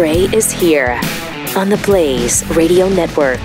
[0.00, 0.98] Gray is here
[1.54, 3.38] on the Blaze Radio Network.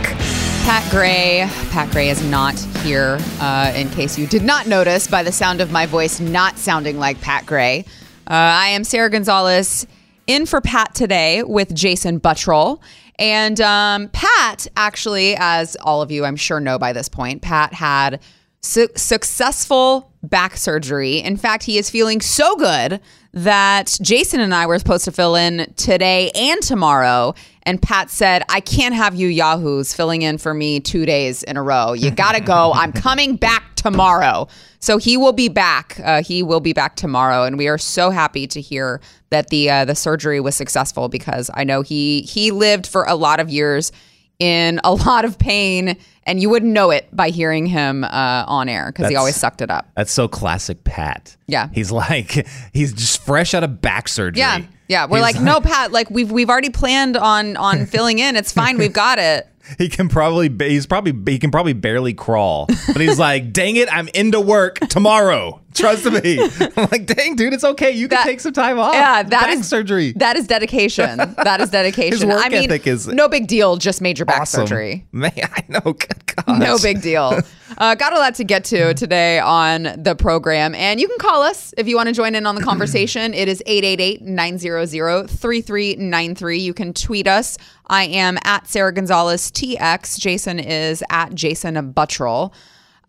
[0.63, 1.45] Pat Gray.
[1.71, 5.59] Pat Gray is not here, uh, in case you did not notice by the sound
[5.59, 7.83] of my voice not sounding like Pat Gray.
[8.25, 9.85] Uh, I am Sara Gonzales
[10.27, 12.79] in for Pat today with Jason Buttrill.
[13.19, 17.73] And um, Pat, actually, as all of you I'm sure know by this point, Pat
[17.73, 18.21] had
[18.61, 21.17] su- successful back surgery.
[21.17, 23.01] In fact, he is feeling so good
[23.35, 27.35] that Jason and I were supposed to fill in today and tomorrow.
[27.63, 31.57] And Pat said, I can't have you Yahoos filling in for me two days in
[31.57, 31.93] a row.
[31.93, 32.71] You got to go.
[32.75, 34.47] I'm coming back tomorrow.
[34.79, 35.99] So he will be back.
[36.03, 37.43] Uh, he will be back tomorrow.
[37.43, 41.49] And we are so happy to hear that the uh, the surgery was successful because
[41.53, 43.91] I know he he lived for a lot of years
[44.39, 48.67] in a lot of pain and you wouldn't know it by hearing him uh, on
[48.67, 49.89] air because he always sucked it up.
[49.95, 51.35] That's so classic Pat.
[51.47, 51.69] Yeah.
[51.73, 54.39] He's like he's just fresh out of back surgery.
[54.39, 55.05] Yeah, yeah.
[55.05, 55.91] We're He's like, no, Pat.
[55.91, 58.35] Like we've we've already planned on on filling in.
[58.35, 58.77] It's fine.
[58.77, 59.47] We've got it.
[59.77, 62.67] He can probably he's probably he can probably barely crawl.
[62.67, 66.39] But he's like, "Dang it, I'm into work tomorrow." Trust me.
[66.77, 67.91] I'm like, "Dang, dude, it's okay.
[67.91, 70.13] You can take some time off." Yeah, that back is surgery.
[70.13, 71.17] That is dedication.
[71.17, 72.13] That is dedication.
[72.13, 73.75] His work I mean, ethic is no big deal.
[73.77, 74.67] Just major back awesome.
[74.67, 75.05] surgery.
[75.11, 75.81] Man, I know.
[75.81, 76.59] Good God.
[76.59, 77.41] No big deal.
[77.77, 80.73] Uh, got a lot to get to today on the program.
[80.75, 83.33] And you can call us if you want to join in on the conversation.
[83.33, 86.57] It is 888 900 3393.
[86.59, 87.57] You can tweet us.
[87.87, 90.19] I am at Sara Gonzales TX.
[90.19, 92.53] Jason is at Jason Buttrill.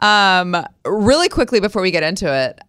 [0.01, 2.61] Um, really quickly before we get into it,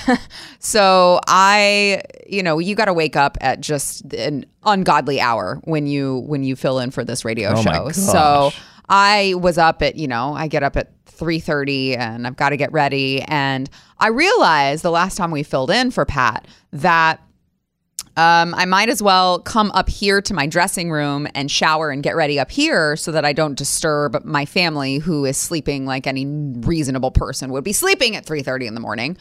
[0.58, 5.86] so I, you know, you got to wake up at just an ungodly hour when
[5.86, 7.90] you when you fill in for this radio Oh show.
[7.90, 8.52] So
[8.88, 12.56] I was up at, you know, I get up at 3:30 and I've got to
[12.56, 13.68] get ready and
[13.98, 17.20] I realized the last time we filled in for Pat that
[18.16, 22.02] um, I might as well come up here to my dressing room and shower and
[22.02, 26.06] get ready up here so that I don't disturb my family who is sleeping like
[26.06, 29.16] any reasonable person would be sleeping at 3:30 in the morning.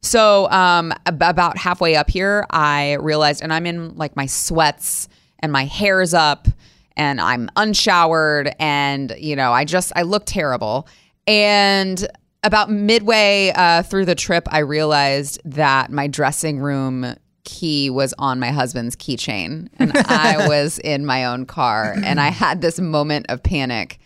[0.00, 5.08] So um, ab- about halfway up here, I realized, and I'm in like my sweats
[5.38, 6.48] and my hair's up
[6.96, 10.88] and I'm unshowered and you know I just I look terrible.
[11.26, 12.06] And
[12.42, 18.38] about midway uh, through the trip, I realized that my dressing room key was on
[18.38, 23.26] my husband's keychain and I was in my own car and I had this moment
[23.28, 23.98] of panic.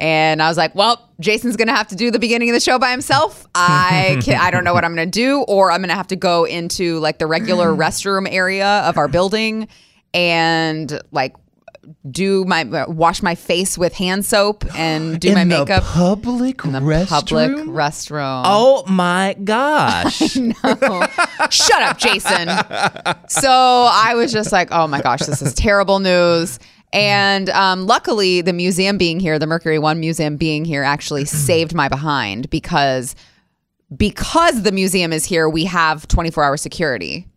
[0.00, 2.60] And I was like, well, Jason's going to have to do the beginning of the
[2.60, 3.46] show by himself.
[3.56, 6.06] I can, I don't know what I'm going to do or I'm going to have
[6.08, 9.66] to go into like the regular restroom area of our building
[10.14, 11.34] and like
[12.10, 16.72] do my wash my face with hand soap and do in my makeup public in
[16.72, 17.08] the restroom.
[17.08, 18.42] public restroom.
[18.44, 20.18] Oh my gosh.
[21.50, 22.48] Shut up, Jason.
[23.28, 26.58] So I was just like, oh my gosh, this is terrible news.
[26.92, 31.74] And um, luckily, the museum being here, the Mercury One Museum being here, actually saved
[31.74, 33.14] my behind because
[33.96, 37.27] because the museum is here, we have 24 hour security.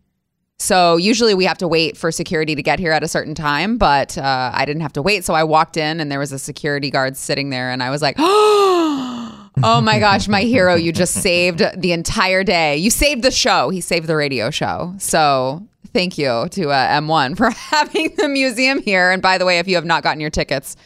[0.62, 3.78] So usually we have to wait for security to get here at a certain time,
[3.78, 5.24] but uh, I didn't have to wait.
[5.24, 8.00] So I walked in and there was a security guard sitting there, and I was
[8.00, 12.76] like, oh my gosh, my hero, you just saved the entire day.
[12.76, 13.70] You saved the show.
[13.70, 14.94] He saved the radio show.
[14.98, 19.10] So thank you to uh, M1 for having the museum here.
[19.10, 20.76] And by the way, if you have not gotten your tickets,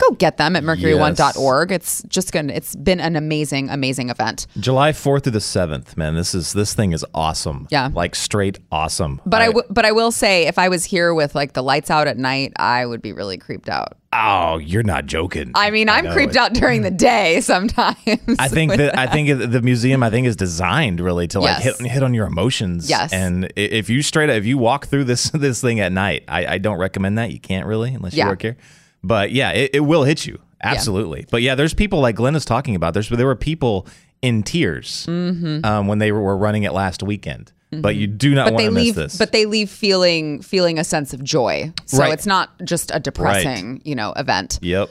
[0.00, 1.72] go get them at mercury1.org.
[1.72, 4.46] It's just going to, it's been an amazing, amazing event.
[4.58, 6.14] July 4th through the 7th, man.
[6.14, 7.68] This is this thing is awesome.
[7.70, 7.90] Yeah.
[7.92, 9.20] Like straight awesome.
[9.26, 11.90] But I, w- but I will say, if I was here with like the lights
[11.90, 13.96] out at night, I would be really creeped out.
[14.12, 15.52] Oh, you're not joking.
[15.54, 17.96] I mean, I'm know creeped out during the day sometimes.
[18.40, 21.78] I think that I think the museum I think is designed really to like Yes.
[21.78, 22.90] hit hit on your emotions.
[22.90, 23.12] Yes.
[23.12, 26.46] And if you straight up if you walk through this this thing at night, I,
[26.54, 27.30] I don't recommend that.
[27.30, 28.56] You can't really unless you work here.
[29.02, 31.26] But yeah, it, it will hit you absolutely.
[31.30, 32.94] But yeah, there's people like Glenn is talking about.
[32.94, 33.86] There's there were people
[34.22, 35.64] in tears Mm-hmm.
[35.64, 37.52] um, when they were running it last weekend.
[37.72, 39.16] But you do not but want they to miss leave this.
[39.16, 42.12] but they leave feeling feeling a sense of joy so Right.
[42.12, 44.88] it's not just a depressing you know event yep.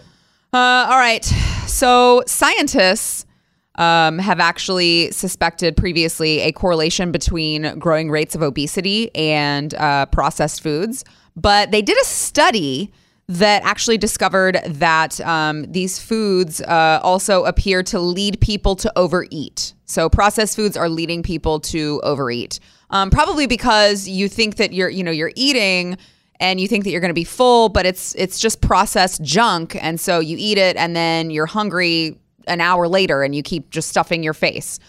[0.54, 0.58] uh,
[0.90, 1.26] all right
[1.68, 3.26] so scientists
[3.76, 10.64] um, have actually suspected previously a correlation between growing rates of obesity and uh, processed
[10.64, 11.04] foods
[11.36, 12.94] but they did a study
[13.30, 19.74] that actually discovered that um, these foods uh, also appear to lead people to overeat.
[19.86, 22.60] So processed foods are leading people to overeat,
[22.90, 25.96] um, probably because you think that you're, you know, you're eating
[26.40, 29.78] and you think that you're going to be full, but it's it's just processed junk,
[29.84, 32.18] and so you eat it, and then you're hungry
[32.48, 34.80] an hour later, and you keep just stuffing your face.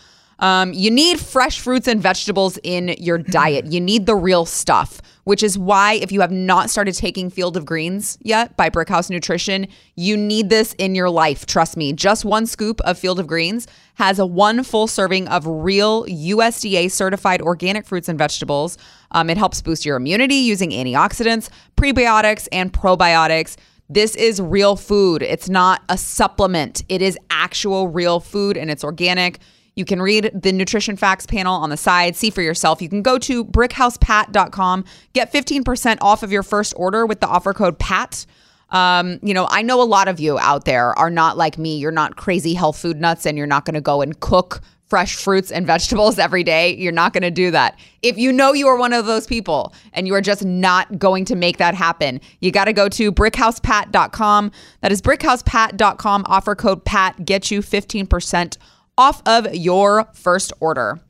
[0.41, 3.67] Um, you need fresh fruits and vegetables in your diet.
[3.67, 7.59] You need the real stuff, which is why, if you have not started taking Field
[7.59, 11.45] of Greens yet by Brickhouse Nutrition, you need this in your life.
[11.45, 11.93] Trust me.
[11.93, 13.67] Just one scoop of Field of Greens
[13.97, 18.79] has a one full serving of real USDA certified organic fruits and vegetables.
[19.11, 23.57] Um, it helps boost your immunity using antioxidants, prebiotics, and probiotics.
[23.91, 25.21] This is real food.
[25.21, 26.83] It's not a supplement.
[26.89, 29.41] It is actual real food and it's organic.
[29.81, 32.83] You can read the nutrition facts panel on the side, see for yourself.
[32.83, 34.85] You can go to brickhousepat.com,
[35.15, 38.27] get 15% off of your first order with the offer code PAT.
[38.69, 41.79] Um, you know, I know a lot of you out there are not like me.
[41.79, 44.61] You're not crazy health food nuts and you're not going to go and cook
[44.91, 46.77] fresh fruits and vegetables every day.
[46.77, 47.79] You're not going to do that.
[48.03, 51.25] If you know you are one of those people and you are just not going
[51.25, 54.53] to make that happen, you got to go to brickhousepat.com.
[54.83, 56.25] That is brickhousepat.com.
[56.27, 58.59] Offer code PAT gets you 15%
[59.01, 61.01] off of your first order.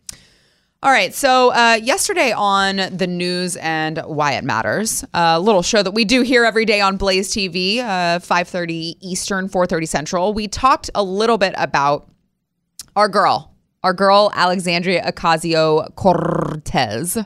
[0.80, 5.82] All right, so uh, yesterday on the news and why it matters, a little show
[5.82, 10.32] that we do here every day on Blaze TV, uh, 5:30 Eastern, 4:30 Central.
[10.32, 12.08] We talked a little bit about
[12.94, 13.52] our girl,
[13.82, 17.18] our girl Alexandria Ocasio Cortez,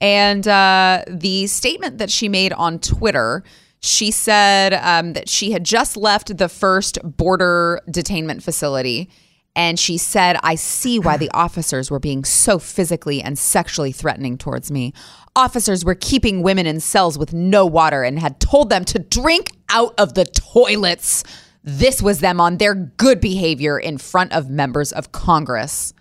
[0.00, 3.42] and uh, the statement that she made on Twitter.
[3.82, 9.08] She said um, that she had just left the first border detainment facility
[9.56, 14.38] and she said, I see why the officers were being so physically and sexually threatening
[14.38, 14.92] towards me.
[15.34, 19.48] Officers were keeping women in cells with no water and had told them to drink
[19.68, 21.24] out of the toilets.
[21.62, 25.94] This was them on their good behavior in front of members of Congress.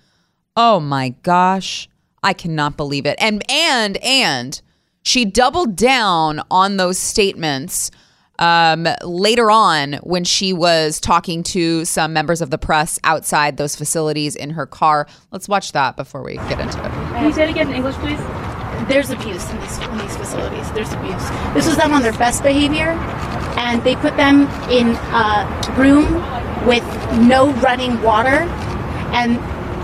[0.55, 1.89] Oh my gosh.
[2.21, 3.17] I cannot believe it.
[3.19, 4.61] And, and, and
[5.03, 7.91] she doubled down on those statements
[8.39, 13.75] um, later on when she was talking to some members of the press outside those
[13.75, 15.07] facilities in her car.
[15.31, 16.89] Let's watch that before we get into it.
[16.89, 18.19] Can you say it again in English, please?
[18.87, 20.71] There's abuse in these, in these facilities.
[20.71, 21.29] There's abuse.
[21.53, 22.91] This was them on their best behavior,
[23.59, 26.05] and they put them in a room
[26.65, 26.83] with
[27.19, 28.47] no running water,
[29.11, 29.37] and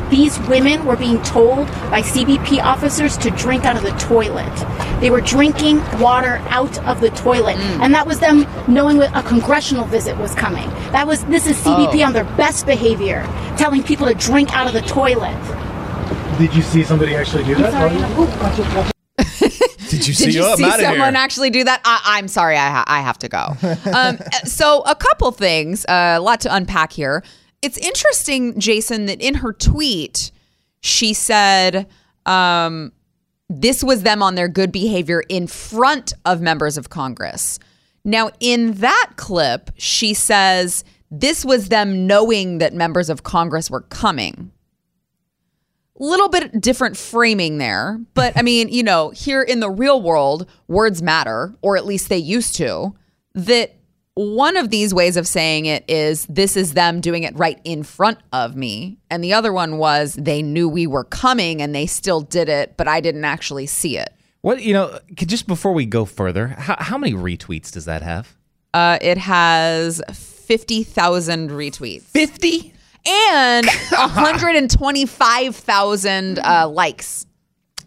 [0.10, 4.54] these women were being told by CBP officers to drink out of the toilet.
[5.02, 9.24] They were drinking water out of the toilet, and that was them knowing what a
[9.24, 10.70] congressional visit was coming.
[10.92, 13.24] That was this is CBP on their best behavior,
[13.58, 15.36] telling people to drink out of the toilet.
[16.38, 18.94] Did you see somebody actually do that?
[19.90, 20.26] Did you see?
[20.26, 21.22] Did you oh, see someone here.
[21.24, 21.82] actually do that?
[21.86, 23.56] I, I'm sorry, I, ha- I have to go.
[23.96, 27.24] Um, so, a couple things, uh, a lot to unpack here.
[27.66, 30.30] It's interesting, Jason, that in her tweet,
[30.82, 31.88] she said,
[32.28, 32.92] um,
[33.50, 37.58] this was them on their good behavior in front of members of Congress.
[38.04, 43.82] Now, in that clip, she says, this was them knowing that members of Congress were
[43.82, 44.52] coming
[45.98, 50.46] little bit different framing there but i mean you know here in the real world
[50.68, 52.94] words matter or at least they used to
[53.34, 53.78] that
[54.18, 57.84] one of these ways of saying it is this is them doing it right in
[57.84, 61.86] front of me and the other one was they knew we were coming and they
[61.86, 65.00] still did it but i didn't actually see it What you know?
[65.16, 68.36] Just before we go further, how, how many retweets does that have?
[68.74, 72.72] uh, it has 50000 retweets Fifty.
[73.06, 73.66] and
[75.06, 77.26] 125000 uh, likes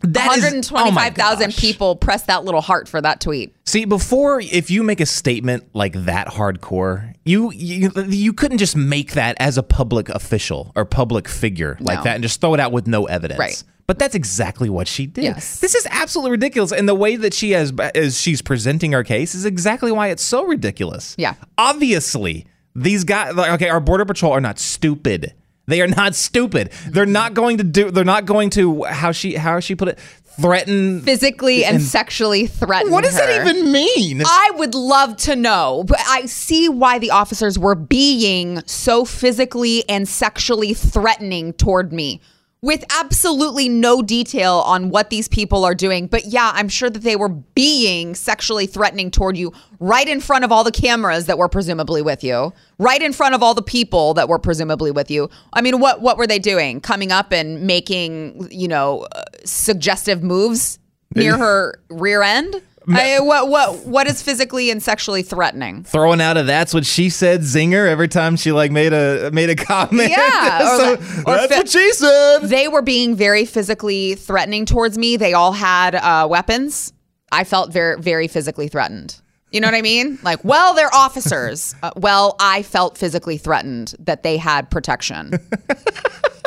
[0.02, 1.56] That is- oh my 125,000 gosh.
[1.56, 3.54] people pressed that little heart for that tweet.
[3.66, 8.76] See, before if you make a statement like that hardcore, you you you couldn't just
[8.76, 12.04] make that as a public official or public figure like No.
[12.04, 13.38] that and just throw it out with no evidence.
[13.38, 13.62] Right.
[13.86, 15.24] But that's exactly what she did.
[15.24, 15.60] Yes.
[15.60, 19.34] This is absolutely ridiculous, and the way that she has as she's presenting her case
[19.34, 21.14] is exactly why it's so ridiculous.
[21.18, 21.34] Yeah.
[21.56, 25.32] Obviously, these guys, like, okay, our border patrol are not stupid.
[25.68, 26.72] They are not stupid.
[26.88, 27.90] They're not going to do.
[27.90, 29.98] They're not going to how she how she put it
[30.40, 31.02] threaten.
[31.02, 32.90] Physically and, sexually threaten.
[32.90, 33.26] What does her.
[33.26, 34.22] that even mean?
[34.24, 39.88] I would love to know, but I see why the officers were being so physically
[39.88, 42.20] and sexually threatening toward me
[42.60, 46.08] with absolutely no detail on what these people are doing.
[46.08, 50.44] But yeah, I'm sure that they were being sexually threatening toward you right in front
[50.44, 53.62] of all the cameras that were presumably with you, right in front of all the
[53.62, 55.30] people that were presumably with you.
[55.52, 56.80] I mean, what what were they doing?
[56.80, 60.80] Coming up and making, you know, uh, suggestive moves
[61.14, 62.60] near her rear end?
[62.90, 65.84] I, what what what is physically and sexually threatening?
[65.84, 69.50] throwing out a that's what she said zinger every time she like made a made
[69.50, 70.10] a comment.
[70.10, 72.38] Yeah, or so, like- or that's fi- what she said.
[72.44, 75.16] They were being very physically threatening towards me.
[75.16, 76.92] They all had uh, weapons.
[77.30, 79.20] I felt very very physically threatened.
[79.50, 80.18] You know what I mean?
[80.24, 81.74] Like, well, they're officers.
[81.82, 85.32] Uh, well, I felt physically threatened that they had protection.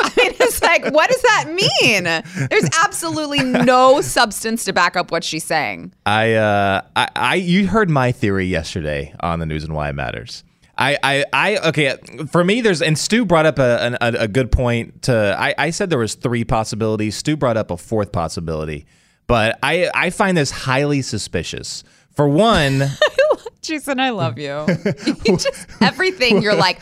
[0.04, 2.04] I mean, like, what does that mean?
[2.50, 5.94] There's absolutely no substance to back up what she's saying.
[6.06, 9.94] I, uh, I, I, you heard my theory yesterday on the news and why it
[9.94, 10.44] matters.
[10.78, 11.96] I, I, I, okay.
[12.32, 15.04] For me, there's and Stu brought up a, a, a good point.
[15.04, 17.16] To I, I said there was three possibilities.
[17.16, 18.88] Stu brought up a fourth possibility,
[19.28, 21.84] but I, I find this highly suspicious.
[22.16, 22.84] For one,
[23.62, 24.66] Jason, I love you.
[25.26, 26.80] You just everything you're like.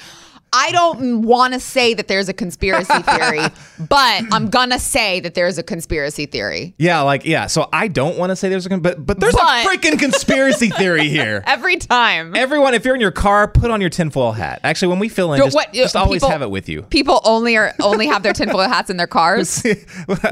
[0.51, 3.41] I don't want to say that there's a conspiracy theory,
[3.87, 6.73] but I'm gonna say that there's a conspiracy theory.
[6.77, 7.45] yeah, like yeah.
[7.47, 9.99] So I don't want to say there's a, con- but but there's But- a freaking
[9.99, 11.43] conspiracy theory here.
[11.47, 12.35] Every time.
[12.35, 14.59] Everyone, if you're in your car, put on your tinfoil hat.
[14.63, 16.81] Actually, when we fill in, just, what- just always people- have it with you.
[16.83, 19.63] People only are only have their tinfoil hats in their cars.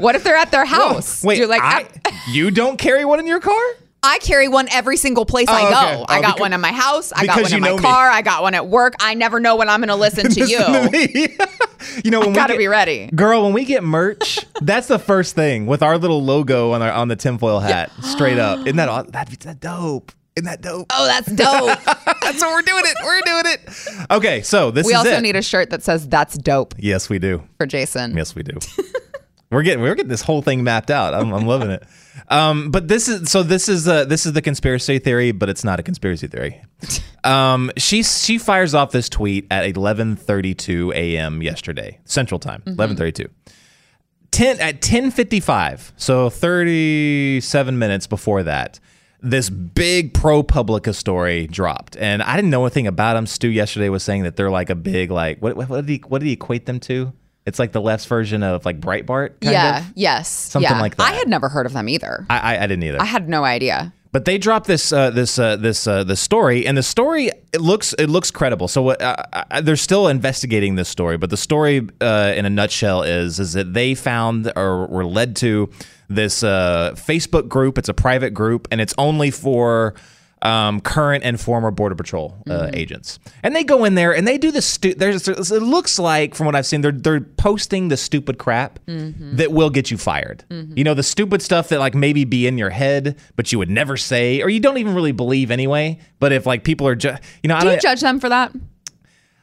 [0.00, 1.22] what if they're at their house?
[1.22, 3.60] Wait, you're like, I, I, you don't carry one in your car?
[4.02, 6.02] I carry one every single place Oh, I go.
[6.02, 6.04] okay.
[6.08, 7.12] I Oh, got because- one in my house.
[7.12, 7.82] I got one in my know me.
[7.82, 8.08] car.
[8.08, 8.94] I got one at work.
[9.00, 10.58] I never know when I'm going to listen to you.
[12.04, 13.08] you know, when we gotta get- be ready.
[13.14, 13.42] girl.
[13.44, 17.08] When we get merch, that's the first thing with our little logo on our on
[17.08, 18.60] the tinfoil hat, straight up.
[18.60, 20.12] Isn't that that, that dope?
[20.36, 20.86] Isn't that dope?
[20.90, 21.78] Oh, that's dope.
[22.22, 22.96] That's what we're doing it.
[23.02, 24.06] We're doing it.
[24.12, 25.20] Okay, so this we also it.
[25.22, 27.42] need a shirt that says "That's dope" yes, we do.
[27.56, 28.14] for Jason.
[28.16, 28.52] Yes, we do.
[29.50, 31.14] we're getting we're getting this whole thing mapped out.
[31.14, 31.82] I'm, I'm loving it.
[32.28, 35.64] Um, but this is so this is uh, this is the conspiracy theory, but it's
[35.64, 36.62] not a conspiracy theory.
[37.24, 41.42] Um, she she fires off this tweet at 11:32 a.m.
[41.42, 43.26] yesterday Central Time, 11:32.
[44.30, 48.78] 10 at 10:55, so 37 minutes before that.
[49.20, 53.26] This big ProPublica story dropped, and I didn't know anything about them.
[53.26, 56.02] Stu yesterday was saying that they're like a big like what what, what did he
[56.06, 57.12] what did he equate them to?
[57.48, 59.40] It's like the left's version of like Breitbart.
[59.40, 59.78] Kind yeah.
[59.80, 59.92] of?
[59.96, 60.28] Yes.
[60.28, 60.80] Something yeah.
[60.80, 61.10] like that.
[61.10, 62.26] I had never heard of them either.
[62.30, 63.00] I, I I didn't either.
[63.00, 63.92] I had no idea.
[64.10, 67.60] But they dropped this uh, this uh, this uh, this story, and the story it
[67.60, 68.66] looks it looks credible.
[68.66, 73.02] So uh, uh, they're still investigating this story, but the story uh, in a nutshell
[73.02, 75.70] is is that they found or were led to
[76.08, 77.76] this uh, Facebook group.
[77.76, 79.94] It's a private group, and it's only for
[80.42, 83.18] um, current and former border patrol uh, agents.
[83.42, 86.46] And they go in there and they do the stu- there's it looks like from
[86.46, 90.44] what I've seen they're they're posting the stupid crap that will get you fired.
[90.50, 93.70] You know the stupid stuff that like maybe be in your head but you would
[93.70, 95.98] never say or you don't even really believe anyway.
[96.20, 98.28] But if like people are just you know I Do you don't judge them for
[98.28, 98.52] that?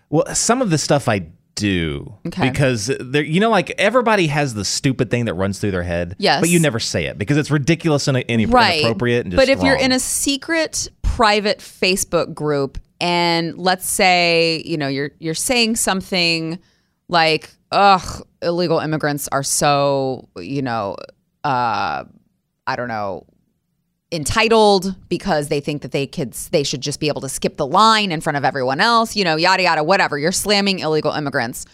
[0.09, 2.49] well some of the stuff I do Okay.
[2.49, 6.15] because there you know like everybody has the stupid thing that runs through their head
[6.19, 6.41] Yes.
[6.41, 8.79] but you never say it because it's ridiculous and in, right.
[8.79, 14.63] inappropriate and just but if you're in a secret private Facebook group and let's say,
[14.65, 16.59] you know, you're you're saying something
[17.09, 20.95] like, ugh, illegal immigrants are so, you know,
[21.43, 22.03] uh
[22.67, 23.25] I don't know,
[24.15, 27.67] entitled because they think that they kids they should just be able to skip the
[27.67, 30.17] line in front of everyone else, you know, yada yada, whatever.
[30.17, 31.65] You're slamming illegal immigrants.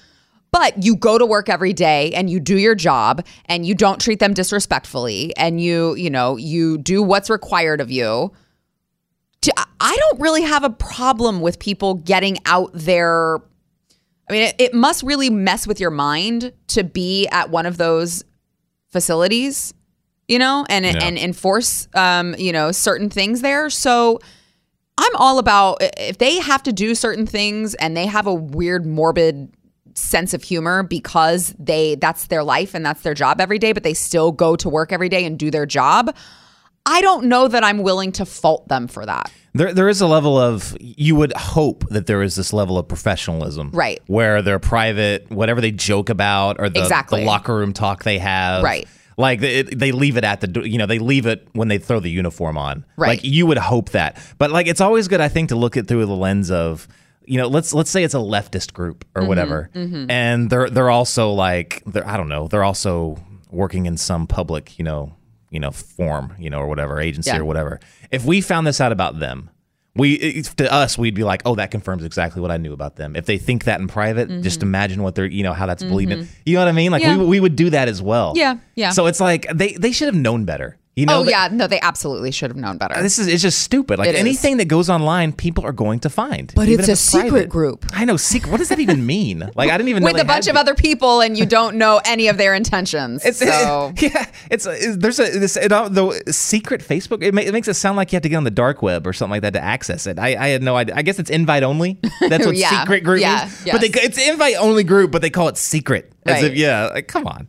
[0.52, 4.02] But you go to work every day and you do your job and you don't
[4.02, 8.34] treat them disrespectfully and you, you know, you do what's required of you.
[9.80, 13.40] I don't really have a problem with people getting out their
[14.30, 18.24] I mean, it must really mess with your mind to be at one of those
[18.88, 19.74] facilities,
[20.32, 20.94] you know, and Yeah.
[21.04, 23.70] and enforce, um, you know, certain things there.
[23.70, 24.20] So
[24.98, 28.86] I'm all about if they have to do certain things and they have a weird,
[28.86, 29.50] morbid
[29.94, 33.84] sense of humor because they that's their life and that's their job every day, but
[33.84, 36.16] they still go to work every day and do their job.
[36.86, 39.30] I don't know that I'm willing to fault them for that.
[39.54, 42.88] There, there is a level of you would hope that there is this level of
[42.88, 44.02] professionalism, Right.
[44.08, 47.20] Where they're private, whatever they joke about, or the, Exactly.
[47.20, 48.88] the locker room talk they have, Right.
[49.22, 52.00] Like they, they leave it at the, you know, they leave it when they throw
[52.00, 53.10] the uniform on, Right.
[53.10, 55.88] Like you would hope that, but like it's always good, I think, to look at
[55.88, 56.88] through the lens of,
[57.26, 59.24] you know, let's let's say it's a leftist group Mm-hmm.
[59.26, 63.18] or whatever, and they're they're also like, they're I don't know, they're also
[63.52, 65.14] working in some public, you know,
[65.52, 67.38] you know, form, you know, or whatever agency Yeah.
[67.40, 67.80] or whatever.
[68.10, 69.50] If we found this out about them,
[69.96, 73.16] we to us we'd be like, oh, that confirms exactly what I knew about them.
[73.16, 76.12] If they think that in private, just imagine what they're, you know, how that's believed
[76.12, 76.28] in.
[76.46, 76.92] You know what I mean?
[76.92, 77.12] Like Mm-hmm.
[77.20, 77.26] Yeah.
[77.26, 78.34] we we would do that as well.
[78.36, 78.92] Yeah, yeah.
[78.92, 80.78] So it's like they they should have known better.
[80.94, 81.22] You know?
[81.22, 83.02] oh yeah, no, they absolutely should have known better.
[83.02, 83.98] This is it's just stupid.
[83.98, 86.52] Like It anything that goes online, people are going to find.
[86.54, 87.50] But even it's if a secret private.
[87.50, 87.86] group.
[87.94, 88.52] I know secret.
[88.52, 89.50] What does that even mean?
[89.56, 91.46] Like I didn't even know with they a bunch had of other people and you
[91.46, 93.24] don't know any of their intentions.
[93.26, 97.22] It's so yeah, it's, it's there's a this it, the secret Facebook.
[97.24, 99.06] It, ma- it makes it sound like you have to get on the dark web
[99.08, 100.20] or something like that to access it.
[100.20, 100.96] I, I had no idea.
[100.96, 102.00] I guess it's invite only.
[102.22, 103.64] That's what Yeah, secret group yeah, means.
[103.72, 104.06] But they, yes.
[104.06, 106.12] it's invite only group, but they call it secret.
[106.26, 106.52] As Right.
[106.52, 107.48] if, yeah, like come on.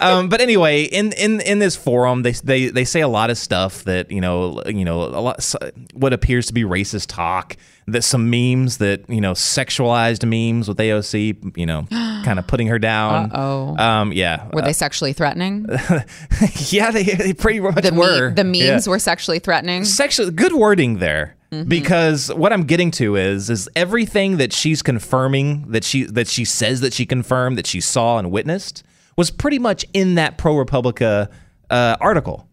[0.00, 3.38] um, but anyway, in, in in this forum, they, they they say a lot of
[3.38, 5.54] stuff that you know you know a lot
[5.94, 7.56] what appears to be racist talk.
[7.88, 12.68] That some memes that you know sexualized memes with AOC, you know, kind of putting
[12.68, 13.32] her down.
[13.32, 13.76] Uh-oh.
[13.76, 15.66] Um, yeah, Were they sexually threatening?
[16.70, 18.30] yeah, they, they pretty much The, me- were.
[18.30, 18.90] the memes Yeah.
[18.90, 19.84] were sexually threatening.
[19.84, 21.36] sexual good wording there
[21.68, 26.46] because what i'm getting to is is everything that she's confirming that she that she
[26.46, 28.82] says that she confirmed that she saw and witnessed
[29.18, 31.28] was pretty much in that pro republica
[31.68, 32.48] uh, article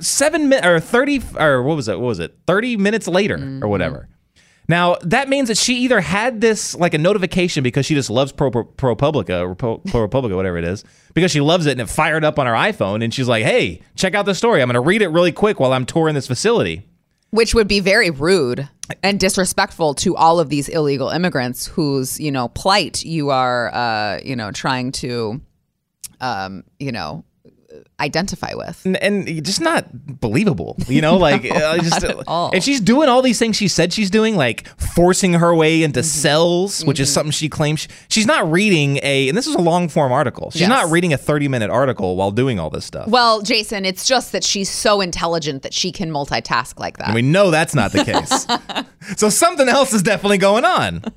[0.00, 2.36] seven minutes or 30 or what was it what was it?
[2.46, 4.08] 30 minutes later or whatever.
[4.68, 8.32] Now that means that she either had this like a notification because she just loves
[8.32, 11.88] pro pro publica or pro, republica whatever it is because she loves it and it
[11.88, 14.62] fired up on her iphone and she's like hey check out this story.
[14.62, 16.86] I'm going to read it really quick while i'm touring this facility.
[17.30, 18.68] Which would be very rude
[19.04, 24.20] and disrespectful to all of these illegal immigrants whose you know plight you are uh,
[24.24, 25.40] you know trying to
[26.20, 27.24] um, you know
[27.98, 28.84] identify with.
[28.84, 29.86] and, and just not
[30.20, 31.16] believable, you know.
[31.20, 35.34] Like, uh, just and she's doing all these things she said she's doing, like forcing
[35.34, 35.84] her way Mm-hmm.
[35.84, 39.28] into cells, which is something she claims she's not reading a.
[39.28, 40.50] And this is a long form article.
[40.50, 40.68] She's Yes.
[40.68, 43.06] not reading a thirty minute article while doing all this stuff.
[43.08, 47.08] Well, Jason, it's just that she's so intelligent that she can multitask like that.
[47.08, 48.46] And we know that's not the case.
[49.18, 51.02] so something else is definitely going on.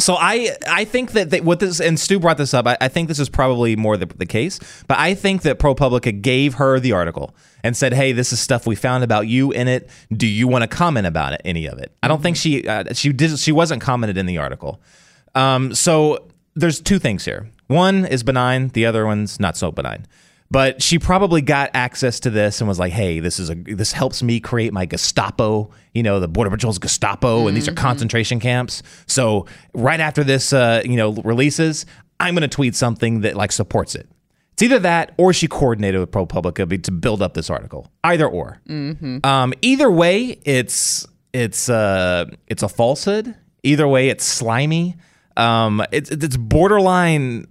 [0.00, 2.66] So I I think that, that what this and Stu brought this up.
[2.66, 6.22] I, I think this is probably more the, the case, but I think that ProPublica
[6.22, 9.66] gave her the article and said, "Hey, this is stuff we found about you in
[9.66, 9.90] it.
[10.12, 11.42] Do you want to comment about it?
[11.44, 14.38] Any of it?" I don't think she uh, she did she wasn't commented in the
[14.38, 14.80] article.
[15.34, 17.50] Um, so there's two things here.
[17.66, 18.68] One is benign.
[18.68, 20.06] The other one's not so benign.
[20.50, 23.92] But she probably got access to this and was like, "Hey, this is a this
[23.92, 25.70] helps me create my Gestapo.
[25.92, 28.82] You know, the Border Patrol's Gestapo, and these are concentration camps.
[29.06, 31.84] So right after this, uh, you know, releases,
[32.18, 34.08] I'm going to tweet something that like supports it.
[34.54, 37.92] It's either that or she coordinated with ProPublica to build up this article.
[38.02, 38.60] Either or.
[39.24, 43.36] Um, either way, it's it's uh it's a falsehood.
[43.62, 44.96] Either way, it's slimy.
[45.36, 47.46] Um, it's it's borderline.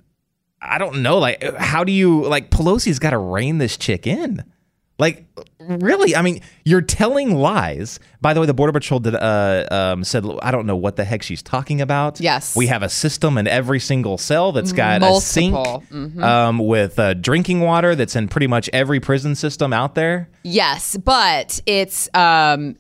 [0.62, 1.18] I don't know.
[1.20, 4.43] Like, how do you like Pelosi's got to rein this chick in?
[5.00, 5.26] Like,
[5.60, 6.15] really?
[6.15, 8.00] I mean, you're telling lies.
[8.20, 11.06] By the way, the Border Patrol did uh, um, said, I don't know what the
[11.06, 12.20] heck she's talking about.
[12.20, 12.56] Yes.
[12.56, 16.24] we have a system in every single cell that's got a sink Multiple.
[16.24, 20.30] um, with uh, drinking water that's in pretty much every prison system out there.
[20.41, 22.76] yes, but it's um,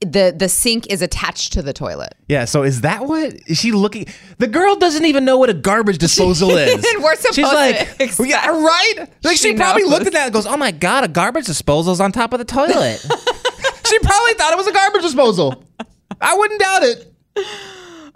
[0.00, 2.14] the the sink is attached to the toilet.
[2.28, 4.06] Yeah, so is that what is she looking?
[4.38, 6.84] The girl doesn't even know what a garbage disposal is.
[7.00, 8.94] We're supposed She's to like, expect- yeah, right.
[9.24, 9.90] Like she, She probably knows.
[9.90, 12.38] looked at that and goes, "Oh my god, a garbage disposal is on top of
[12.38, 12.98] the toilet."
[13.86, 15.64] she probably thought it was a garbage disposal.
[16.20, 17.14] I wouldn't doubt it.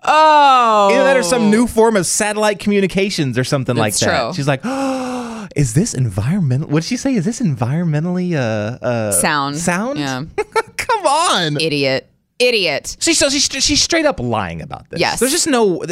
[0.05, 4.25] Oh, Either that or some new form of satellite communications or something like That's that.
[4.25, 4.35] true.
[4.35, 7.15] She's like, oh, "Is this environmental?" What did she say?
[7.15, 9.99] Is this environmentally uh, uh sound sound?
[9.99, 10.25] Yeah,
[10.77, 11.61] Come on.
[11.61, 12.97] idiot, idiot.
[13.01, 15.01] She so she's she's straight up lying about this.
[15.01, 15.21] Yes.
[15.21, 15.85] There's just no.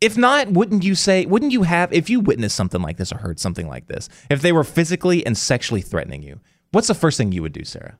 [0.00, 1.26] If not, wouldn't you say?
[1.26, 1.92] Wouldn't you have?
[1.92, 5.26] If you witnessed something like this or heard something like this, if they were physically
[5.26, 6.40] and sexually threatening you,
[6.70, 7.98] what's the first thing you would do, Sara?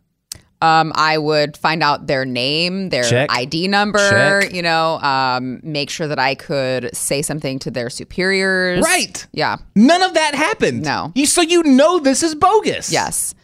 [0.61, 3.31] Um, I would find out their name, their Check.
[3.31, 4.53] ID number, Check.
[4.53, 8.83] you know, um, make sure that I could say something to their superiors.
[8.83, 9.25] Right.
[9.33, 9.59] Yeah.
[9.77, 10.83] None of that happened.
[10.83, 11.13] No.
[11.15, 12.91] You so you know this is bogus.
[12.91, 13.35] Yes.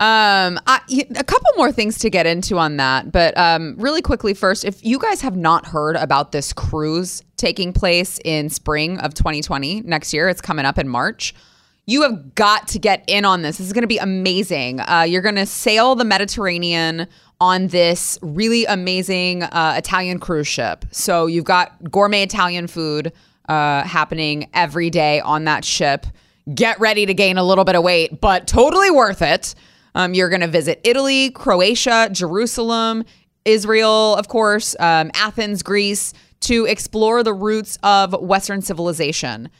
[0.00, 0.80] Um, I,
[1.14, 4.84] a couple more things to get into on that, but um, really quickly first, if
[4.84, 10.12] you guys have not heard about this cruise taking place in spring of 2020 next
[10.12, 11.34] year, it's coming up in March.
[11.84, 13.58] You have got to get in on this.
[13.58, 14.80] This is going to be amazing.
[14.80, 17.08] Uh, you're going to sail the Mediterranean
[17.40, 20.84] on this really amazing uh, Italian cruise ship.
[20.92, 23.12] So you've got gourmet Italian food
[23.48, 26.06] uh, happening every day on that ship.
[26.54, 29.56] Get ready to gain a little bit of weight, but totally worth it.
[29.96, 33.04] Um, you're going to visit Italy, Croatia, Jerusalem,
[33.44, 39.50] Israel, of course, um, Athens, Greece, to explore the roots of Western civilization.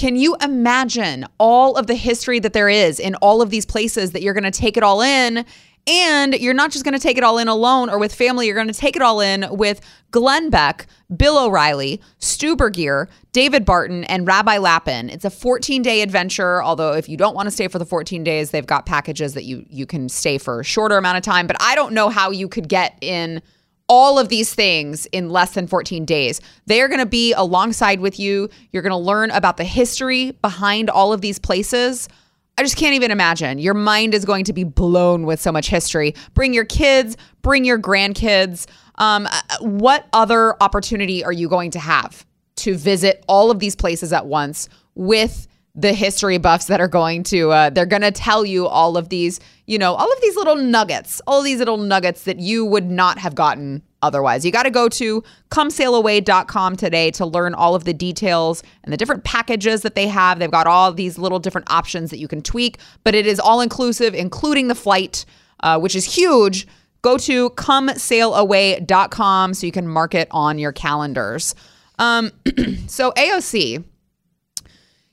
[0.00, 4.12] Can you imagine all of the history that there is in all of these places
[4.12, 5.44] that you're going to take it all in?
[5.86, 8.54] And you're not just going to take it all in alone or with family, you're
[8.54, 14.04] going to take it all in with Glenn Beck, Bill O'Reilly, Stu Burguiere, David Barton,
[14.04, 15.10] and Rabbi Lappin.
[15.10, 16.62] It's a 14 day adventure.
[16.62, 19.44] Although, if you don't want to stay for the 14 days, they've got packages that
[19.44, 21.46] you, you can stay for a shorter amount of time.
[21.46, 23.42] But I don't know how you could get in
[23.90, 26.40] all of these things in less than 14 days.
[26.66, 28.48] They are going to be alongside with you.
[28.70, 32.08] You're going to learn about the history behind all of these places.
[32.56, 33.58] I just can't even imagine.
[33.58, 36.14] Your mind is going to be blown with so much history.
[36.34, 38.66] Bring your kids, bring your grandkids.
[38.94, 42.24] Um, uh, what other opportunity are you going to have
[42.56, 45.48] to visit all of these places at once with
[45.80, 49.08] the history buffs that are going to uh, they're going to tell you all of
[49.08, 52.90] these you know all of these little nuggets all these little nuggets that you would
[52.90, 54.46] not have gotten otherwise.
[54.46, 58.96] You got to go to comesailaway.com today to learn all of the details and the
[58.96, 60.38] different packages that they have.
[60.38, 63.60] They've got all these little different options that you can tweak but it is all
[63.60, 65.24] inclusive including the flight
[65.62, 66.66] uh, which is huge.
[67.02, 71.54] Go to comesailaway.com so you can mark it on your calendars.
[71.98, 72.30] Um,
[72.86, 73.84] so aoc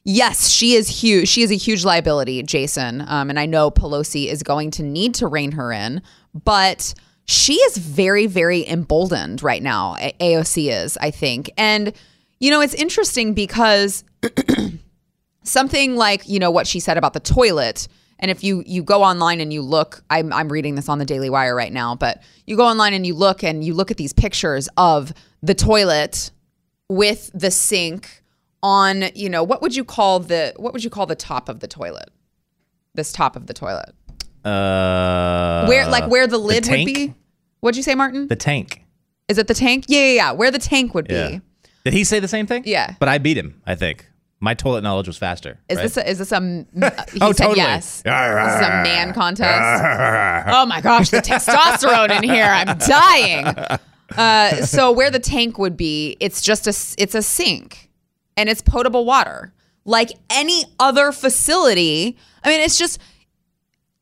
[0.10, 1.28] Yes, she is huge.
[1.28, 3.04] She is a huge liability, Jason.
[3.10, 6.02] Um, and I know Pelosi is going to need to rein her in,
[6.46, 6.94] but
[7.26, 9.98] she is very, very emboldened right now.
[10.22, 11.52] AOC is, I think.
[11.58, 11.92] And,
[12.40, 14.06] you know, it's interesting because
[15.44, 17.90] something like, you know, what she said about the toilet.
[18.18, 21.06] And if you you go online and you look, I'm I'm reading this on the
[21.06, 23.98] Daily Wire right now, but you go online and you look and you look at
[23.98, 25.12] these pictures of
[25.44, 26.32] the toilet
[26.88, 28.24] with the sink
[28.64, 31.60] on, you know, what would you call the what would you call the top of
[31.60, 32.10] the toilet?
[32.94, 33.94] This top of the toilet.
[34.44, 37.14] Uh, Where like where the lid would be?
[37.60, 38.28] What'd you say, Martin?
[38.28, 38.84] The tank.
[39.28, 39.86] Is it the tank?
[39.88, 40.32] Yeah, yeah, yeah.
[40.32, 41.16] Where the tank would be.
[41.16, 41.40] Yeah.
[41.84, 42.64] Did he say the same thing?
[42.66, 42.96] Yeah.
[43.00, 43.62] But I beat him.
[43.66, 44.06] I think
[44.40, 45.60] my toilet knowledge was faster.
[45.68, 45.84] Is right?
[45.84, 46.40] this a, is this a?
[47.12, 47.58] he Oh, said totally.
[47.58, 48.02] yes.
[48.04, 50.48] This is a man contest.
[50.56, 52.46] oh my gosh, the testosterone in here.
[52.46, 53.80] I'm dying.
[54.16, 57.87] Uh, so where the tank would be, it's just a it's a sink
[58.38, 59.54] and it's potable water.
[59.84, 62.18] Like any other facility.
[62.44, 63.02] I mean, it's just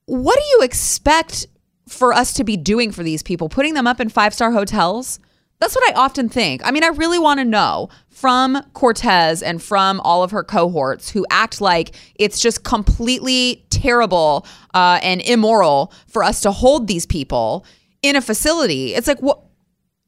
[0.06, 1.48] what do you expect
[1.88, 3.50] for us to be doing for these people?
[3.50, 5.19] Putting them up in five star hotels?
[5.60, 6.62] That's what I often think.
[6.65, 11.10] I mean, I really want to know from Cortez and from all of her cohorts
[11.10, 17.06] who act like it's just completely terrible uh, and immoral for us to hold these
[17.06, 17.65] people
[18.02, 18.93] in a facility.
[18.95, 19.44] It's like, what?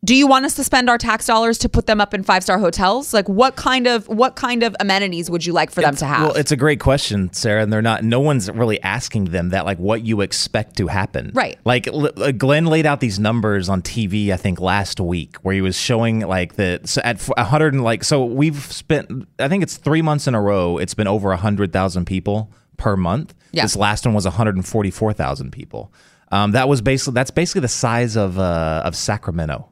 [0.07, 2.41] Do you want us to spend our tax dollars to put them up in five
[2.41, 3.13] star hotels?
[3.13, 6.27] Like, what kind of what kind of amenities would you like for them to have?
[6.27, 8.05] Well, it's a great question, Sara, and they're not.
[8.05, 11.59] No one's really asking them that, like, what you expect to happen, Right.
[11.65, 15.53] Like L- uh, Glenn laid out these numbers on TV, I think last week, where
[15.53, 19.27] he was showing like the so at f- a hundred and like so we've spent,
[19.39, 22.49] I think it's three months in a row, it's been over a hundred thousand people
[22.77, 23.33] per month.
[23.51, 23.63] Yeah.
[23.63, 25.91] This last one was one hundred and forty four thousand people.
[26.31, 29.67] Um, that was basically that's basically the size of uh, of Sacramento.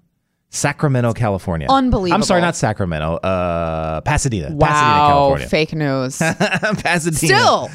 [0.56, 1.68] Sacramento, California.
[1.70, 2.16] Unbelievable.
[2.16, 3.16] I'm sorry, not Sacramento.
[3.16, 4.48] Uh, Pasadena.
[4.48, 5.48] Pasadena, wow, California.
[5.50, 6.18] fake news.
[6.84, 7.18] Pasadena.
[7.18, 7.70] Still,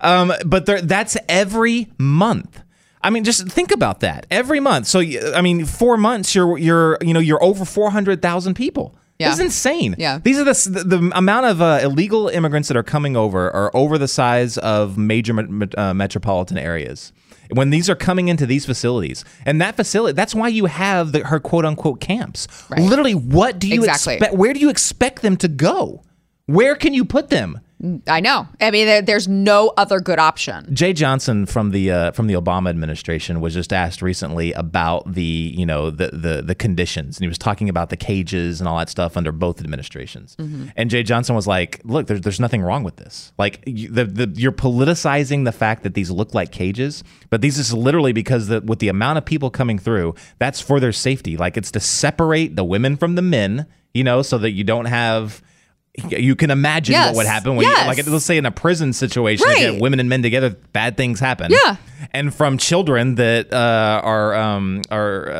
[0.00, 2.62] Um, but there, that's every month.
[3.02, 4.26] I mean, just think about that.
[4.30, 4.86] Every month.
[4.86, 8.94] So, I mean, four months, you're you're you know you're over four hundred thousand people.
[9.18, 9.28] Yeah.
[9.28, 9.94] That's insane.
[9.98, 10.18] Yeah.
[10.22, 13.70] These are the the, the amount of uh, illegal immigrants that are coming over are
[13.74, 17.12] over the size of major me- uh, metropolitan areas.
[17.52, 21.20] When these are coming into these facilities, and that facility, that's why you have the,
[21.26, 22.46] her quote unquote camps.
[22.68, 22.80] Right.
[22.80, 24.14] Literally, what do you Exactly.
[24.14, 24.34] expect?
[24.34, 26.02] Where do you expect them to go?
[26.50, 27.60] Where can you put them?
[28.08, 28.46] I know.
[28.60, 30.66] I mean, there, there's no other good option.
[30.66, 35.22] Jeh Johnson from the uh, from the Obama administration was just asked recently about the
[35.22, 38.76] you know the, the the conditions, and he was talking about the cages and all
[38.78, 40.36] that stuff under both administrations.
[40.76, 43.32] And Jeh Johnson was like, "Look, there's there's nothing wrong with this.
[43.38, 47.58] Like you, the, the you're politicizing the fact that these look like cages, but these
[47.58, 51.38] is literally because the, with the amount of people coming through, that's for their safety.
[51.38, 54.86] Like it's to separate the women from the men, you know, so that you don't
[54.86, 55.40] have."
[56.08, 57.08] You can imagine Yes.
[57.08, 57.80] what would happen when, Yes.
[57.80, 59.80] you, like, let's say in a prison situation, Right.
[59.80, 61.50] women and men together, bad things happen.
[61.50, 61.76] Yeah.
[62.14, 65.34] and from children that uh, are um, are uh,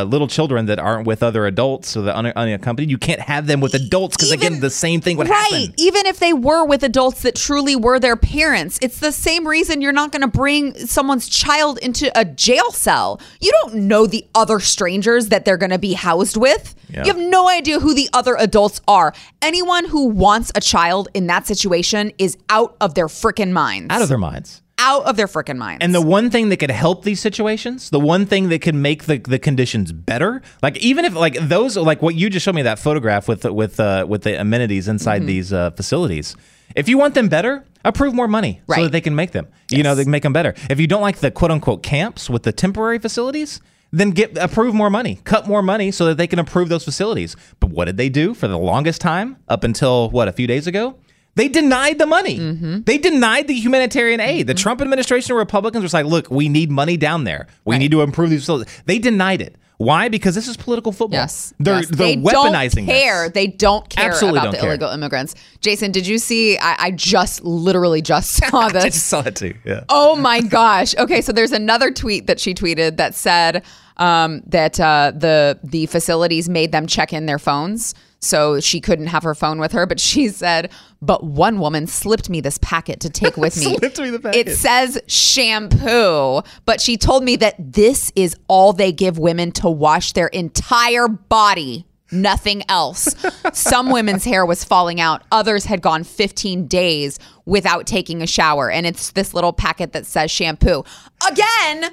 [0.00, 2.90] uh, little children that aren't with other adults, so they're un- unaccompanied.
[2.90, 5.50] You can't have them with adults because again, the same thing would right.
[5.50, 5.74] happen.
[5.78, 9.80] Even if they were with adults that truly were their parents, it's the same reason
[9.80, 13.18] you're not going to bring someone's child into a jail cell.
[13.40, 16.74] You don't know the other strangers that they're going to be housed with.
[16.90, 17.04] Yeah.
[17.04, 19.14] You have no idea who the other adults are.
[19.40, 23.92] Anyone who wants a child in that situation is out of their freaking minds.
[23.94, 24.62] Out of their minds.
[24.78, 25.82] out of their freaking minds.
[25.84, 29.04] And the one thing that could help these situations, the one thing that could make
[29.04, 32.62] the, the conditions better, like even if like those like what you just showed me
[32.62, 35.26] that photograph with the, with uh, with the amenities inside Mm-hmm.
[35.26, 36.34] these uh, facilities.
[36.74, 39.46] If you want them better, approve more money so that they can make them.
[39.70, 40.54] You know, they can make them better.
[40.68, 43.60] If you don't like the quote unquote camps with the temporary facilities,
[43.98, 47.36] then get approve more money, cut more money so that they can approve those facilities.
[47.60, 50.66] But what did they do for the longest time up until what a few days
[50.66, 50.96] ago?
[51.36, 52.38] They denied the money.
[52.38, 52.82] Mm-hmm.
[52.82, 54.46] They denied the humanitarian aid.
[54.46, 57.48] The Trump administration Republicans were like, look, we need money down there.
[57.64, 57.78] We Right.
[57.80, 58.72] need to improve these facilities.
[58.86, 59.56] They denied it.
[59.78, 60.08] Why?
[60.08, 61.18] Because this is political football.
[61.18, 61.52] Yes.
[61.58, 61.88] They're, yes.
[61.88, 63.24] they're they weaponizing don't care.
[63.24, 63.32] this.
[63.32, 64.70] They don't care Absolutely about don't the care.
[64.70, 65.34] illegal immigrants.
[65.60, 66.56] Jason, did you see?
[66.58, 68.84] I, I just literally just saw this.
[68.84, 69.54] I just saw it too.
[69.64, 69.84] Yeah.
[69.88, 70.96] Oh my gosh.
[70.96, 73.64] Okay, so there's another tweet that she tweeted that said
[73.96, 77.94] um, that uh, the the facilities made them check in their phones.
[78.24, 79.86] So she couldn't have her phone with her.
[79.86, 80.70] But she said,
[81.02, 83.76] "But one woman slipped me this packet to take with me.
[83.76, 84.48] Slipped me the packet.
[84.48, 89.70] It says shampoo, but she told me that this is all they give women to
[89.70, 93.08] wash their entire body." Nothing else.
[93.52, 95.22] Some women's hair was falling out.
[95.32, 98.70] Others had gone 15 days without taking a shower.
[98.70, 100.84] And it's this little packet that says shampoo.
[101.28, 101.90] Again,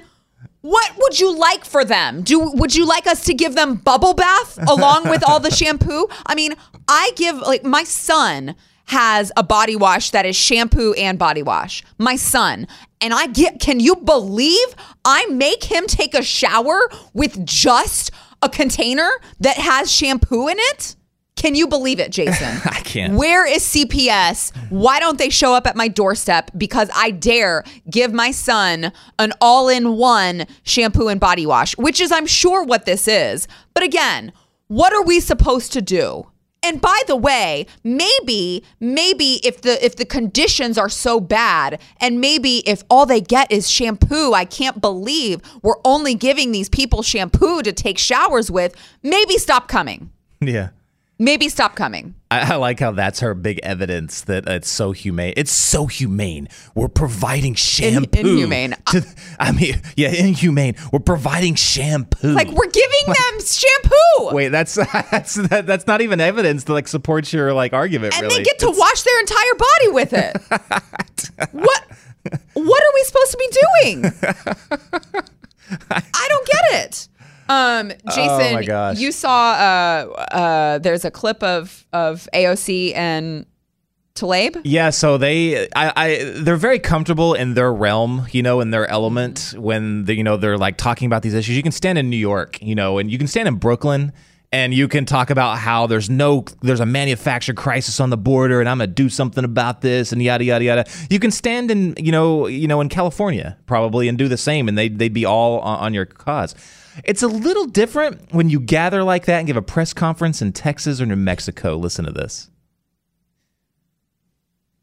[0.62, 2.22] what would you like for them?
[2.22, 6.06] Do would you like us to give them bubble bath along with all the shampoo?
[6.24, 6.54] I mean,
[6.88, 8.54] I give like my son
[8.86, 11.84] has a body wash that is shampoo and body wash.
[11.98, 12.66] My son.
[13.00, 18.48] And I get can you believe I make him take a shower with just a
[18.48, 20.94] container that has shampoo in it?
[21.42, 22.60] Can you believe it, Jason?
[22.64, 23.14] I can't.
[23.14, 24.56] Where is CPS?
[24.70, 26.52] Why don't they show up at my doorstep?
[26.56, 32.00] Because I dare give my son an all in one shampoo and body wash, which
[32.00, 33.48] is, I'm sure, what this is.
[33.74, 34.32] But again,
[34.68, 36.28] what are we supposed to do?
[36.62, 42.20] And by the way, maybe, maybe if the if the conditions are so bad, and
[42.20, 47.02] maybe if all they get is shampoo, I can't believe we're only giving these people
[47.02, 48.76] shampoo to take showers with.
[49.02, 50.12] Maybe stop coming.
[50.40, 50.68] Yeah.
[51.18, 52.14] Maybe stop coming.
[52.30, 55.34] I, I like how that's her big evidence that it's so humane.
[55.36, 56.48] It's so humane.
[56.74, 58.18] We're providing shampoo.
[58.20, 58.74] inhumane.
[58.86, 59.06] To,
[59.38, 60.74] I mean, yeah, inhumane.
[60.92, 62.32] We're providing shampoo.
[62.32, 64.34] Like we're giving them shampoo.
[64.34, 64.74] Wait, that's
[65.10, 68.14] that's that, that's not even evidence to like support your like argument.
[68.14, 68.38] and really.
[68.38, 71.52] they get to It's- wash their entire body with it.
[71.52, 71.84] what
[72.54, 73.48] what are we supposed to be
[73.82, 74.04] doing?
[75.90, 77.08] I don't get it.
[77.52, 83.46] Um, Jason, Oh you saw uh, uh, there's a clip of of AOC and
[84.14, 84.60] Tlaib.
[84.64, 88.86] Yeah, so they, I, I, they're very comfortable in their realm, you know, in their
[88.88, 91.56] element when they, you know, they're like talking about these issues.
[91.56, 94.12] You can stand in New York, you know, and you can stand in Brooklyn,
[94.52, 98.60] and you can talk about how there's no, there's a manufactured crisis on the border,
[98.60, 100.84] and I'm gonna do something about this, and yada yada yada.
[101.08, 104.68] You can stand in, you know, you know, in California probably, and do the same,
[104.68, 106.54] and they, they'd be all on, on your cause.
[107.04, 110.52] It's a little different when you gather like that and give a press conference in
[110.52, 111.76] Texas or New Mexico.
[111.76, 112.50] Listen to this.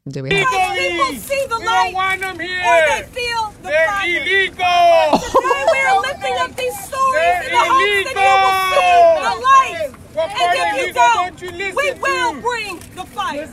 [0.08, 0.48] Do we have?
[0.48, 2.58] People see the We light, don't want them here.
[2.60, 4.08] or they feel the They're fire.
[4.08, 5.18] illegal.
[5.20, 9.22] Today we are lifting up these stories They're in the hopes that you will see
[9.22, 9.90] the light.
[10.14, 12.00] What And if you don't, don't you we to?
[12.00, 13.46] will bring the fire.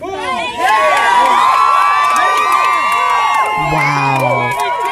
[3.72, 4.87] Wow.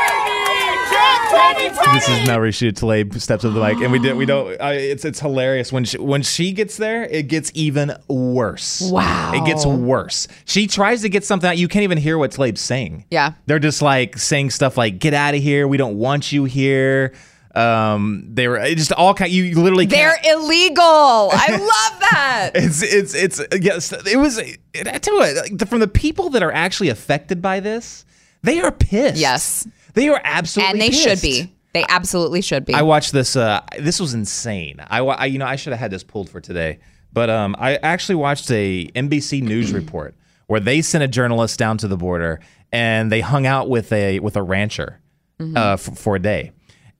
[1.93, 4.15] This is now Rashida Tlaib steps up the mic, and we did.
[4.15, 4.59] We don't.
[4.59, 7.03] Uh, it's it's hilarious when she, when she gets there.
[7.05, 8.81] It gets even worse.
[8.91, 9.31] Wow.
[9.33, 10.27] It gets worse.
[10.45, 11.57] She tries to get something out.
[11.57, 13.05] You can't even hear what Tlaib's saying.
[13.11, 13.33] Yeah.
[13.45, 15.67] They're just like saying stuff like "Get out of here.
[15.67, 17.13] We don't want you here."
[17.53, 19.31] Um, they were just all kind.
[19.31, 20.41] You literally they're can't.
[20.43, 20.83] illegal.
[20.83, 22.51] I love that.
[22.55, 23.93] It's it's it's yes.
[24.05, 24.37] It was.
[24.39, 25.35] I tell you what.
[25.35, 28.05] Like, the, from the people that are actually affected by this,
[28.43, 29.17] they are pissed.
[29.17, 29.67] Yes.
[29.95, 31.51] They are absolutely and they should be.
[31.73, 32.73] They absolutely should be.
[32.73, 33.35] I watched this.
[33.35, 34.77] Uh, this was insane.
[34.79, 36.79] I, I you know I should have had this pulled for today,
[37.11, 40.15] but um, I actually watched a NBC News report
[40.47, 42.39] where they sent a journalist down to the border
[42.71, 45.01] and they hung out with a with a rancher
[45.39, 46.51] uh, f- for a day.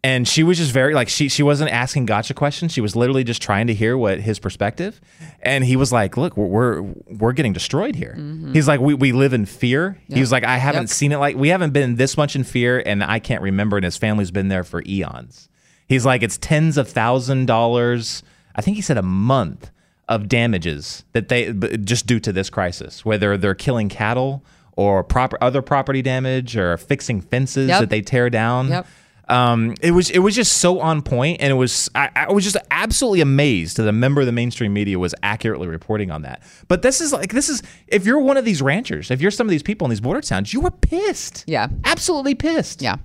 [0.05, 2.71] And she was just very like she she wasn't asking gotcha questions.
[2.71, 5.01] She was literally just trying to hear what his perspective.
[5.41, 8.53] And he was like, "Look, we're we're, we're getting destroyed here." Mm-hmm.
[8.53, 10.89] He's like, "We we live in fear." He was like, "I haven't Yep.
[10.89, 13.83] seen it like we haven't been this much in fear, and I can't remember." And
[13.85, 15.49] his family's been there for eons.
[15.87, 18.21] He's like, "It's tens of thousand dollars.
[18.55, 19.71] I think he said a month
[20.07, 21.51] of damages that they
[21.83, 24.43] just due to this crisis, whether they're killing cattle
[24.75, 27.79] or proper other property damage or fixing fences Yep.
[27.79, 28.67] that they tear down."
[29.27, 32.43] Um, it was it was just so on point, and it was I, I was
[32.43, 36.43] just absolutely amazed that a member of the mainstream media was accurately reporting on that.
[36.67, 39.47] But this is like this is if you're one of these ranchers, if you're some
[39.47, 41.43] of these people in these border towns, you were pissed.
[41.47, 41.67] Yeah.
[41.85, 42.81] absolutely pissed.
[42.81, 42.97] yeah.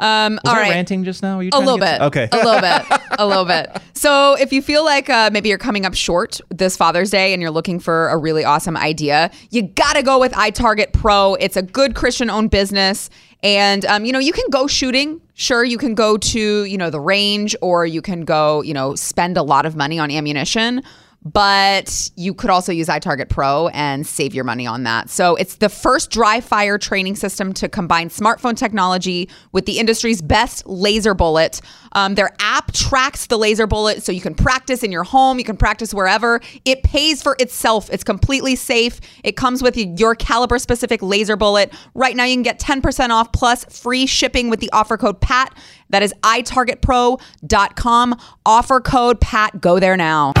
[0.00, 0.70] Um, Was all right.
[0.70, 1.40] ranting just now?
[1.40, 2.00] A little bit.
[2.00, 2.28] Okay.
[2.30, 3.00] A little bit.
[3.18, 3.68] A little bit.
[3.94, 7.42] So if you feel like uh, maybe you're coming up short this Father's Day and
[7.42, 11.34] you're looking for a really awesome idea, you got to go with iTarget Pro.
[11.34, 13.10] It's a good Christian owned business.
[13.42, 15.20] And, um, you know, you can go shooting.
[15.34, 18.94] Sure, you can go to, you know, the range or you can go, you know,
[18.96, 20.82] spend a lot of money on ammunition
[21.24, 25.10] but you could also use iTarget Pro and save your money on that.
[25.10, 30.22] So it's the first dry fire training system to combine smartphone technology with the industry's
[30.22, 31.60] best laser bullet.
[31.92, 35.44] Um, their app tracks the laser bullet so you can practice in your home, you
[35.44, 36.40] can practice wherever.
[36.64, 37.90] It pays for itself.
[37.90, 39.00] It's completely safe.
[39.24, 41.72] It comes with your caliber specific laser bullet.
[41.94, 45.52] Right now you can get 10% off plus free shipping with the offer code PAT.
[45.90, 48.16] That is itargetpro.com.
[48.46, 49.60] Offer code PAT.
[49.60, 50.32] Go there now.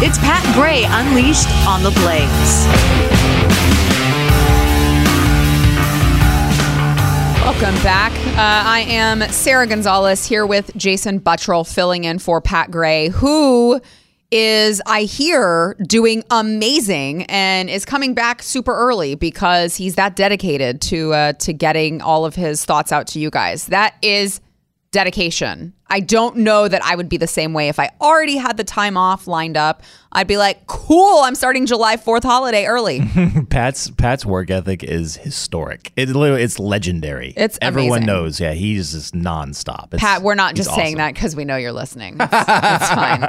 [0.00, 2.66] It's Pat Gray Unleashed on the Blaze.
[7.42, 8.12] Welcome back.
[8.28, 13.80] Uh, I am Sara Gonzales here with Jason Buttrill filling in for Pat Gray, who
[14.30, 20.80] is, I hear, doing amazing and is coming back super early because he's that dedicated
[20.82, 23.66] to uh, to getting all of his thoughts out to you guys.
[23.66, 24.40] That is
[24.90, 25.74] dedication.
[25.90, 28.64] I don't know that I would be the same way if I already had the
[28.64, 29.82] time off lined up.
[30.12, 33.02] I'd be like, "Cool, I'm starting July 4th holiday early."
[33.50, 35.92] Pat's Pat's work ethic is historic.
[35.96, 37.34] It literally it's legendary.
[37.36, 38.06] It's everyone amazing.
[38.06, 38.40] knows.
[38.40, 39.92] Yeah, he's just nonstop.
[39.92, 40.98] It's, Pat, we're not just saying awesome.
[40.98, 42.16] that because we know you're listening.
[42.18, 43.28] It's, it's fine.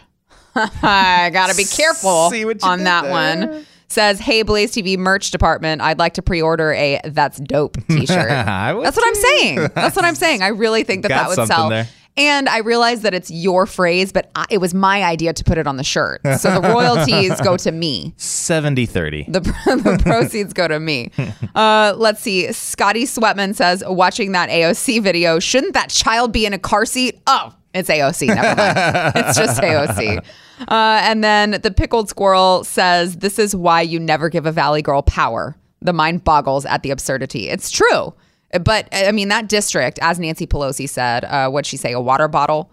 [0.56, 2.30] I gotta be careful
[2.62, 3.10] on that there.
[3.10, 3.66] one.
[3.88, 8.96] Says, "Hey Blaze TV merch department, I'd like to pre-order a that's dope T-shirt." That's
[8.96, 9.56] what I'm saying.
[9.74, 10.42] That's what I'm saying.
[10.42, 11.68] I really think that that would sell.
[11.68, 11.86] there.
[12.18, 15.58] And I realize that it's your phrase, but I, it was my idea to put
[15.58, 16.22] it on the shirt.
[16.38, 18.14] So the royalties go to me.
[18.16, 19.30] 70-30.
[19.32, 21.10] The, the proceeds go to me.
[21.54, 22.50] Uh, let's see.
[22.52, 27.20] Scotty Sweatman says, watching that AOC video, shouldn't that child be in a car seat?
[27.26, 28.28] Oh, it's AOC.
[28.28, 29.12] Never mind.
[29.16, 30.24] it's just AOC.
[30.60, 34.82] Uh, and then the pickled squirrel says, this is why you never give a Valley
[34.82, 35.56] girl power.
[35.82, 37.48] The mind boggles at the absurdity.
[37.48, 38.14] It's true.
[38.60, 41.92] But I mean, that district, as Nancy Pelosi said, uh, what'd she say?
[41.92, 42.70] A water bottle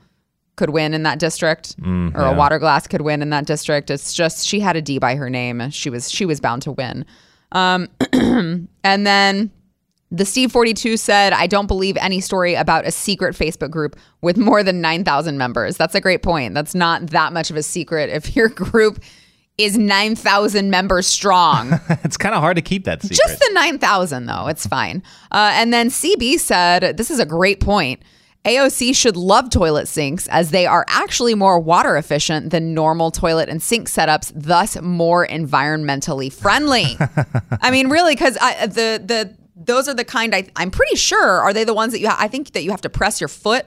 [0.55, 1.75] could win in that district,
[2.15, 3.89] or a water glass could win in that district.
[3.89, 5.69] It's just she had a D by her name.
[5.71, 7.05] She was she was bound to win.
[7.51, 8.67] Um, and
[9.07, 9.51] then
[10.13, 14.37] the Steve 42 said, I don't believe any story about a secret Facebook group with
[14.37, 15.75] more than 9,000 members.
[15.75, 16.53] That's a great point.
[16.53, 19.03] That's not that much of a secret if your group
[19.57, 21.79] is 9,000 members strong.
[22.03, 23.17] it's kind of hard to keep that secret.
[23.17, 24.45] Just the 9,000, though.
[24.47, 25.01] It's fine.
[25.31, 28.03] Uh, and then CB said, This is a great point.
[28.45, 33.49] AOC should love toilet sinks as they are actually more water efficient than normal toilet
[33.49, 36.97] and sink setups, thus more environmentally friendly.
[37.61, 41.53] I mean, really, because the the those are the kind I, I'm pretty sure are
[41.53, 43.65] they the ones that you ha- I think that you have to press your foot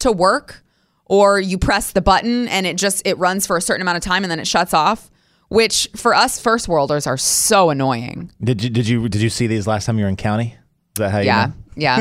[0.00, 0.62] to work,
[1.04, 4.02] or you press the button and it just it runs for a certain amount of
[4.02, 5.10] time and then it shuts off.
[5.48, 8.32] Which for us first worlders are so annoying.
[8.42, 10.56] did you did you did you see these last time you were in county?
[10.56, 11.52] Is that how you Yeah, know?
[11.76, 11.98] Yeah.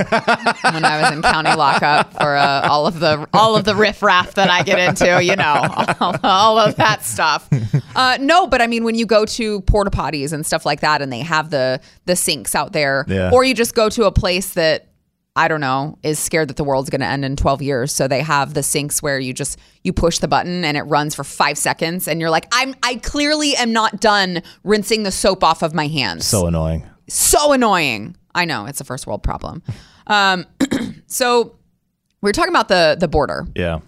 [0.73, 4.33] when I was in county lockup for uh, all of the all of the riffraff
[4.35, 7.47] that I get into, you know, all, all of that stuff.
[7.95, 11.01] Uh, no, but I mean, when you go to porta potties and stuff like that,
[11.01, 13.31] and they have the the sinks out there, Yeah.
[13.33, 14.88] or you just go to a place that
[15.38, 18.07] I don't know is scared that the world's going to end in 12 years, so
[18.07, 21.25] they have the sinks where you just you push the button and it runs for
[21.25, 25.61] five seconds, and you're like, I'm I clearly am not done rinsing the soap off
[25.61, 26.85] of my hands So annoying.
[27.09, 28.15] so annoying.
[28.35, 29.63] I know it's a first world problem.
[30.07, 30.45] Um,
[31.07, 31.55] so
[32.21, 33.79] we are talking about the the border Yeah.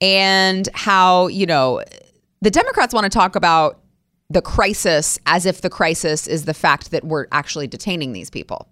[0.00, 1.82] and how you know
[2.42, 3.80] the Democrats want to talk about
[4.30, 8.68] the crisis as if the crisis is the fact that we're actually detaining these people.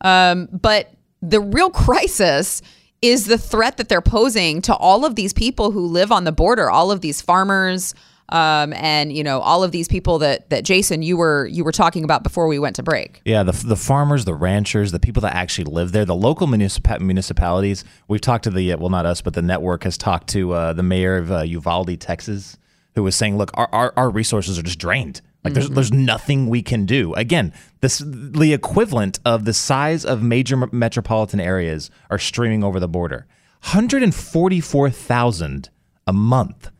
[0.00, 0.90] Um, but
[1.22, 2.62] the real crisis
[3.02, 6.32] is the threat that they're posing to all of these people who live on the
[6.32, 7.94] border, all of these farmers,
[8.30, 11.72] um, and you know all of these people that that Jason you were you were
[11.72, 13.20] talking about before we went to break.
[13.24, 17.00] Yeah, the, the farmers, the ranchers, the people that actually live there, the local municipa-
[17.00, 17.84] municipalities.
[18.06, 20.72] We've talked to the, uh, well, not us, but the network has talked to uh,
[20.72, 22.56] the mayor of uh, Uvalde, Texas,
[22.94, 25.20] who was saying, look, our, our, our resources are just drained.
[25.44, 27.14] Like there's, there's nothing we can do.
[27.14, 32.80] Again, this the equivalent of the size of major m- metropolitan areas are streaming over
[32.80, 33.26] the border.
[33.62, 35.70] 144,000
[36.06, 36.70] a month.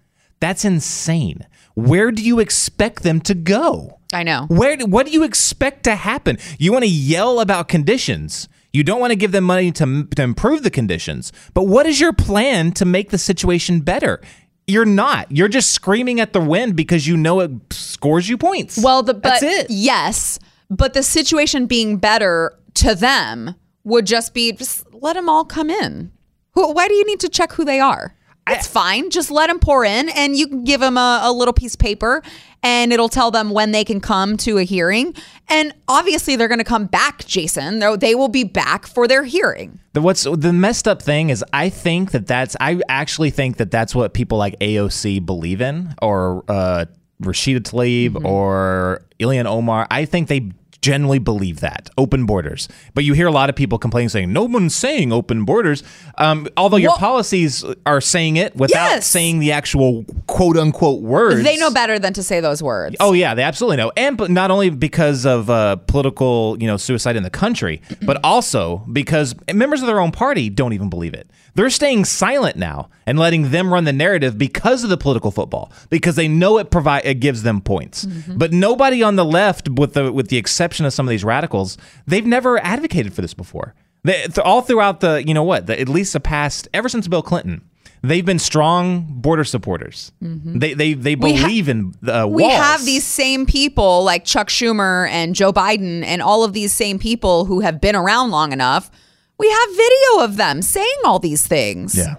[0.41, 1.47] That's insane.
[1.75, 3.99] Where do you expect them to go?
[4.13, 4.47] I know.
[4.49, 4.77] Where?
[4.79, 6.39] What do you expect to happen?
[6.59, 8.49] You want to yell about conditions.
[8.73, 11.33] You don't want to give them money to, to improve the conditions.
[11.55, 14.21] But what is your plan to make the situation better?
[14.67, 15.33] You're not.
[15.33, 18.79] You're just screaming at the wind because you know it scores you points.
[18.83, 19.67] Well, the but that's it.
[19.71, 25.45] yes, but the situation being better to them would just be just let them all
[25.45, 26.13] come in.
[26.53, 28.15] Who, why do you need to check who they are?
[28.53, 29.11] It's fine.
[29.11, 31.81] Just let them pour in, and you can give them a, a little piece of
[31.81, 32.23] paper,
[32.63, 35.15] and it'll tell them when they can come to a hearing.
[35.49, 37.79] And obviously, they're going to come back, Jason.
[37.99, 39.79] They will be back for their hearing.
[39.93, 43.71] The what's the messed up thing is I think that that's I actually think that
[43.71, 46.85] that's what people like AOC believe in or uh,
[47.23, 48.27] Rashida Tlaib Mm-hmm.
[48.27, 49.87] or Ilhan Omar.
[49.91, 50.53] I think they
[50.89, 52.69] generally believe that open borders.
[52.95, 55.83] But you hear a lot of people complaining, saying no one's saying open borders.
[56.17, 59.07] Um, although your policies are saying it without Yes.
[59.07, 61.43] saying the actual quote unquote words.
[61.43, 62.97] They know better than to say those words.
[63.01, 67.17] Oh yeah, they absolutely know, and not only because of uh, political, you know, suicide
[67.17, 71.31] in the country, but also because members of their own party don't even believe it.
[71.55, 75.73] They're staying silent now and letting them run the narrative because of the political football,
[75.91, 78.05] because they know it provide it gives them points.
[78.05, 81.79] But nobody on the left, with the with the exception of some of these radicals,
[82.07, 83.75] they've never advocated for this before.
[84.05, 87.09] They, th- all throughout the, you know what, the, at least the past, ever since
[87.09, 87.63] Bill Clinton.
[88.01, 90.13] They've been strong border supporters.
[90.21, 94.51] They they they We ha- believe in uh, we have these same people like Chuck
[94.51, 98.53] Schumer and Joe Biden and all of these same people who have been around long
[98.53, 98.89] enough.
[99.37, 101.97] We have video of them saying all these things.
[101.97, 102.15] Yeah.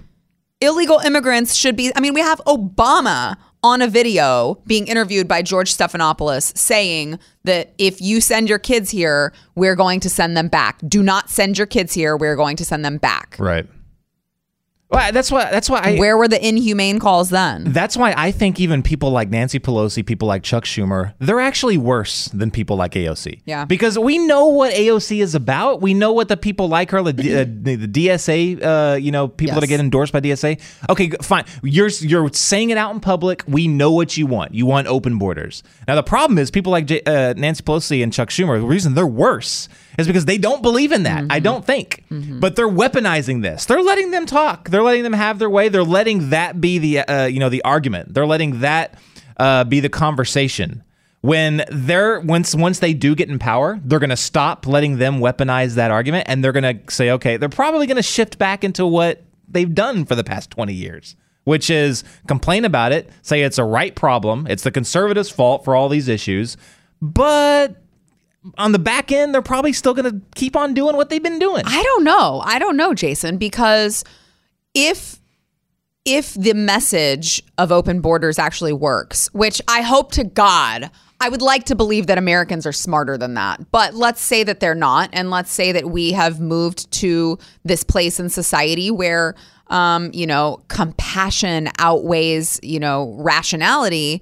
[0.60, 5.42] Illegal immigrants should be, I mean, we have Obama on a video being interviewed by
[5.42, 10.48] George Stephanopoulos saying that if you send your kids here, we're going to send them
[10.48, 10.80] back.
[10.88, 13.36] Do not send your kids here, we're going to send them back.
[13.40, 13.68] Right.
[14.92, 15.52] Well, that's why.
[15.52, 15.82] That's why.
[15.84, 17.72] I, Where were the inhumane calls then?
[17.74, 21.78] that's why I think even people like Nancy Pelosi, people like Chuck Schumer, they're actually
[21.78, 23.42] worse than people like AOC.
[23.46, 23.66] Yeah.
[23.66, 25.82] Because we know what AOC is about.
[25.82, 27.12] We know what the people like her, the,
[27.42, 30.60] uh, the DSA, uh, you know, people that get endorsed by DSA.
[30.90, 31.46] Okay, fine.
[31.62, 33.44] You're you're saying it out in public.
[33.48, 34.56] We know what you want.
[34.56, 35.62] You want open borders.
[35.88, 38.60] Now the problem is people like J, uh, Nancy Pelosi and Chuck Schumer.
[38.60, 39.70] The reason they're worse
[40.00, 41.26] is because they don't believe in that.
[41.30, 42.04] I don't think.
[42.10, 43.66] But they're weaponizing this.
[43.66, 44.70] They're letting them talk.
[44.70, 45.70] They're letting them have their way.
[45.70, 48.14] They're letting that be the uh, you know the argument.
[48.14, 49.00] They're letting that
[49.38, 50.84] uh, be the conversation.
[51.22, 55.20] When they're once once they do get in power, they're going to stop letting them
[55.20, 58.64] weaponize that argument, and they're going to say, okay, they're probably going to shift back
[58.64, 63.42] into what they've done for the past twenty years, which is complain about it, say
[63.42, 66.56] it's a right problem, it's the conservatives' fault for all these issues,
[67.02, 67.76] but
[68.58, 71.40] on the back end, they're probably still going to keep on doing what they've been
[71.40, 71.64] doing.
[71.66, 72.42] I don't know.
[72.46, 74.06] I don't know, Jason, because
[74.74, 75.20] if
[76.06, 80.90] if the message of open borders actually works, which I hope to God,
[81.20, 83.70] I would like to believe that Americans are smarter than that.
[83.72, 87.84] But let's say that they're not, and let's say that we have moved to this
[87.84, 89.36] place in society where
[89.70, 94.22] um, you know, compassion outweighs, you know, rationality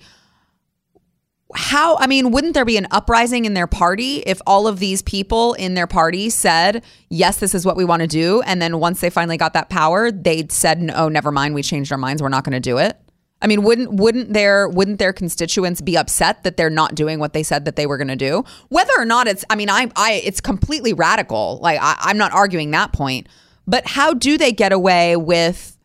[1.56, 5.02] how i mean wouldn't there be an uprising in their party if all of these
[5.02, 8.80] people in their party said yes this is what we want to do and then
[8.80, 12.22] once they finally got that power they said no never mind we changed our minds
[12.22, 13.00] we're not going to do it.
[13.42, 17.34] I mean wouldn't wouldn't their wouldn't their constituents be upset that they're not doing what
[17.34, 18.44] they said that they were going to do?
[18.70, 22.32] Whether or not it's i mean i i it's completely radical like I, i'm not
[22.34, 23.28] arguing that point
[23.68, 25.78] but how do they get away with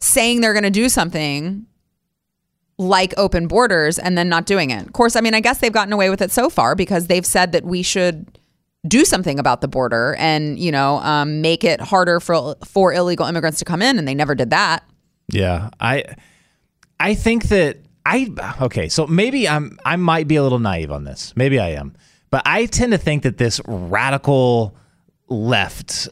[0.00, 1.66] saying they're going to do something
[2.78, 4.86] like open borders and then not doing it.
[4.86, 7.26] Of course, I mean, I guess they've gotten away with it so far because they've
[7.26, 8.38] said that we should
[8.86, 13.26] do something about the border and you know um, make it harder for for illegal
[13.26, 14.84] immigrants to come in, and they never did that.
[15.28, 16.04] Yeah, I
[17.00, 18.28] I think that I
[18.62, 21.32] okay, so maybe I'm I might be a little naive on this.
[21.36, 21.94] Maybe I am.
[22.30, 24.76] But I tend to think that this radical
[25.28, 26.08] left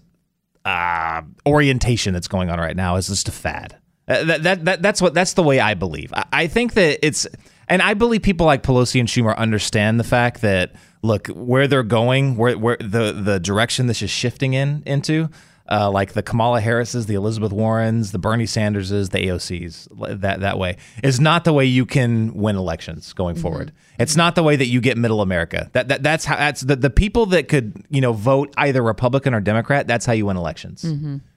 [0.65, 3.77] uh, orientation that's going on right now is just a fad.
[4.09, 6.13] Uh, that, that, that that's what that's the way I believe.
[6.13, 7.27] I, I think that it's
[7.69, 11.83] and I believe people like Pelosi and Schumer understand the fact that look where they're
[11.83, 15.29] going, where where the the direction this is shifting in into.
[15.69, 20.59] Uh, like the Kamala Harris's, the Elizabeth Warrens, the Bernie Sanderses, the AOCs, that that
[20.61, 23.73] way is not the way you can win elections going forward.
[23.99, 25.69] It's not the way that you get middle America.
[25.73, 29.35] That, that that's how that's the, the people that could you know vote either Republican
[29.35, 29.89] or Democrat.
[29.89, 30.85] That's how you win elections.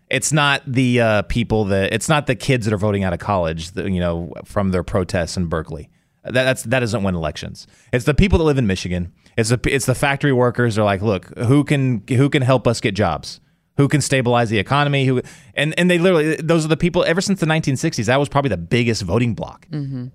[0.10, 3.20] It's not the uh, people that it's not the kids that are voting out of
[3.20, 5.90] college, you know, from their protests in Berkeley.
[6.24, 7.68] That, that's that doesn't win elections.
[7.94, 9.14] It's the people that live in Michigan.
[9.38, 10.78] It's the it's the factory workers.
[10.78, 13.40] Are like, look, who can who can help us get jobs?
[13.78, 15.06] Who can stabilize the economy?
[15.06, 15.22] Who
[15.54, 17.06] and and they literally those are the people.
[17.06, 19.66] Ever since the 1960s, that was probably the biggest voting bloc.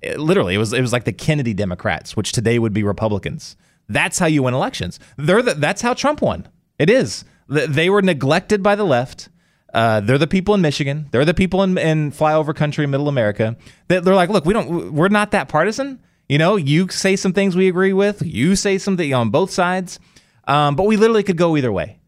[0.03, 3.57] It- literally, it was it was like the Kennedy Democrats, which today would be Republicans.
[3.88, 4.99] That's how you win elections.
[5.16, 6.49] They're the, that's how Trump won.
[6.78, 7.24] It is.
[7.49, 9.28] They were neglected by the left.
[9.75, 11.09] Uh, they're the people in Michigan.
[11.11, 13.57] They're the people in, in flyover country, middle America.
[13.89, 15.99] That they're like, look, we don't, we're not that partisan.
[16.29, 18.22] You know, you say some things we agree with.
[18.25, 19.99] You say something on both sides.
[20.47, 21.99] Um, but we literally could go either way.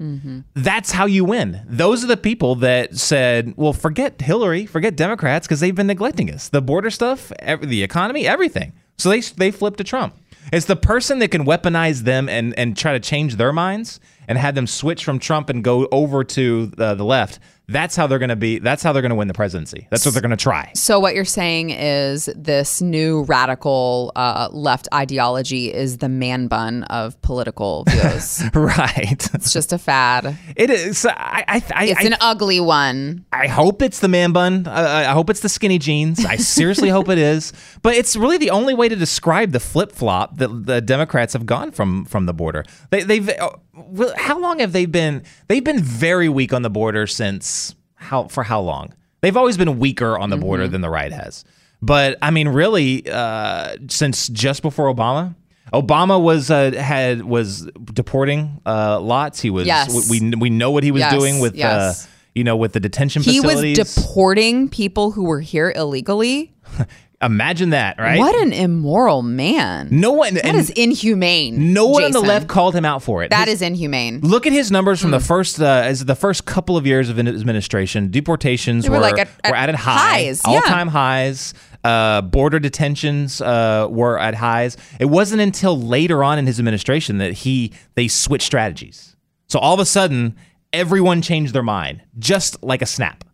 [0.54, 1.62] That's how you win.
[1.66, 6.30] Those are the people that said, well, forget Hillary, forget Democrats, because they've been neglecting
[6.30, 6.50] us.
[6.50, 8.74] The border stuff, every, the economy, everything.
[8.98, 10.16] So they, they flipped to Trump.
[10.52, 14.38] It's the person that can weaponize them and, and try to change their minds and
[14.38, 18.20] had them switch from Trump and go over to the, the left, that's how they're
[18.20, 18.60] going to be.
[18.60, 19.88] That's how they're going to win the presidency.
[19.90, 20.70] That's what they're going to try.
[20.74, 26.84] So what you're saying is this new radical uh, left ideology is the man bun
[26.84, 28.40] of political views.
[28.54, 29.28] right.
[29.34, 30.36] it's just a fad.
[30.54, 31.04] It is.
[31.06, 31.44] I.
[31.48, 31.62] I.
[31.74, 33.24] I, It's I an ugly one.
[33.32, 34.68] I hope it's the man bun.
[34.68, 36.24] I, I hope it's the skinny jeans.
[36.24, 37.52] I seriously hope it is.
[37.82, 41.46] But it's really the only way to describe the flip flop that the Democrats have
[41.46, 42.64] gone from from the border.
[42.90, 43.28] They, they've.
[43.28, 45.22] uh, well, How long have they been?
[45.48, 48.94] They've been very weak on the border since how for how long?
[49.20, 51.44] They've always been weaker on the border than the right has.
[51.82, 55.34] But I mean, really, uh, since just before Obama.
[55.72, 59.40] Obama was uh, had was deporting uh, lots.
[59.40, 59.66] He was.
[59.66, 60.08] Yes.
[60.08, 62.06] We we know what he was Yes, doing with yes.
[62.06, 63.76] uh, you know with the detention facilities.
[63.76, 66.54] He was deporting people who were here illegally.
[67.22, 68.18] Imagine that, right?
[68.18, 69.88] What an immoral man.
[69.90, 71.72] no one That is inhumane.
[71.72, 73.30] no one on the left called him out for it.
[73.30, 74.20] That His- is inhumane.
[74.20, 75.04] Look at his numbers Hmm.
[75.04, 78.10] from the first uh, as the first couple of years of his administration.
[78.10, 81.54] Deportations were, were like, at- were at at, high, highs, all time highs.
[81.82, 84.76] Uh, border detentions uh, were at highs.
[85.00, 89.16] It wasn't until later on in his administration that he they switched strategies.
[89.48, 90.36] So all of a sudden,
[90.72, 93.24] everyone changed their mind just like a snap.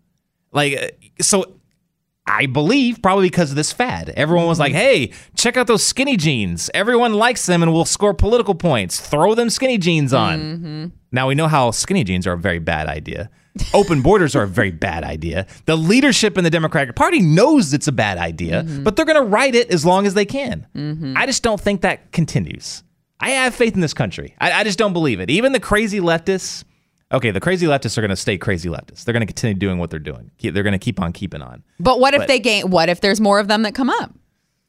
[0.52, 1.56] Like uh, so.
[2.26, 4.10] I believe probably because of this fad.
[4.10, 4.80] Everyone was like, mm-hmm.
[4.80, 6.70] "Hey, check out those skinny jeans.
[6.72, 9.00] Everyone likes them and will score political points.
[9.00, 10.86] Throw them skinny jeans on." Mm-hmm.
[11.10, 13.28] Now we know how skinny jeans are a very bad idea.
[13.74, 15.46] Open borders are a very bad idea.
[15.66, 18.82] The leadership in the Democratic Party knows it's a bad idea, mm-hmm.
[18.82, 20.66] but they're going to write it as long as they can.
[21.16, 22.82] I just don't think that continues.
[23.20, 24.34] I have faith in this country.
[24.38, 25.28] I, I just don't believe it.
[25.28, 26.64] Even the crazy leftists.
[27.12, 29.04] Okay, the crazy leftists are going to stay crazy leftists.
[29.04, 30.30] They're going to continue doing what they're doing.
[30.40, 31.62] They're going to keep on keeping on.
[31.78, 32.70] But what if But- they gain?
[32.70, 34.14] What if there's more of them that come up?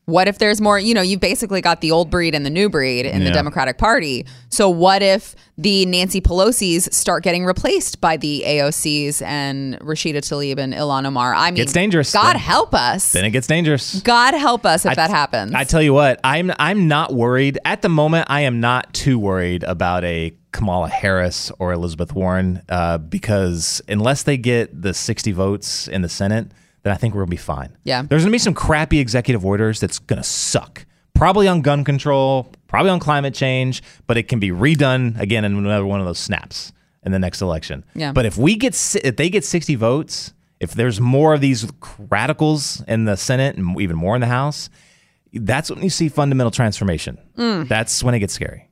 [0.06, 0.78] What if there's more?
[0.78, 3.78] You know, you've basically got the old breed and the new breed in the Democratic
[3.78, 4.26] Party.
[4.49, 10.58] So what if the Nancy Pelosi's start getting replaced by the AOCs and Rashida Tlaib
[10.60, 11.34] and Ilhan Omar?
[11.34, 12.41] I mean, it's dangerous God then.
[12.41, 13.14] help us.
[13.14, 14.01] Then it gets dangerous.
[14.01, 15.54] God help us if I- that happens.
[15.54, 18.28] I tell you what, I'm I'm not worried at the moment.
[18.30, 24.24] I am not too worried about a Kamala Harris or Elizabeth Warren uh, because unless
[24.24, 26.51] they get the 60 votes in the Senate,
[26.84, 27.77] then I think we're gonna be fine.
[27.84, 28.03] Yeah.
[28.03, 30.86] there's gonna be some crappy executive orders that's gonna suck.
[31.15, 35.55] Probably on gun control, probably on climate change, but it can be redone again in
[35.55, 36.73] another one of those snaps
[37.05, 37.84] in the next election.
[37.95, 38.11] Yeah.
[38.11, 38.73] But if we get
[39.03, 41.71] if they get 60 votes, if there's more of these
[42.09, 44.69] radicals in the Senate and even more in the House,
[45.34, 47.17] that's when you see fundamental transformation.
[47.38, 47.67] Mm.
[47.67, 48.69] That's when it gets scary.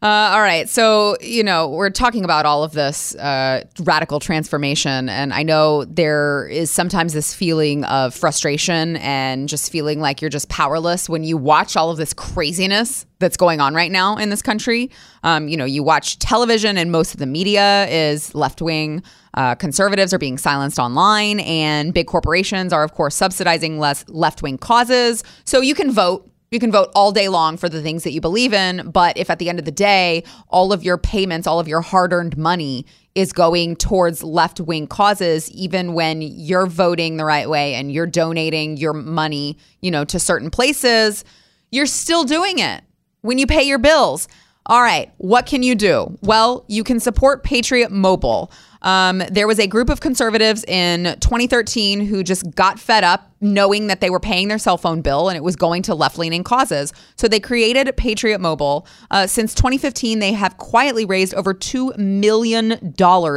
[0.00, 0.68] Uh, all right.
[0.68, 5.08] So, you know, we're talking about all of this uh, radical transformation.
[5.08, 10.30] And I know there is sometimes this feeling of frustration and just feeling like you're
[10.30, 14.30] just powerless when you watch all of this craziness that's going on right now in
[14.30, 14.88] this country.
[15.24, 19.02] Um, you know, you watch television, and most of the media is left wing.
[19.34, 24.42] Uh, conservatives are being silenced online, and big corporations are, of course, subsidizing less left
[24.42, 25.24] wing causes.
[25.44, 28.20] So you can vote you can vote all day long for the things that you
[28.20, 31.60] believe in, but if at the end of the day, all of your payments, all
[31.60, 37.16] of your hard earned money is going towards left wing causes, even when you're voting
[37.16, 41.24] the right way and you're donating your money, you know, to certain places,
[41.70, 42.82] you're still doing it
[43.22, 44.28] when you pay your bills.
[44.66, 46.16] All right, what can you do?
[46.22, 48.52] Well, you can support Patriot Mobile.
[48.82, 53.86] Um, there was a group of conservatives in 2013 who just got fed up knowing
[53.86, 56.42] that they were paying their cell phone bill and it was going to left leaning
[56.42, 56.92] causes.
[57.16, 58.86] So they created Patriot Mobile.
[59.10, 62.92] Uh, since 2015, they have quietly raised over $2 million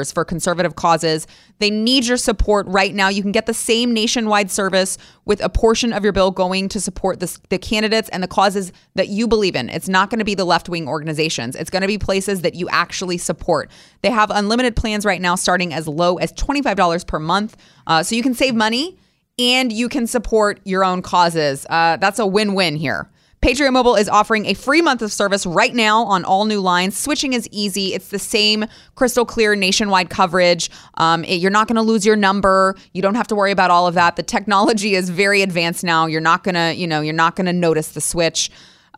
[0.05, 1.27] for conservative causes.
[1.59, 3.09] They need your support right now.
[3.09, 6.81] You can get the same nationwide service with a portion of your bill going to
[6.81, 9.69] support the, the candidates and the causes that you believe in.
[9.69, 12.55] It's not going to be the left wing organizations, it's going to be places that
[12.55, 13.69] you actually support.
[14.01, 17.57] They have unlimited plans right now starting as low as $25 per month.
[17.87, 18.97] Uh, so you can save money
[19.39, 21.65] and you can support your own causes.
[21.69, 23.09] Uh, that's a win win here.
[23.41, 26.95] Patriot Mobile is offering a free month of service right now on all new lines.
[26.95, 27.95] Switching is easy.
[27.95, 30.69] It's the same crystal clear nationwide coverage.
[30.95, 32.75] Um, it- you're not going to lose your number.
[32.93, 34.15] You don't have to worry about all of that.
[34.15, 36.05] The technology is very advanced now.
[36.05, 38.51] You're not going to, you know, you're not going to notice the switch.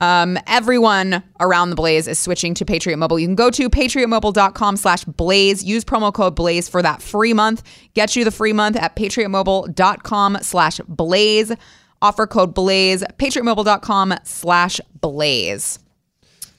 [0.04, 3.20] Um, everyone around the Blaze is switching to Patriot Mobile.
[3.20, 5.64] You can go to patriotmobile.com slash blaze.
[5.64, 7.64] Use promo code blaze for that free month.
[7.94, 11.54] Get you the free month at patriotmobile.com slash blaze.
[12.02, 15.80] Offer code blaze, patriotmobile.com slash blaze.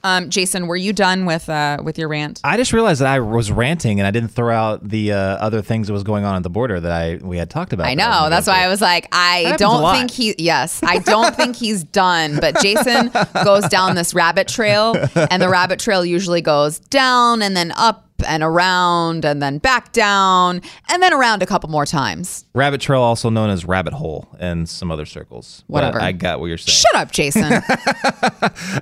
[0.05, 2.41] Um, Jason, were you done with uh, with your rant?
[2.45, 5.63] I just realized that I was ranting and I didn't throw out the uh, other
[5.63, 7.87] things that was going on at the border that I we had talked about.
[7.87, 8.05] I know.
[8.05, 8.65] gonna That's why through.
[8.65, 10.35] I was like, I don't think he.
[10.37, 12.39] Yes, I don't think he's done.
[12.39, 13.11] But Jason
[13.45, 18.04] goes down this rabbit trail, and the rabbit trail usually goes down and then up
[18.27, 22.45] and around and then back down and then around a couple more times.
[22.55, 25.65] Rabbit Trail, also known as Rabbit Hole, in some other circles.
[25.69, 26.01] But Whatever.
[26.01, 26.75] I got what you're saying.
[26.77, 27.63] Shut up, Jason.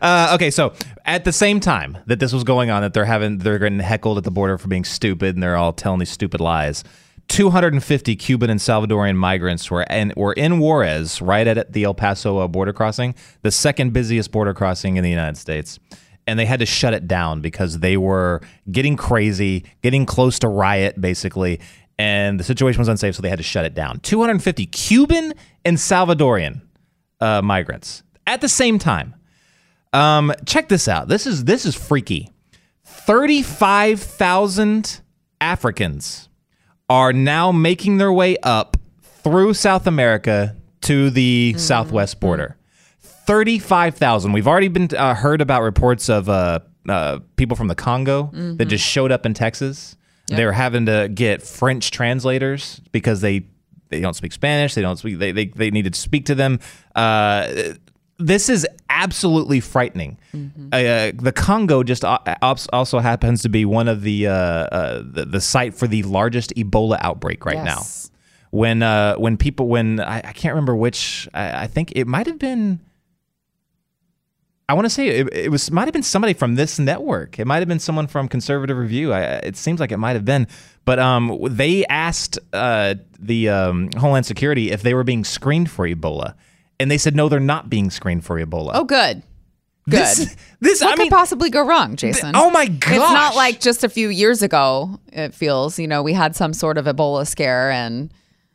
[0.00, 0.72] Uh, okay, so
[1.04, 4.18] at the same time that this was going on, that they're having they're getting heckled
[4.18, 6.82] at the border for being stupid, and they're all telling these stupid lies.
[7.28, 12.38] 250 Cuban and Salvadorian migrants were and were in Juarez, right at the El Paso
[12.38, 15.78] uh, border crossing, the second busiest border crossing in the United States.
[16.26, 20.48] And they had to shut it down because they were getting crazy, getting close to
[20.48, 21.60] riot, basically.
[21.98, 23.98] And the situation was unsafe, so they had to shut it down.
[24.00, 26.62] 250 Cuban and Salvadorian
[27.20, 29.14] uh, migrants at the same time.
[29.92, 31.08] Um, check this out.
[31.08, 32.30] This is this is freaky.
[32.84, 35.00] Thirty-five thousand
[35.40, 36.28] Africans
[36.88, 42.56] are now making their way up through South America to the southwest border.
[43.26, 44.32] Thirty-five thousand.
[44.32, 48.66] We've already been uh, heard about reports of uh, uh, people from the Congo that
[48.66, 49.96] just showed up in Texas.
[50.28, 53.46] They were having to get French translators because they
[53.90, 54.74] they don't speak Spanish.
[54.74, 55.18] They don't speak.
[55.18, 56.58] They they, they needed to speak to them.
[56.94, 57.74] Uh,
[58.18, 60.16] this is absolutely frightening.
[60.72, 65.24] Uh, the Congo just uh, also happens to be one of the, uh, uh, the
[65.26, 67.64] the site for the largest Ebola outbreak right Yes.
[67.64, 68.16] now.
[68.58, 72.26] When uh, when people when I, I can't remember which I, I think it might
[72.26, 72.80] have been.
[74.72, 77.38] I want to say it, it was might have been somebody from this network.
[77.38, 79.12] It might have been someone from Conservative Review.
[79.12, 80.48] I, it seems like it might have been,
[80.86, 85.86] but um, they asked uh, the um, Homeland Security if they were being screened for
[85.86, 86.36] Ebola,
[86.80, 88.70] and they said no, they're not being screened for Ebola.
[88.72, 89.22] oh, good.
[89.90, 89.98] Good.
[90.16, 92.32] This, this what I mean, could possibly go wrong, Jason?
[92.34, 92.92] oh my god!
[92.92, 94.98] It's not like just a few years ago.
[95.12, 98.10] It feels, you know, we had some sort of Ebola scare, and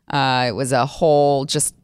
[0.09, 1.76] uh, it was a whole just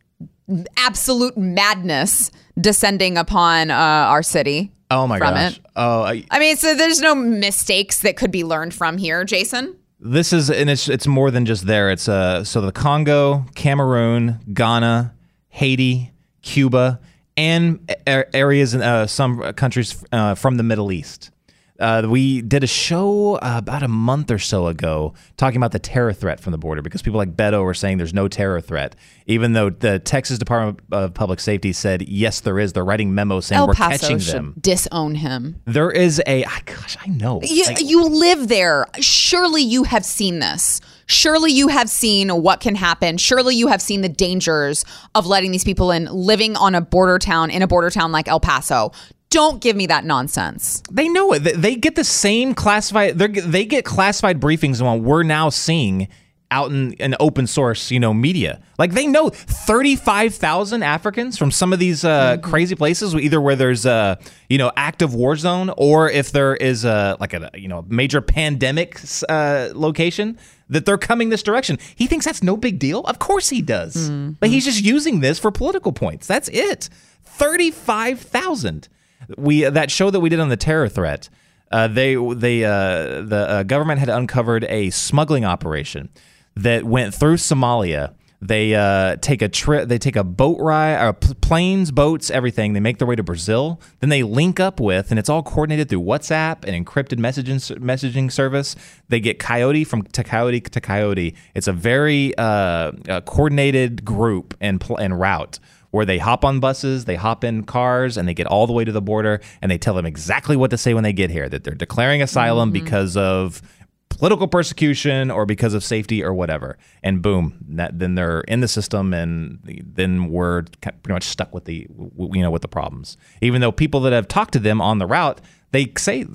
[0.77, 4.71] absolute madness descending upon uh, our city.
[4.91, 5.57] oh my from gosh.
[5.57, 5.65] it.
[5.75, 9.75] Oh, I, I mean, so there's no mistakes that could be learned from here, Jason.
[9.99, 11.89] this is and it's it's more than just there.
[11.91, 15.13] It's uh so the Congo, Cameroon, Ghana,
[15.49, 16.99] Haiti, Cuba,
[17.37, 21.31] and areas in uh, some countries uh, from the Middle East.
[21.79, 25.79] Uh, we did a show uh, about a month or so ago talking about the
[25.79, 28.95] terror threat from the border because people like Beto were saying there's no terror threat,
[29.25, 32.73] even though the Texas Department of Public Safety said yes, there is.
[32.73, 34.53] They're writing memos saying El we're Paso catching them.
[34.59, 35.61] disown him.
[35.65, 37.41] There is a gosh, I know.
[37.43, 38.85] You, Like, you live there.
[38.99, 40.79] Surely you have seen this.
[41.05, 43.17] Surely you have seen what can happen.
[43.17, 47.19] Surely you have seen the dangers of letting these people in, living on a border
[47.19, 48.91] town, in a border town like El Paso.
[49.33, 50.83] Don't give me that nonsense.
[50.91, 51.39] They know it.
[51.39, 53.17] They- get the same classified.
[53.17, 56.07] They they get classified briefings on what we're now seeing
[56.51, 58.61] out in, in open source, you know, media.
[58.77, 63.41] Like they know thirty five thousand Africans from some of these uh, crazy places, either
[63.41, 64.19] where there's a
[64.49, 68.21] you know active war zone or if there is a like a you know major
[68.21, 70.37] pandemic uh, location
[70.69, 71.79] that they're coming this direction.
[71.95, 72.99] He thinks that's no big deal.
[73.05, 76.27] Of course he does, but he's just using this for political points.
[76.27, 76.87] That's it.
[77.23, 78.89] Thirty five thousand
[79.37, 81.29] we that show that we did on the terror threat.
[81.71, 86.09] Uh, they they uh, the uh, government had uncovered a smuggling operation
[86.55, 88.13] that went through Somalia.
[88.45, 89.87] They uh, take a trip.
[89.87, 92.73] They take a boat ride, or planes, boats, everything.
[92.73, 93.79] They make their way to Brazil.
[94.01, 98.29] Then they link up with, and it's all coordinated through WhatsApp and encrypted messaging messaging
[98.29, 98.75] service.
[99.07, 101.35] They get Coyote from to Coyote to Coyote.
[101.55, 105.59] It's a very uh, uh, coordinated group and pl- and route
[105.93, 108.83] where they hop on buses, they hop in cars, and they get all the way
[108.83, 111.47] to the border, and they tell them exactly what to say when they get here
[111.47, 112.83] that they're declaring asylum mm-hmm.
[112.83, 113.61] because of
[114.09, 116.79] political persecution or because of safety or whatever.
[117.03, 121.65] And boom, that, then they're in the system, and then we're pretty much stuck with
[121.65, 121.85] the
[122.17, 123.15] you know with the problems.
[123.41, 125.41] Even though people that have talked to them on the route,
[125.73, 126.25] they say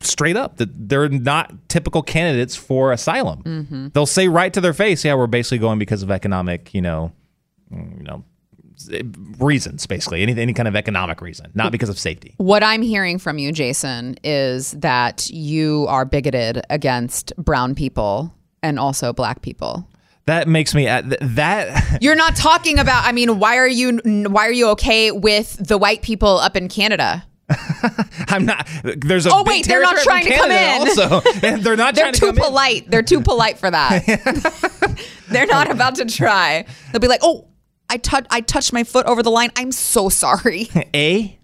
[0.00, 3.42] straight up that they're not typical candidates for asylum.
[3.42, 3.88] Mm-hmm.
[3.94, 7.12] They'll say right to their face, "Yeah, we're basically going because of economic, you know,
[7.72, 8.22] mm, you know."
[9.38, 13.18] Reasons basically any any kind of economic reason not because of safety What I'm hearing
[13.18, 19.88] from you, Jason, is that you are bigoted against brown people and also black people.
[20.26, 23.04] that makes me uh, th- that You're not talking about.
[23.04, 23.98] I mean, why are you?
[24.04, 27.24] Why are you okay with the white people up in Canada?
[28.28, 28.68] i'm not
[29.06, 30.80] there's a Oh, wait, they're not trying to come in.
[30.80, 32.42] also and they're not They're trying to too come in.
[32.44, 32.90] polite.
[32.90, 34.04] They're too polite for that.
[35.28, 36.66] They're not about to try.
[36.92, 37.48] They'll be like, "Oh,
[37.90, 39.50] I touch I touched my foot over the line.
[39.56, 40.68] I'm so sorry.
[40.94, 41.38] A.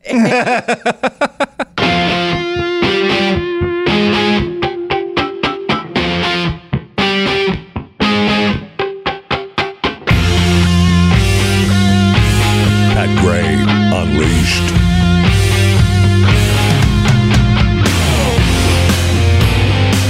[12.93, 13.55] Pat Gray
[13.95, 14.75] Unleashed.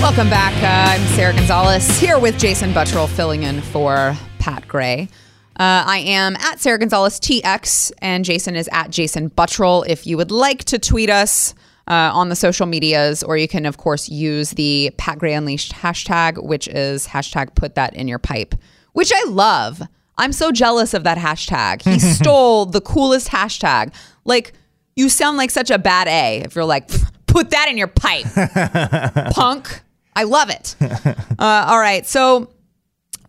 [0.03, 0.53] Welcome back.
[0.63, 5.09] Uh, I'm Sara Gonzales here with Jason Buttrill filling in for Pat Gray.
[5.57, 9.85] Uh, I am at Sara Gonzales TX, and Jason is at Jason Buttrill.
[9.87, 11.55] If you would like to tweet us
[11.87, 15.73] uh, on the social medias, or you can, of course, use the Pat Gray Unleashed
[15.73, 18.57] hashtag, which is hashtag put that in your pipe,
[18.95, 19.81] which I love.
[20.19, 21.83] I'm so jealous of that hashtag.
[21.83, 23.95] He stole the coolest hashtag.
[24.25, 24.55] Like,
[24.97, 26.89] you sound like such a bad A if you're like,
[27.27, 28.27] put that in your pipe,
[29.35, 29.83] punk.
[30.17, 30.77] I love it.
[30.81, 32.07] Uh, all right.
[32.07, 32.51] So,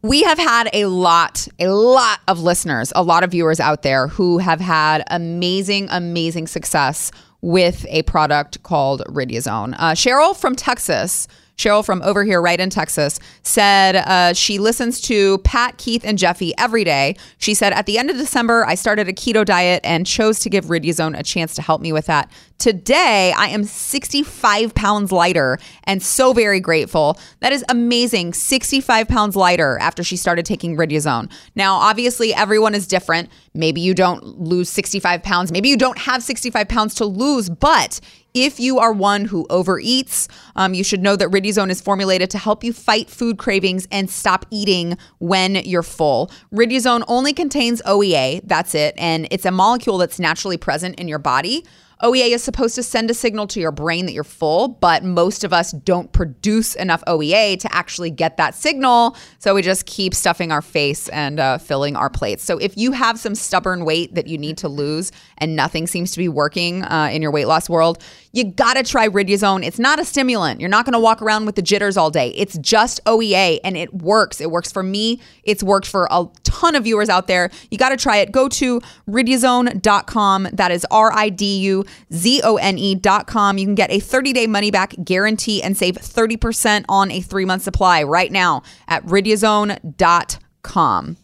[0.05, 4.07] we have had a lot, a lot of listeners, a lot of viewers out there
[4.07, 9.73] who have had amazing, amazing success with a product called Riduzone.
[9.79, 11.27] Uh, Cheryl from Texas.
[11.57, 16.17] Cheryl from over here, right in Texas, said uh, she listens to Pat, Keith, and
[16.17, 17.15] Jeffy every day.
[17.37, 20.49] She said, At the end of December, I started a keto diet and chose to
[20.49, 22.29] give Riduzone a chance to help me with that.
[22.57, 27.19] Today, I am 65 pounds lighter and so very grateful.
[27.41, 28.33] That is amazing.
[28.33, 31.31] 65 pounds lighter after she started taking Riduzone.
[31.55, 33.29] Now, obviously, everyone is different.
[33.53, 35.51] Maybe you don't lose 65 pounds.
[35.51, 37.99] Maybe you don't have 65 pounds to lose, but
[38.35, 42.37] if you are one who overeats, um, you should know that Riduzone is formulated to
[42.37, 46.29] help you fight food cravings and stop eating when you're full.
[46.53, 51.19] Riduzone only contains OEA, that's it, and it's a molecule that's naturally present in your
[51.19, 51.65] body.
[52.03, 55.43] OEA is supposed to send a signal to your brain that you're full, but most
[55.43, 59.15] of us don't produce enough OEA to actually get that signal.
[59.39, 62.43] So we just keep stuffing our face and uh, filling our plates.
[62.43, 66.11] So if you have some stubborn weight that you need to lose and nothing seems
[66.11, 69.65] to be working uh, in your weight loss world, you gotta try Riduzone.
[69.65, 70.59] It's not a stimulant.
[70.59, 72.29] You're not gonna walk around with the jitters all day.
[72.35, 74.41] It's just OEA and it works.
[74.41, 75.21] It works for me.
[75.43, 77.49] It's worked for a ton of viewers out there.
[77.71, 78.33] You gotta try it.
[78.33, 80.49] Go to riduzone.com.
[80.51, 83.57] That is R I D U Z O N E.com.
[83.57, 87.45] You can get a 30 day money back guarantee and save 30% on a three
[87.45, 91.17] month supply right now at riduzone.com.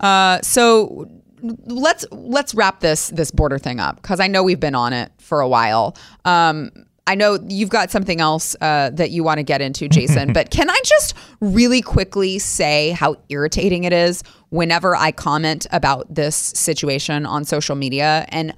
[0.00, 1.08] Uh, so
[1.42, 5.12] let's let's wrap this this border thing up because I know we've been on it
[5.18, 5.96] for a while.
[6.24, 6.70] Um,
[7.06, 10.32] I know you've got something else uh, that you want to get into, Jason.
[10.32, 16.14] but can I just really quickly say how irritating it is whenever I comment about
[16.14, 18.54] this situation on social media, and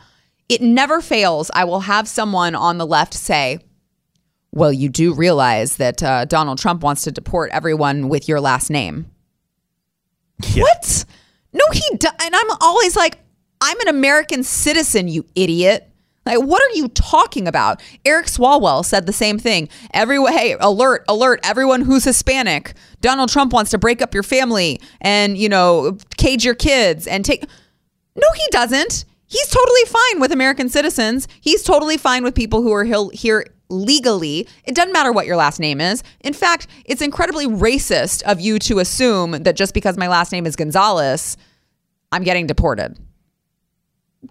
[0.52, 1.50] it never fails.
[1.54, 3.58] I will have someone on the left say.
[4.52, 8.68] Well, you do realize that uh, Donald Trump wants to deport everyone with your last
[8.70, 9.06] name.
[10.56, 11.04] What?
[11.52, 13.18] No, he do- and I'm always like,
[13.60, 15.88] I'm an American citizen, you idiot.
[16.24, 17.80] Like, what are you talking about?
[18.04, 19.68] Eric Swalwell said the same thing.
[19.92, 22.74] Everyone, hey, alert, alert, everyone who's Hispanic.
[23.00, 27.24] Donald Trump wants to break up your family and, you know, cage your kids and
[27.24, 27.44] take.
[28.14, 29.04] No, he doesn't.
[29.32, 31.26] He's totally fine with American citizens.
[31.40, 34.46] He's totally fine with people who are here legally.
[34.64, 36.02] It doesn't matter what your last name is.
[36.20, 40.44] In fact, it's incredibly racist of you to assume that just because my last name
[40.44, 41.38] is Gonzales,
[42.12, 42.98] I'm getting deported.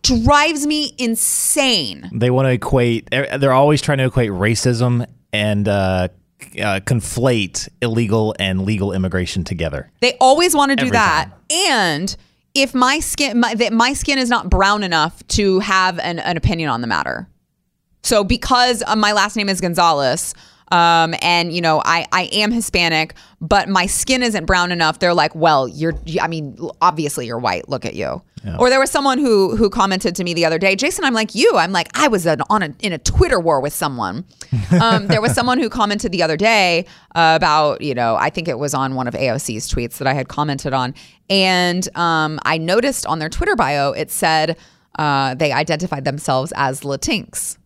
[0.04, 2.08] Drives me insane.
[2.14, 3.10] They want to equate.
[3.10, 6.10] They're always trying to equate racism and uh,
[6.62, 9.92] uh, conflate illegal and legal immigration together.
[10.00, 11.32] They always want to do Every that.
[11.32, 11.40] time.
[11.68, 12.16] And
[12.54, 16.38] if my skin my, that my skin is not brown enough to have an, an
[16.38, 17.28] opinion on the matter.
[18.04, 20.34] So because uh, my last name is Gonzales,
[20.72, 25.00] um, and you know I I am Hispanic, but my skin isn't brown enough.
[25.00, 25.94] They're like, well, you're.
[26.22, 27.70] I mean, obviously you're white.
[27.70, 28.22] Look at you.
[28.58, 31.06] Or there was someone who who commented to me the other day, Jason.
[31.06, 31.58] I'm like you.
[31.58, 34.26] I'm like I was an, on a, in a Twitter war with someone.
[34.82, 38.48] Um, there was someone who commented the other day uh, about you know I think
[38.48, 40.96] it was on one of AOC's tweets that I had commented on,
[41.30, 44.58] and um, I noticed on their Twitter bio it said
[44.98, 47.58] uh, they identified themselves as Latinx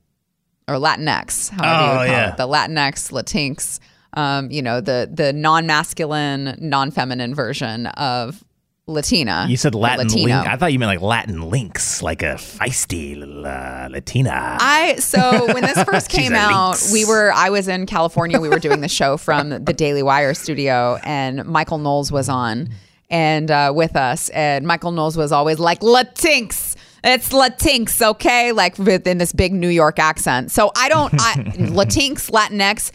[0.68, 2.30] or Latinx, however you Oh, would call yeah.
[2.32, 3.80] it, the Latinx, Latinx,
[4.14, 8.44] um, you know, the the non-masculine, non-feminine version of
[8.88, 9.48] Latina.
[9.50, 10.32] You said Latin link.
[10.32, 14.58] I thought you meant like Latin links, like a feisty uh, Latina.
[14.60, 18.40] I so when this first came out, we were I was in California.
[18.40, 22.70] We were doing the show from the Daily Wire studio, and Michael Knowles was on
[23.10, 26.75] and uh, with us, and Michael Knowles was always like Latinx.
[27.06, 28.52] It's Latinx, okay?
[28.52, 30.52] Like within this big New York accent.
[30.52, 32.92] So I don't I, Latinx, Latinx.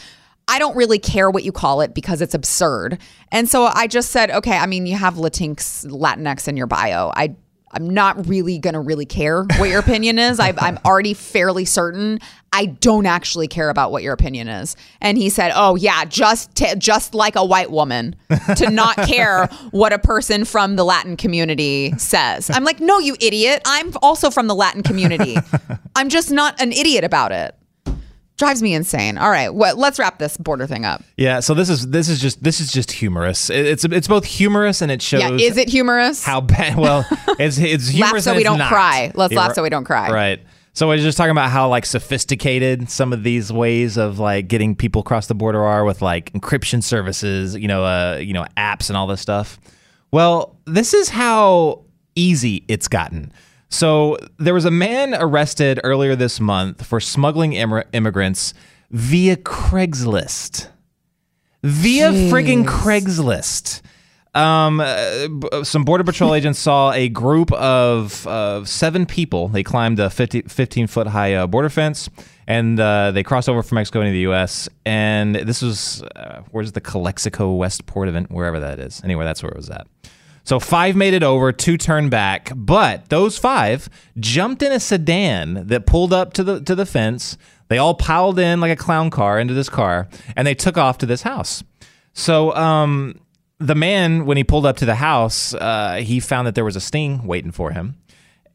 [0.48, 2.98] I don't really care what you call it because it's absurd.
[3.30, 7.12] And so I just said, okay, I mean, you have Latinx, Latinx in your bio.
[7.14, 7.36] I
[7.72, 10.40] I'm not really gonna really care what your opinion is.
[10.40, 12.20] I, I'm already fairly certain
[12.52, 14.74] I don't actually care about what your opinion is.
[15.00, 18.16] And he said, "Oh yeah, just t- just like a white woman
[18.56, 23.16] to not care what a person from the Latin community says." I'm like, "No, you
[23.20, 23.62] idiot!
[23.66, 25.36] I'm also from the Latin community.
[25.96, 27.54] I'm just not an idiot about it."
[28.40, 29.16] Drives me insane.
[29.18, 31.04] All right, what, let's wrap this border thing up.
[31.16, 33.48] Yeah, so this is this is just this is just humorous.
[33.50, 36.24] It- It's it's both humorous and it shows Yeah, is it humorous?
[36.24, 36.76] how bad.
[36.80, 37.06] Well,
[37.38, 38.12] it's it's humorous.
[38.26, 38.68] Laugh so we don't not.
[38.72, 39.12] cry.
[39.14, 40.10] Let's Yeah, laugh so we don't cry.
[40.10, 40.40] Right.
[40.72, 44.48] So I was just talking about how like sophisticated some of these ways of like
[44.48, 48.46] getting people across the border are with like encryption services, you know, uh, you know,
[48.56, 49.58] apps and all this stuff.
[50.12, 51.84] Well, this is how
[52.14, 53.32] easy it's gotten.
[53.70, 58.52] So there was a man arrested earlier this month for smuggling immig- immigrants
[58.90, 60.68] via Craigslist.
[61.62, 63.80] Via friggin' Craigslist.
[64.34, 69.48] Um, uh, b- some border patrol agents saw a group of uh, seven people.
[69.48, 72.08] They climbed a 50, 15 foot high uh, border fence
[72.50, 74.68] and uh, they crossed over from Mexico into the U.S.
[74.84, 79.00] And this was uh, where's the Calexico West Port event, wherever that is.
[79.04, 79.86] Anyway, that's where it was at.
[80.50, 83.88] So five made it over, two turned back, but those five
[84.18, 87.38] jumped in a sedan that pulled up to the to the fence.
[87.68, 90.98] They all piled in like a clown car into this car, and they took off
[90.98, 91.62] to this house.
[92.14, 93.20] So um,
[93.60, 96.74] the man, when he pulled up to the house, uh, he found that there was
[96.74, 97.94] a sting waiting for him.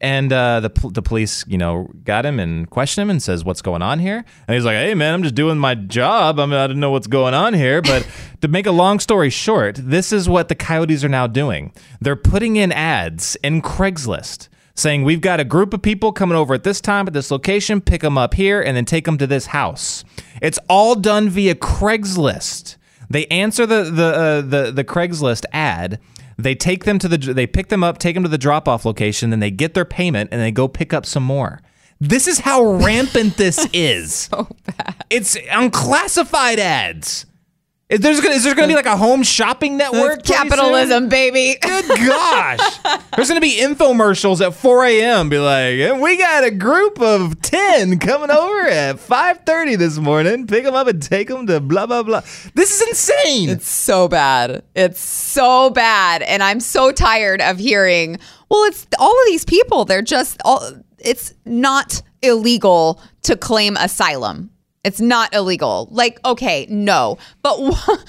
[0.00, 3.62] And uh, the the police, you know, got him and questioned him and says, "What's
[3.62, 6.38] going on here?" And he's like, "Hey, man, I'm just doing my job.
[6.38, 8.06] I mean, I don't know what's going on here." But
[8.42, 11.72] to make a long story short, this is what the coyotes are now doing.
[12.00, 16.52] They're putting in ads in Craigslist saying, "We've got a group of people coming over
[16.52, 17.80] at this time at this location.
[17.80, 20.04] Pick them up here and then take them to this house."
[20.42, 22.76] It's all done via Craigslist.
[23.08, 26.00] They answer the the uh, the the Craigslist ad.
[26.38, 28.84] They take them to the they pick them up, take them to the drop off
[28.84, 31.60] location, then they get their payment and they go pick up some more.
[31.98, 34.14] This is how rampant this is.
[34.14, 34.94] so bad.
[35.10, 37.25] It's unclassified ads.
[37.88, 40.24] Is there's gonna, is there going to be like a home shopping network?
[40.24, 41.56] Capitalism, baby.
[41.62, 42.78] Good gosh.
[43.14, 45.28] There's going to be infomercials at 4 a.m.
[45.28, 50.48] Be like, "And we got a group of 10 coming over at 5.30 this morning.
[50.48, 52.22] Pick them up and take them to blah, blah, blah.
[52.54, 53.50] This is insane.
[53.50, 54.64] It's so bad.
[54.74, 56.22] It's so bad.
[56.22, 58.18] And I'm so tired of hearing,
[58.50, 59.84] well, it's all of these people.
[59.84, 64.50] They're just all, it's not illegal to claim asylum.
[64.86, 65.88] It's not illegal.
[65.90, 67.58] Like, okay, no, but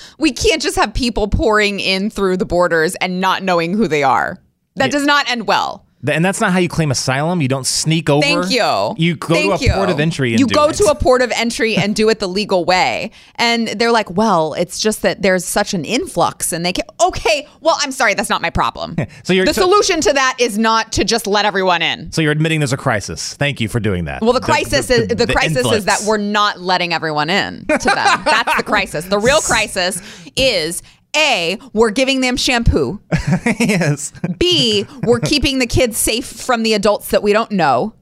[0.20, 4.04] we can't just have people pouring in through the borders and not knowing who they
[4.04, 4.38] are.
[4.76, 5.87] That does not end well.
[6.06, 7.42] And that's not how you claim asylum.
[7.42, 8.22] You don't sneak over.
[8.22, 8.94] Thank you.
[8.98, 9.74] You go Thank to a you.
[9.74, 10.76] port of entry and you go it.
[10.76, 13.12] to a port of entry and do it the legal way.
[13.36, 16.86] And they're like, well, it's just that there's such an influx, and they can.
[17.02, 18.96] Okay, well, I'm sorry, that's not my problem.
[19.24, 22.12] So you're- the so- solution to that is not to just let everyone in.
[22.12, 23.34] So you're admitting there's a crisis.
[23.34, 24.22] Thank you for doing that.
[24.22, 25.78] Well, the crisis is the, crisis influx.
[25.80, 28.22] is that we're not letting everyone in to them.
[28.24, 29.06] That's the crisis.
[29.06, 30.02] The real crisis
[30.36, 30.82] is.
[31.18, 33.02] A, we're giving them shampoo.
[33.60, 34.14] yes.
[34.38, 37.94] B, we're keeping the kids safe from the adults that we don't know.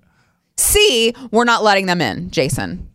[0.57, 2.89] C, we're not letting them in, Jason.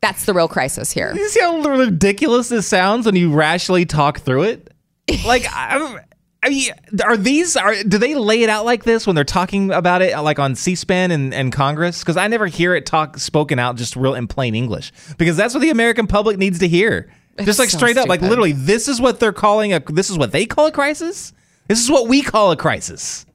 [0.00, 1.12] That's the real crisis here.
[1.14, 4.72] You see how ridiculous this sounds when you rationally talk through it?
[5.24, 6.00] Like, I,
[6.42, 6.70] I mean,
[7.02, 10.16] are these are do they lay it out like this when they're talking about it,
[10.18, 12.00] like on C-SPAN and, and Congress?
[12.00, 14.92] Because I never hear it talk spoken out just real in plain English.
[15.16, 17.10] Because that's what the American public needs to hear.
[17.44, 19.80] Just like so straight up, like literally, this is what they're calling a.
[19.80, 21.32] This is what they call a crisis.
[21.68, 23.26] This is what we call a crisis.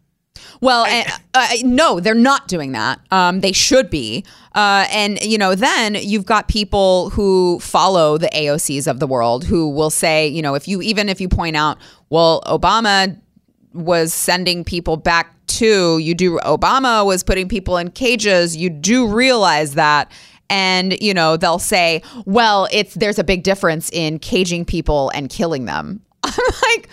[0.64, 3.02] Well, and, uh, no, they're not doing that.
[3.12, 4.24] Um, they should be.
[4.56, 9.44] Uh, and, you know, then you've got people who follow the AOCs of the world
[9.44, 11.80] who will say, you know, if you, even if you point out,
[12.10, 13.20] well, Obama
[13.74, 19.08] was sending people back to, you do, Obama was putting people in cages, you do
[19.08, 20.10] realize that.
[20.50, 25.30] And, you know, they'll say, well, it's, there's a big difference in caging people and
[25.30, 26.02] killing them.
[26.24, 26.34] I'm
[26.64, 26.90] like,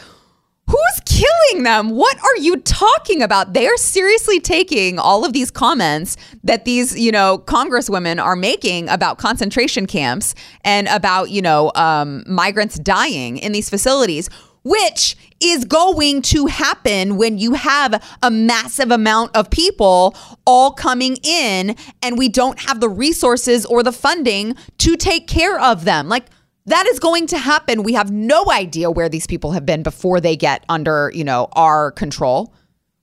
[0.70, 1.90] Who's killing them?
[1.90, 3.54] What are you talking about?
[3.54, 8.88] They are seriously taking all of these comments that these, you know, congresswomen are making
[8.88, 14.30] about concentration camps and about, you know, um, migrants dying in these facilities,
[14.62, 20.14] which is going to happen when you have a massive amount of people
[20.46, 25.58] all coming in and we don't have the resources or the funding to take care
[25.58, 26.08] of them.
[26.08, 26.26] Like,
[26.66, 27.82] that is going to happen.
[27.82, 31.48] We have no idea where these people have been before they get under, you know,
[31.52, 32.54] our control.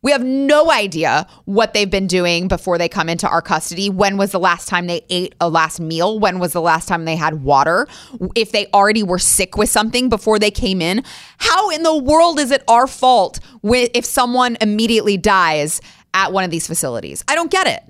[0.03, 3.89] We have no idea what they've been doing before they come into our custody.
[3.89, 6.19] When was the last time they ate a last meal?
[6.19, 7.87] When was the last time they had water?
[8.35, 11.03] If they already were sick with something before they came in,
[11.39, 15.81] how in the world is it our fault if someone immediately dies
[16.13, 17.23] at one of these facilities?
[17.27, 17.83] I don't get it.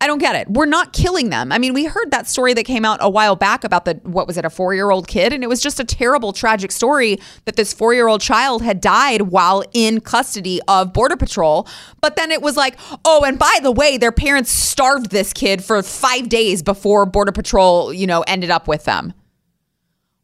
[0.00, 0.48] I don't get it.
[0.48, 1.50] We're not killing them.
[1.50, 4.28] I mean, we heard that story that came out a while back about the what
[4.28, 7.18] was it, a four year old kid, and it was just a terrible, tragic story
[7.46, 11.66] that this four year old child had died while in custody of Border Patrol.
[12.00, 15.64] But then it was like, oh, and by the way, their parents starved this kid
[15.64, 19.14] for five days before Border Patrol, you know, ended up with them.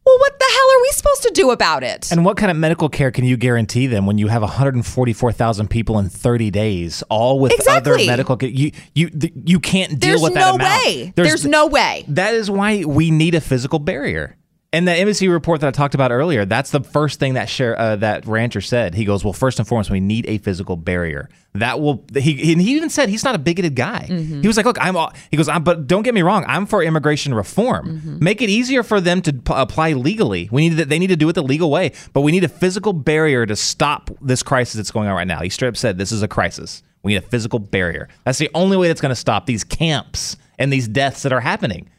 [0.05, 2.11] Well, what the hell are we supposed to do about it?
[2.11, 5.97] And what kind of medical care can you guarantee them when you have 144,000 people
[5.97, 8.37] in 30 days, all with other medical?
[8.37, 9.09] ca- You you
[9.45, 10.85] you can't deal There's with that there's no amount.
[10.85, 11.13] way.
[11.15, 12.05] There's no way.
[12.09, 14.37] That is why we need a physical barrier.
[14.75, 17.79] And the embassy report that I talked about earlier, that's the first thing that share,
[17.79, 18.93] uh, that rancher said.
[18.93, 21.29] He goes, "Well, first and foremost, we need a physical barrier.
[21.53, 24.05] That will." He and he even said he's not a bigoted guy.
[24.09, 24.41] Mm-hmm.
[24.41, 26.65] He was like, "Look, I'm." All, he goes, I'm, "But don't get me wrong, I'm
[26.65, 27.87] for immigration reform.
[27.87, 28.21] Mm-hmm.
[28.21, 30.49] Make it easier for them to p- apply legally.
[30.51, 32.49] We need to, they need to do it the legal way, but we need a
[32.49, 35.97] physical barrier to stop this crisis that's going on right now." He straight up said,
[35.97, 36.83] "This is a crisis.
[37.01, 38.09] We need a physical barrier.
[38.25, 41.39] That's the only way that's going to stop these camps and these deaths that are
[41.39, 41.89] happening."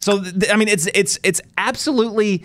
[0.00, 2.44] So I mean, it's it's it's absolutely.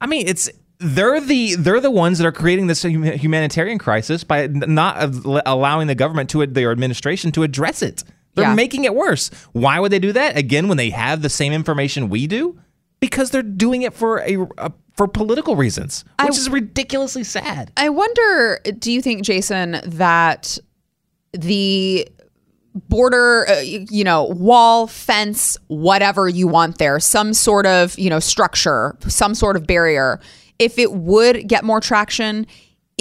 [0.00, 4.24] I mean, it's they're the they're the ones that are creating this hum- humanitarian crisis
[4.24, 8.02] by not al- allowing the government to their administration to address it.
[8.34, 8.54] They're Yeah.
[8.54, 9.30] making it worse.
[9.52, 12.58] Why would they do that again when they have the same information we do?
[12.98, 17.72] Because they're doing it for a, a for political reasons, which is ridiculously sad.
[17.76, 20.58] I wonder, do you think, Jason, that
[21.32, 22.06] the
[22.74, 28.18] border, uh, you know, wall, fence, whatever you want there, some sort of, you know,
[28.18, 30.20] structure, some sort of barrier,
[30.58, 32.46] if it would get more traction,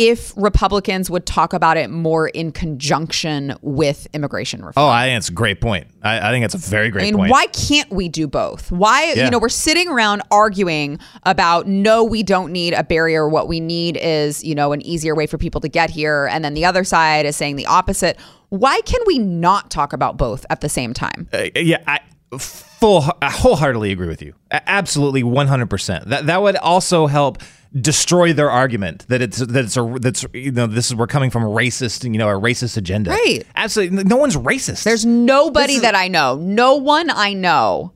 [0.09, 4.85] if Republicans would talk about it more in conjunction with immigration reform?
[4.85, 5.87] Oh, I think it's a great point.
[6.01, 7.31] I, I think it's a very great I mean, point.
[7.31, 8.71] why can't we do both?
[8.71, 9.25] Why, Yeah.
[9.25, 13.29] you know, we're sitting around arguing about no, we don't need a barrier.
[13.29, 16.27] What we need is, you know, an easier way for people to get here.
[16.31, 18.17] And then the other side is saying the opposite.
[18.49, 21.29] Why can we not talk about both at the same time?
[21.31, 21.99] Uh, yeah, I
[22.37, 24.33] full I wholeheartedly agree with you.
[24.51, 26.07] Absolutely, one hundred percent.
[26.09, 27.41] That that would also help
[27.79, 31.29] destroy their argument that it's that it's a that's you know this is we're coming
[31.29, 33.11] from a racist you know a racist agenda.
[33.11, 33.43] Right.
[33.55, 34.83] Absolutely, no one's racist.
[34.83, 37.93] There's nobody is- that I know, no one I know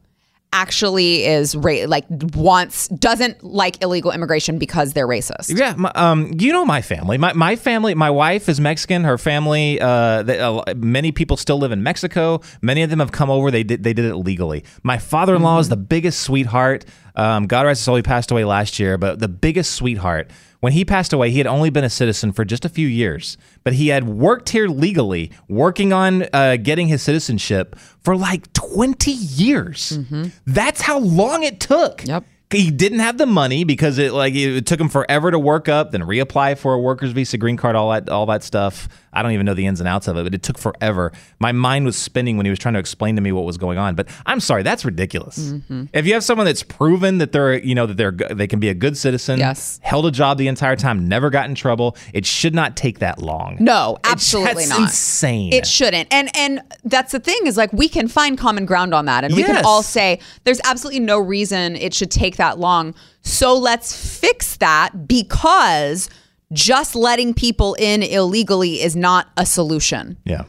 [0.55, 5.57] actually is ra- like wants doesn't like illegal immigration because they're racist.
[5.57, 7.17] Yeah, my, um, you know my family.
[7.17, 7.93] My my family.
[7.93, 9.03] My wife is Mexican.
[9.03, 9.79] Her family.
[9.81, 12.39] Uh, they, uh, many people still live in Mexico.
[12.61, 13.51] Many of them have come over.
[13.51, 14.63] They did they did it legally.
[14.81, 16.85] My father-in-law is the biggest sweetheart.
[17.15, 17.95] Um, God rest his soul.
[17.95, 20.29] He passed away last year, but the biggest sweetheart.
[20.59, 23.37] When he passed away, he had only been a citizen for just a few years,
[23.63, 29.11] but he had worked here legally, working on uh, getting his citizenship for like 20
[29.11, 29.99] years.
[30.45, 32.05] That's how long it took.
[32.05, 32.25] Yep.
[32.51, 35.91] He didn't have the money because it like it took him forever to work up,
[35.91, 38.87] then reapply for a worker's visa, green card, all that all that stuff.
[39.15, 41.11] I don't even know the ins and outs of it, but it took forever.
[41.39, 43.77] My mind was spinning when he was trying to explain to me what was going
[43.77, 43.95] on.
[43.95, 45.39] But I'm sorry, that's ridiculous.
[45.39, 45.85] Mm-hmm.
[45.93, 48.69] If you have someone that's proven that they're you know that they're they can be
[48.69, 49.79] a good citizen, Yes.
[49.83, 53.21] held a job the entire time, never got in trouble, it should not take that
[53.21, 53.57] long.
[53.59, 54.81] No, absolutely that's not.
[54.81, 55.53] insane.
[55.53, 56.07] It shouldn't.
[56.13, 59.33] And and that's the thing is like we can find common ground on that and
[59.35, 62.93] we can all say there's absolutely no reason it should take that long.
[63.21, 66.09] So let's fix that because
[66.53, 70.17] just letting people in illegally is not a solution.
[70.25, 70.43] yeah.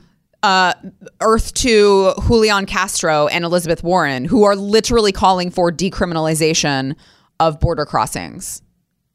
[1.21, 6.95] Earth to Julian Castro and Elizabeth Warren, who are literally calling for decriminalization
[7.41, 8.63] of border crossings.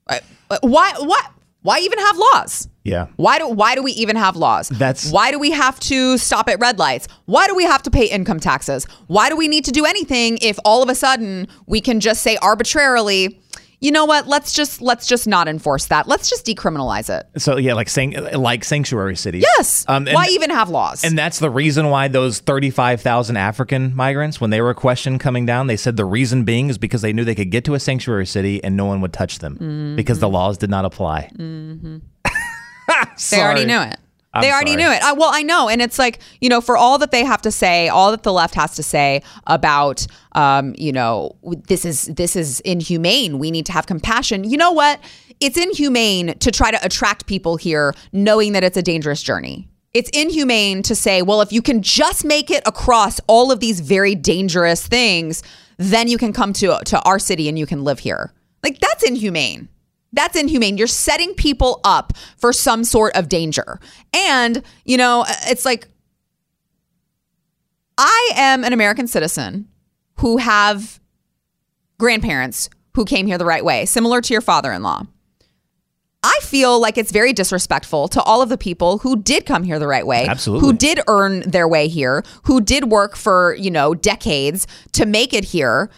[0.09, 0.19] Uh,
[0.61, 0.93] Why?
[0.99, 1.21] Why?
[1.63, 2.67] Why even have laws?
[2.83, 3.07] Yeah.
[3.15, 4.67] Why do Why do we even have laws?
[4.69, 7.07] That's- why do we have to stop at red lights?
[7.25, 8.85] Why do we have to pay income taxes?
[9.07, 12.23] Why do we need to do anything if all of a sudden we can just
[12.23, 13.39] say arbitrarily?
[13.81, 14.27] You know what?
[14.27, 16.07] Let's just let's just not enforce that.
[16.07, 17.27] Let's just decriminalize it.
[17.41, 19.43] So yeah, like saying like sanctuary cities.
[19.57, 19.83] Yes.
[19.87, 21.03] Um, and- why even have laws?
[21.03, 25.65] And that's the reason why those 35,000 African migrants, when they were questioned coming down,
[25.65, 28.27] they said the reason being is because they knew they could get to a sanctuary
[28.27, 31.29] city and no one would touch them because the laws did not apply.
[33.31, 33.97] They already knew it.
[34.33, 34.83] I'm they already sorry.
[34.83, 35.03] knew it.
[35.03, 37.51] I, well, I know, and it's like you know, for all that they have to
[37.51, 41.35] say, all that the left has to say about, um, you know,
[41.67, 43.39] this is this is inhumane.
[43.39, 44.43] We need to have compassion.
[44.43, 45.01] You know what?
[45.41, 49.67] It's inhumane to try to attract people here, knowing that it's a dangerous journey.
[49.93, 53.81] It's inhumane to say, well, if you can just make it across all of these
[53.81, 55.43] very dangerous things,
[55.77, 58.31] then you can come to to our city and you can live here.
[58.63, 59.67] Like that's inhumane.
[60.13, 60.77] That's inhumane.
[60.77, 63.79] You're setting people up for some sort of danger.
[64.13, 65.87] And, you know, it's like
[67.97, 69.67] I am an American citizen
[70.15, 70.99] who have
[71.97, 75.03] grandparents who came here the right way, similar to your father in law.
[76.23, 79.79] I feel like it's very disrespectful to all of the people who did come here
[79.79, 80.67] the right way, Absolutely.
[80.67, 85.33] who did earn their way here, who did work for, you know, decades to make
[85.33, 85.89] it here.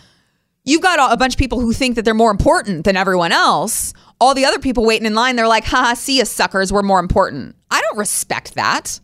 [0.66, 3.93] You've got a bunch of people who think that they're more important than everyone else.
[4.22, 6.99] All the other people waiting in line, they're like, haha, see you suckers, we're more
[6.99, 7.55] important.
[7.70, 8.99] I don't respect that.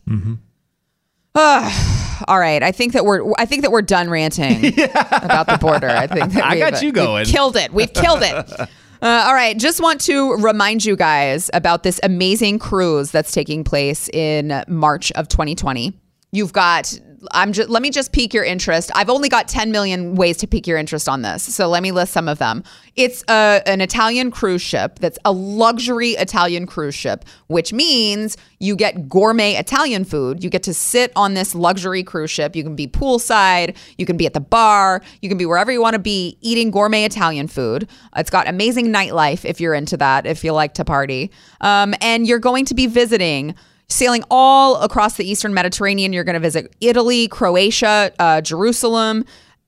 [1.34, 2.24] Ugh.
[2.26, 4.66] all right, I think that we're I think that we're done ranting
[5.12, 5.88] about the border.
[5.88, 7.24] I think that I got you going.
[7.24, 7.72] We've killed it.
[7.72, 8.68] We've killed it.
[9.02, 13.64] Uh, all right, just want to remind you guys about this amazing cruise that's taking
[13.64, 15.94] place in March of 2020.
[16.32, 17.00] You've got
[17.32, 18.90] I'm just let me just pique your interest.
[18.94, 21.42] I've only got 10 million ways to pique your interest on this.
[21.42, 22.64] So let me list some of them.
[22.96, 28.76] It's a, an Italian cruise ship that's a luxury Italian cruise ship, which means you
[28.76, 30.42] get gourmet Italian food.
[30.42, 32.56] You get to sit on this luxury cruise ship.
[32.56, 35.80] You can be poolside, you can be at the bar, you can be wherever you
[35.80, 37.88] want to be eating gourmet Italian food.
[38.16, 41.30] It's got amazing nightlife if you're into that, if you like to party.
[41.60, 43.54] Um, and you're going to be visiting
[43.90, 46.12] sailing all across the Eastern Mediterranean.
[46.12, 49.24] You're going to visit Italy, Croatia, uh, Jerusalem,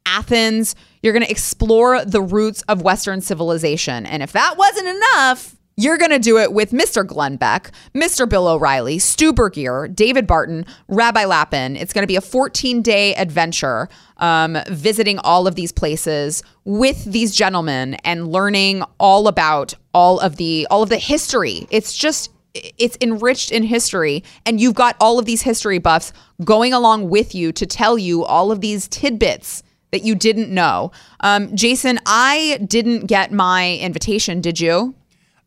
[0.07, 0.75] Athens.
[1.03, 4.07] You're going to explore the roots of Western civilization.
[4.07, 7.07] And if that wasn't enough, you're going to do it with Mr.
[7.07, 8.29] Glenn Beck, Mr.
[8.29, 11.77] Bill O'Reilly, Stu Burguiere, David Barton, Rabbi Lappin.
[11.77, 17.05] It's going to be a 14 day adventure um, visiting all of these places with
[17.05, 21.67] these gentlemen and learning all about all of the all of the history.
[21.71, 26.13] It's just it's enriched in history and you've got all of these history buffs
[26.45, 30.91] going along with you to tell you all of these tidbits that you didn't know.
[31.21, 34.41] Um, Jason, I didn't get my invitation.
[34.41, 34.95] Did you?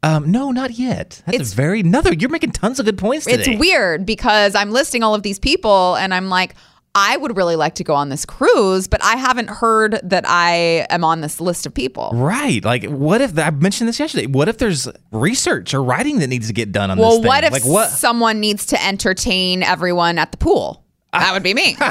[0.03, 1.23] Um, no, not yet.
[1.25, 2.13] That's It's- a very another.
[2.13, 3.53] You're making tons of good points today.
[3.53, 6.53] It's weird because I'm listing all of these people and I'm like,
[6.97, 10.87] I would really like to go on this cruise, but I haven't heard that I
[10.89, 12.11] am on this list of people.
[12.13, 12.63] Right.
[12.63, 14.27] Like, what if I mentioned this yesterday?
[14.27, 17.27] What if there's research or writing that needs to get done on Well, this Well,
[17.27, 17.89] what if like what?
[17.89, 20.84] someone needs to entertain everyone at the pool?
[21.19, 21.75] That would be me.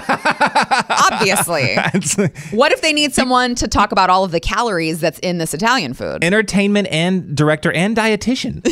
[1.13, 1.77] Obviously.
[2.57, 5.55] What if they need someone to talk about all of the calories that's in this
[5.55, 6.23] Italian food?
[6.23, 8.63] Entertainment and director and dietitian.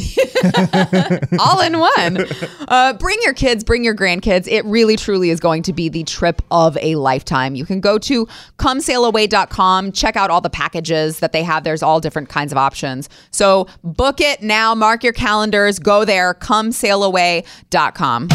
[1.40, 2.26] all in one.
[2.68, 4.46] Uh, bring your kids, bring your grandkids.
[4.48, 7.54] It really, truly is going to be the trip of a lifetime.
[7.54, 8.26] You can go to
[8.58, 11.64] comesailaway.com, check out all the packages that they have.
[11.64, 13.08] There's all different kinds of options.
[13.30, 18.28] So book it now, mark your calendars, go there, comesailaway.com.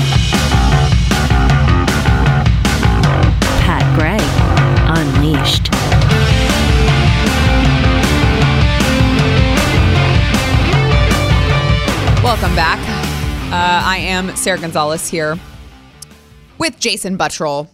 [5.28, 5.69] Unleashed.
[12.23, 12.80] Welcome back.
[13.51, 15.38] Uh, I am Sara Gonzales here
[16.57, 17.67] with Jason Buttrill.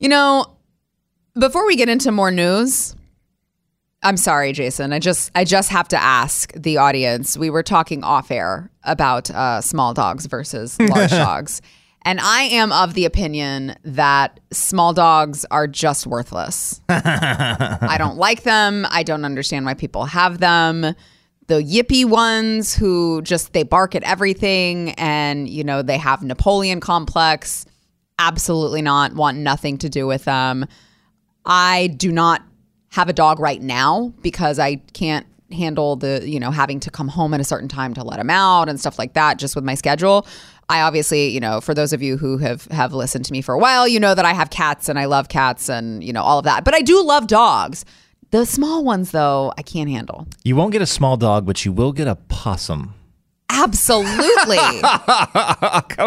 [0.00, 0.46] You know,
[1.38, 2.96] before we get into more news,
[4.02, 4.92] I'm sorry, Jason.
[4.92, 7.36] I just I just have to ask the audience.
[7.36, 11.62] We were talking off air about uh, small dogs versus large dogs,
[12.02, 16.80] and I am of the opinion that small dogs are just worthless.
[16.88, 18.86] I don't like them.
[18.90, 20.94] I don't understand why people have them.
[21.48, 26.80] The yippy ones who just they bark at everything and you know they have Napoleon
[26.80, 27.66] complex.
[28.18, 29.14] Absolutely not.
[29.14, 30.66] Want nothing to do with them.
[31.44, 32.42] I do not
[32.90, 37.08] have a dog right now because I can't handle the, you know, having to come
[37.08, 39.64] home at a certain time to let him out and stuff like that just with
[39.64, 40.26] my schedule.
[40.70, 43.52] I obviously, you know, for those of you who have have listened to me for
[43.52, 46.22] a while, you know that I have cats and I love cats and, you know,
[46.22, 46.64] all of that.
[46.64, 47.84] But I do love dogs.
[48.30, 50.28] The small ones though, I can't handle.
[50.44, 52.94] You won't get a small dog, but you will get a possum.
[53.52, 54.58] Absolutely.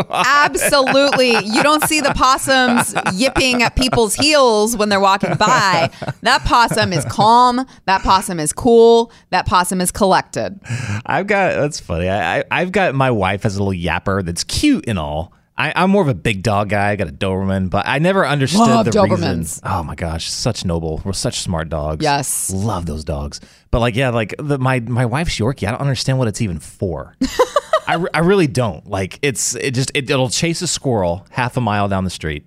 [0.10, 1.32] Absolutely.
[1.46, 5.90] You don't see the possums yipping at people's heels when they're walking by.
[6.22, 7.66] That possum is calm.
[7.86, 9.12] That possum is cool.
[9.32, 10.60] That possum is collected.
[11.06, 12.10] I've got that's funny.
[12.10, 15.34] I, I I've got my wife as a little yapper that's cute and all.
[15.56, 16.90] I, I'm more of a big dog guy.
[16.90, 19.38] I got a Doberman, but I never understood Love the Dobermans.
[19.38, 19.62] reason.
[19.66, 21.02] Oh my gosh, such noble.
[21.06, 22.04] We're such smart dogs.
[22.04, 22.50] Yes.
[22.52, 23.40] love those dogs.
[23.70, 25.68] But like, yeah, like the, my my wife's Yorkie.
[25.68, 27.16] I don't understand what it's even for.
[27.88, 28.88] I, re- I really don't.
[28.90, 32.46] Like, it's it just it, it'll chase a squirrel half a mile down the street.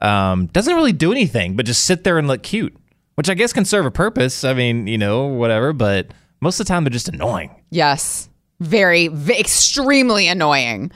[0.00, 2.74] Um, doesn't really do anything, but just sit there and look cute,
[3.14, 4.42] which I guess can serve a purpose.
[4.44, 5.72] I mean, you know, whatever.
[5.72, 6.08] But
[6.40, 7.50] most of the time, they're just annoying.
[7.70, 8.28] Yes.
[8.60, 10.90] Very, v- extremely annoying.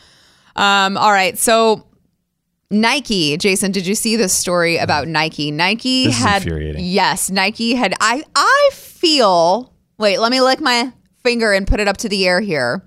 [0.57, 1.37] Um, all right.
[1.39, 1.87] So
[2.71, 5.51] Nike, Jason, did you see this story about Nike?
[5.51, 6.85] Nike This is had infuriating.
[6.85, 10.93] yes, Nike had I I feel wait, let me lick my
[11.23, 12.83] finger and put it up to the air here.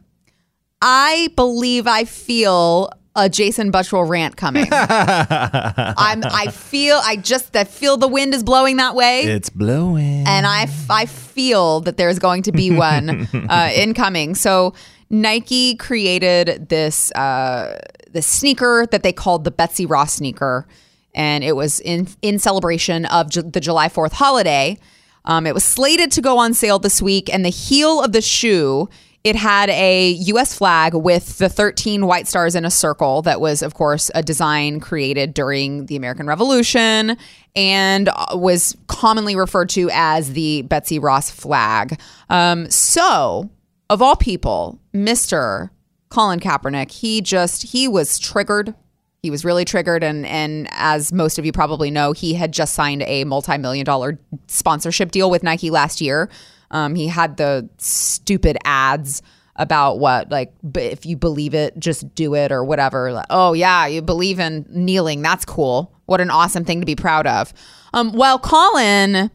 [0.81, 4.67] I believe I feel a Jason Buttrill rant coming.
[4.71, 9.21] I'm I feel I just I feel the wind is blowing that way.
[9.23, 10.25] It's blowing.
[10.27, 14.35] and I, f- I feel that there's going to be one uh, incoming.
[14.35, 14.73] So
[15.09, 17.79] Nike created this uh,
[18.21, 20.67] sneaker that they called the Betsy Ross sneaker,
[21.13, 24.77] and it was in in celebration of Ju- the July Fourth holiday.
[25.25, 28.21] Um, it was slated to go on sale this week, and the heel of the
[28.21, 28.89] shoe.
[29.23, 30.53] It had a U.S.
[30.55, 33.23] flag with the 13 white stars in a circle.
[33.23, 37.17] That was, of course, a design created during the American Revolution
[37.55, 41.99] and uh, was commonly referred to as the Betsy Ross flag.
[42.29, 43.49] Um, so,
[43.89, 45.69] of all people, Mr.
[46.09, 48.73] Colin Kaepernick, he just he was triggered.
[49.21, 52.73] He was really triggered, and and as most of you probably know, he had just
[52.73, 56.29] signed a multi-million dollar sponsorship deal with Nike last year.
[56.71, 59.21] Um, he had the stupid ads
[59.57, 63.87] about what like if you believe it just do it or whatever Like, oh yeah
[63.87, 67.53] you believe in kneeling that's cool what an awesome thing to be proud of
[67.93, 69.31] um, well colin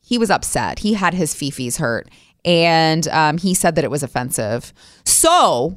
[0.00, 2.08] he was upset he had his fifis hurt
[2.44, 4.72] and um, he said that it was offensive
[5.04, 5.76] so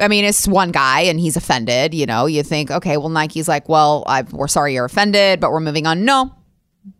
[0.00, 1.94] I mean, it's one guy and he's offended.
[1.94, 5.52] You know, you think, okay, well, Nike's like, well, i we're sorry you're offended, but
[5.52, 6.04] we're moving on.
[6.04, 6.34] No,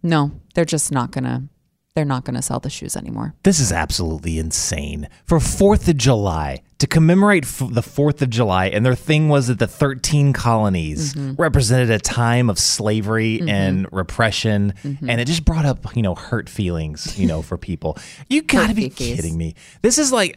[0.03, 1.49] no, they're just not gonna.
[1.95, 3.35] They're not gonna sell the shoes anymore.
[3.43, 5.09] This is absolutely insane.
[5.27, 9.49] For 4th of July, to commemorate f- the 4th of July, and their thing was
[9.49, 11.35] that the 13 colonies Mm-hmm.
[11.41, 15.11] represented a time of slavery and repression, Mm-hmm.
[15.11, 17.99] and it just brought up, you know, hurt feelings, you know, for people.
[18.31, 19.17] You gotta be fifis.
[19.17, 19.55] kidding me.
[19.83, 20.35] This is like,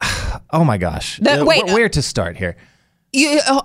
[0.52, 1.18] oh my gosh.
[1.18, 2.56] The- Uh, wait, wh- where to start here?
[3.12, 3.62] You, uh,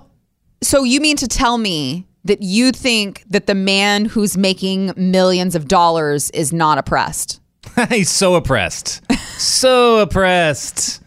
[0.60, 5.54] so you mean to tell me that you think that the man who's making millions
[5.54, 7.40] of dollars is not oppressed?
[7.88, 9.02] He's so oppressed.
[9.40, 11.00] so oppressed.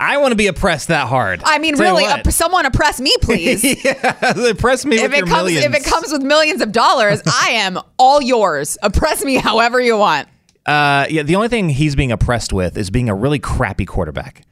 [0.00, 1.40] I want to be oppressed that hard.
[1.44, 3.64] I mean, Tell really, someone oppress me, please.
[3.84, 5.64] yeah, oppress me if with it your comes millions.
[5.64, 8.78] if it comes with millions of dollars, I am all yours.
[8.82, 10.28] Oppress me however you want.
[10.66, 14.42] Uh, yeah, the only thing he's being oppressed with is being a really crappy quarterback.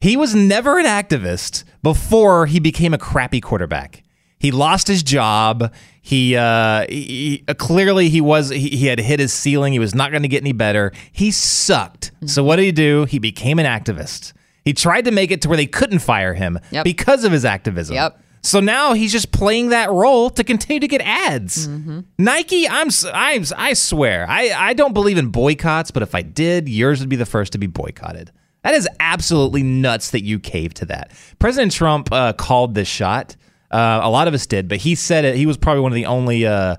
[0.00, 4.03] He was never an activist before he became a crappy quarterback.
[4.44, 5.72] He lost his job.
[6.02, 9.72] He, uh, he, he- clearly he was he, he had hit his ceiling.
[9.72, 10.92] He was not going to get any better.
[11.12, 12.12] He sucked.
[12.26, 13.06] So what did he do?
[13.06, 14.32] He became an activist.
[14.64, 16.84] He tried to make it to where they couldn't fire him Yep.
[16.84, 17.94] because of his activism.
[17.96, 18.20] Yep.
[18.42, 21.66] So now he's just playing that role to continue to get ads.
[21.66, 22.00] Mm-hmm.
[22.18, 26.68] Nike, I'm, I'm, I swear, I, I don't believe in boycotts, but if I did,
[26.68, 28.30] yours would be the first to be boycotted.
[28.62, 31.12] That is absolutely nuts that you caved to that.
[31.38, 33.36] President Trump uh, called this shot.
[33.74, 35.34] Uh, a lot of us did, but he said it.
[35.36, 36.76] He was probably one of the only uh,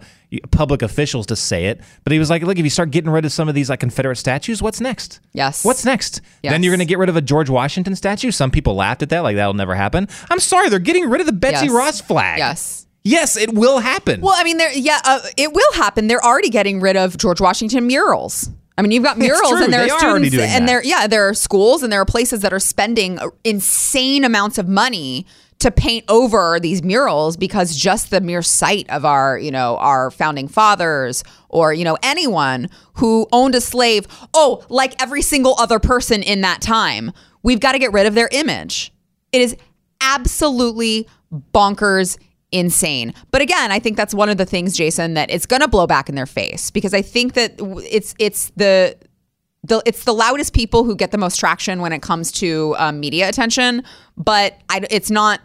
[0.52, 1.82] public officials to say it.
[2.06, 3.82] But he was like, "Look, if you start getting rid of some of these like
[3.82, 5.20] Confederate statues, what's next?
[5.34, 5.66] Yes.
[5.66, 6.22] What's next?
[6.42, 6.54] Yes.
[6.54, 8.32] Then you're going to get rid of a George Washington statue.
[8.32, 10.08] Some people laughed at that, like that'll never happen.
[10.32, 11.74] I'm sorry, they're getting rid of the Betsy Yes.
[11.76, 12.38] Ross flag.
[12.38, 12.88] Yes.
[13.04, 14.22] Yes, it will happen.
[14.22, 14.60] Well, I mean.
[14.74, 16.08] Yeah, uh, it will happen.
[16.08, 18.50] They're already getting rid of George Washington murals.
[18.78, 20.68] I mean, you've got murals, and there They are are students, doing and that.
[20.68, 24.68] there, yeah, there are schools, and there are places that are spending insane amounts of
[24.68, 25.26] money
[25.66, 30.12] to paint over these murals because just the mere sight of our, you know, our
[30.12, 34.06] founding fathers or you know anyone who owned a slave,
[34.36, 37.12] oh, like every single other person in that time,
[37.42, 38.94] we've got to get rid of their image.
[39.32, 39.56] It is
[40.02, 41.08] absolutely
[41.52, 42.20] bonkers
[42.52, 43.12] insane.
[43.32, 45.88] But again, I think that's one of the things Jason that it's going to blow
[45.88, 47.56] back in their face because I think that
[47.92, 48.96] it's it's the
[49.64, 53.00] the, it's the loudest people who get the most traction when it comes to um,
[53.00, 53.84] media attention,
[54.16, 55.42] but I, it's not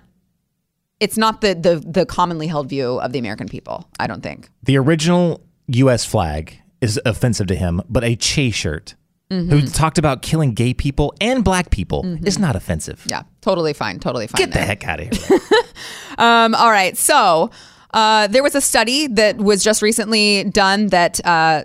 [1.00, 3.88] it's not the, the the commonly held view of the American people.
[3.98, 4.48] I don't think.
[4.62, 6.04] the original U.S.
[6.04, 8.94] flag is offensive to him, but a Che shirt
[9.32, 9.48] Mm-hmm.
[9.50, 13.04] who talked about killing gay people and black people is not offensive.
[13.08, 14.40] Yeah, totally fine, totally fine.
[14.40, 15.38] Get the heck out of here.
[16.18, 16.96] Um, all right.
[16.98, 17.50] So
[17.94, 21.62] uh, there was a study that was just recently done that uh,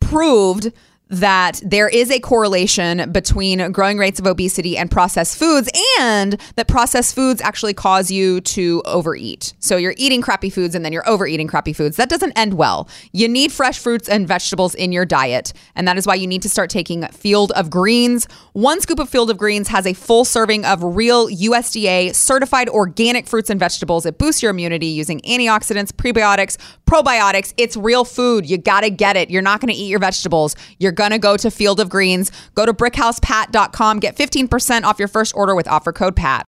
[0.00, 0.72] proved
[1.10, 5.68] that there is a correlation between growing rates of obesity and processed foods,
[6.00, 9.52] and that processed foods actually cause you to overeat.
[9.58, 11.96] So you're eating crappy foods and then you're overeating crappy foods.
[11.96, 12.88] That doesn't end well.
[13.12, 16.42] You need fresh fruits and vegetables in your diet, and that is why you need
[16.42, 18.26] to start taking Field of Greens.
[18.52, 23.26] One scoop of Field of Greens has a full serving of real USDA certified organic
[23.26, 24.06] fruits and vegetables.
[24.06, 26.56] It boosts your immunity using antioxidants, prebiotics,
[26.86, 27.52] probiotics.
[27.56, 28.48] It's real food.
[28.48, 29.30] You got to get it.
[29.30, 30.56] You're not to eat your vegetables.
[30.78, 32.32] You're going to go to Field of Greens.
[32.54, 34.00] Go to brickhousepat.com.
[34.00, 36.46] Get 15% off your first order with offer code PAT.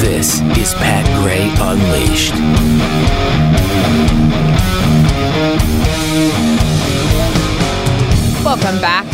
[0.00, 2.34] This is Pat Gray Unleashed.
[8.44, 9.06] Welcome back.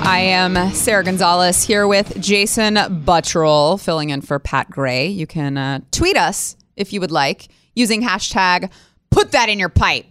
[0.00, 5.08] I am Sara Gonzales here with Jason Buttrill, filling in for Pat Gray.
[5.08, 8.70] You can uh, tweet us if you would like using hashtag
[9.10, 10.06] put that in your pipe,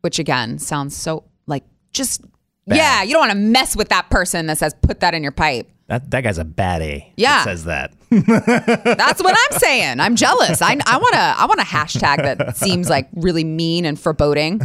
[0.00, 2.22] which again sounds so like just,
[2.66, 5.32] yeah, you don't want to mess with that person that says put that in your
[5.32, 5.68] pipe.
[5.88, 7.12] That that guy's a bad A.
[7.16, 7.42] Yeah.
[7.42, 7.92] says that.
[8.10, 9.98] That's what I'm saying.
[9.98, 10.62] I'm jealous.
[10.62, 14.60] I, I want to I want a hashtag that seems like really mean and foreboding.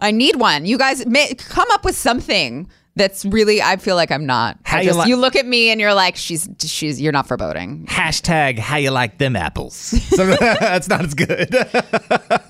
[0.00, 0.66] I need one.
[0.66, 2.68] You guys may, come up with something
[2.98, 3.62] that's really.
[3.62, 4.58] I feel like I'm not.
[4.64, 7.00] How I you just, li- you look at me and you're like, she's she's.
[7.00, 7.86] You're not foreboding.
[7.86, 9.94] Hashtag how you like them apples.
[10.18, 11.54] So that's not as good.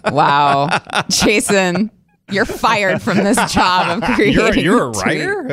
[0.10, 0.68] Wow,
[1.10, 1.90] Jason.
[2.30, 4.34] You're fired from this job of creating.
[4.34, 5.46] You're, you're a writer.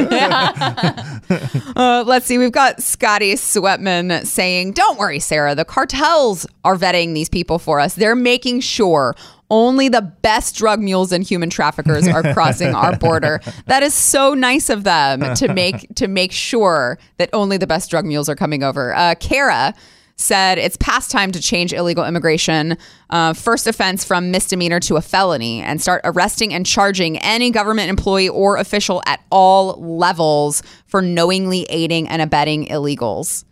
[1.75, 2.37] Uh, let's see.
[2.37, 5.55] We've got Scotty Sweatman saying, Don't worry, Sara.
[5.55, 7.95] The cartels are vetting these people for us.
[7.95, 9.15] They're making sure
[9.49, 13.41] only the best drug mules and human traffickers are crossing our border.
[13.67, 17.89] That is so nice of them to make to make sure that only the best
[17.89, 18.95] drug mules are coming over.
[18.95, 19.73] Uh, Kara
[20.17, 22.77] said it's past time to change illegal immigration
[23.09, 27.89] uh, first offense from misdemeanor to a felony and start arresting and charging any government
[27.89, 33.43] employee or official at all levels for knowingly aiding and abetting illegals.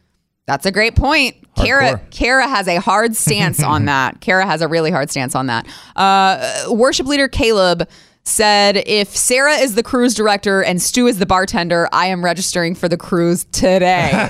[0.45, 1.38] That's a great point.
[1.56, 4.20] Kara, Kara has a hard stance on that.
[4.22, 5.68] Kara has a really hard stance on that.
[5.95, 7.88] Uh, worship leader Caleb
[8.26, 12.74] said, if Sara is the cruise director and Stu is the bartender, I am registering
[12.74, 14.11] for the cruise today.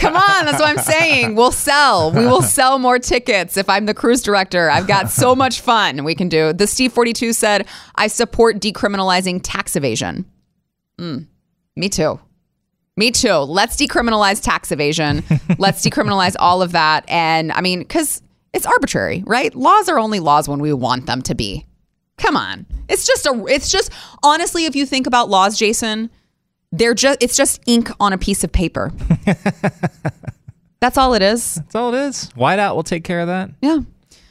[0.00, 1.34] Come on, that's what I'm saying.
[1.34, 2.12] We'll sell.
[2.12, 4.70] We will sell more tickets if I'm the cruise director.
[4.70, 6.52] I've got so much fun we can do.
[6.52, 7.66] The Steve 42 said,
[7.96, 10.24] I support decriminalizing tax evasion.
[10.98, 11.26] Mm,
[11.76, 12.20] me too.
[12.98, 13.32] Me too.
[13.32, 15.22] Let's decriminalize tax evasion.
[15.58, 17.04] Let's decriminalize all of that.
[17.06, 18.20] And I mean, because
[18.52, 19.54] it's arbitrary, right?
[19.54, 21.64] Laws are only laws when we want them to be.
[22.16, 22.66] Come on.
[22.88, 23.92] It's just a, it's just,
[24.24, 26.10] honestly, if you think about laws, Jason,
[26.72, 28.92] they're just, it's just ink on a piece of paper.
[30.80, 31.54] That's all it is.
[31.54, 32.30] That's all it is.
[32.30, 33.50] Whiteout will take care of that.
[33.62, 33.78] Yeah.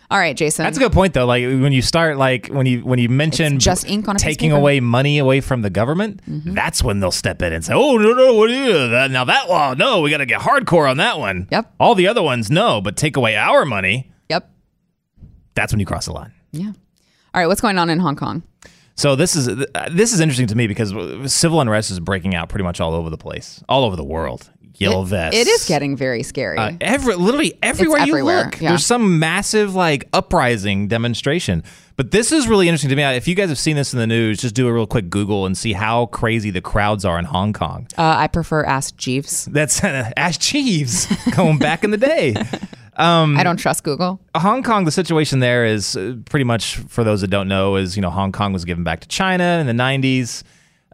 [0.10, 0.64] All right, Jason.
[0.64, 1.26] That's a good point though.
[1.26, 4.52] Like when you start like when you when you mention It's just ink on taking.
[4.52, 4.58] Mm-hmm.
[4.58, 8.14] away money away from the government, that's when they'll step in and say, "Oh no
[8.14, 9.12] no what is that?
[9.12, 11.74] Now that law, no, we got to get hardcore on that one." Yep.
[11.80, 14.10] All the other ones, no, but take away our money.
[14.30, 14.50] Yep.
[15.56, 16.32] That's when you cross the line.
[16.52, 16.68] Yeah.
[17.34, 18.44] All right, what's going on in Hong Kong?
[18.96, 19.46] So this is
[19.92, 20.94] this is interesting to me because
[21.32, 24.50] civil unrest is breaking out pretty much all over the place, all over the world.
[24.80, 25.40] Yellow It- vests.
[25.40, 26.58] It is getting very scary.
[26.58, 28.70] Uh, every literally everywhere you everywhere, look, yeah.
[28.70, 31.64] there's some massive like uprising demonstration.
[31.96, 33.04] But this is really interesting to me.
[33.04, 35.48] If you guys have seen this in the news, just do a real quick Google
[35.48, 37.88] and see how crazy the crowds are in Hong Kong.
[37.98, 39.46] uh, I prefer Ask Jeeves.
[39.46, 42.36] That's Ash Cheeves going back in the day.
[42.98, 44.20] I don't trust Google.
[44.36, 47.96] Hong Kong, the situation there is uh, pretty much for those that don't know is
[47.96, 50.44] you know Hong Kong was given back to China in the 90s.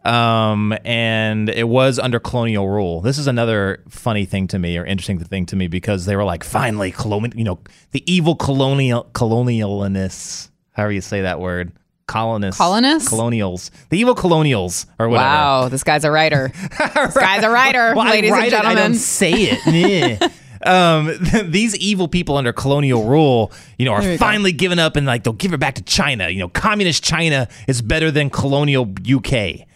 [0.04, 3.00] Um, and it was under colonial rule.
[3.00, 6.24] This is another funny thing to me or interesting thing to me because they were
[6.24, 7.58] like, finally, colonial, you know,
[7.92, 11.72] the evil colonial colonialists, however you say that word,
[12.06, 13.08] colonists, Colonists?
[13.08, 15.26] colonials, the evil colonials or whatever.
[15.26, 16.52] Wow, this guy's a writer.
[16.78, 18.76] this guy's a writer, Well, ladies and it, I gentlemen.
[18.76, 20.32] don't say it.
[20.66, 21.12] Um,
[21.44, 25.34] these evil people under colonial rule, you know, are finally giving up and like they'll
[25.34, 26.30] give it back to China.
[26.30, 29.66] You know, communist China is better than colonial UK.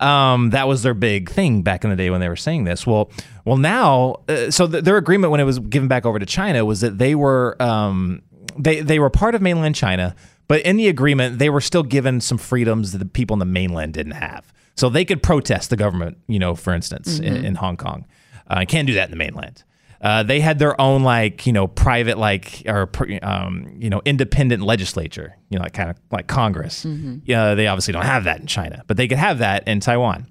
[0.00, 2.86] Um, that was their big thing back in the day when they were saying this.
[2.86, 3.10] Well,
[3.44, 6.64] well now, uh, so th- their agreement when it was given back over to China
[6.64, 8.22] was that they were um,
[8.58, 10.16] they they were part of mainland China,
[10.48, 13.44] but in the agreement they were still given some freedoms that the people in the
[13.44, 14.52] mainland didn't have.
[14.74, 18.06] So they could protest the government, you know, for instance, in, in Hong Kong.
[18.46, 19.62] Uh, can't do that in the mainland.
[20.00, 22.90] Uh, they had their own like you know private like or
[23.22, 26.84] um, you know independent legislature you know like kind of like Congress.
[27.24, 30.26] Yeah, they obviously don't have that in China, but they could have that in Taiwan.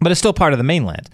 [0.00, 1.08] But it's still part of the mainland.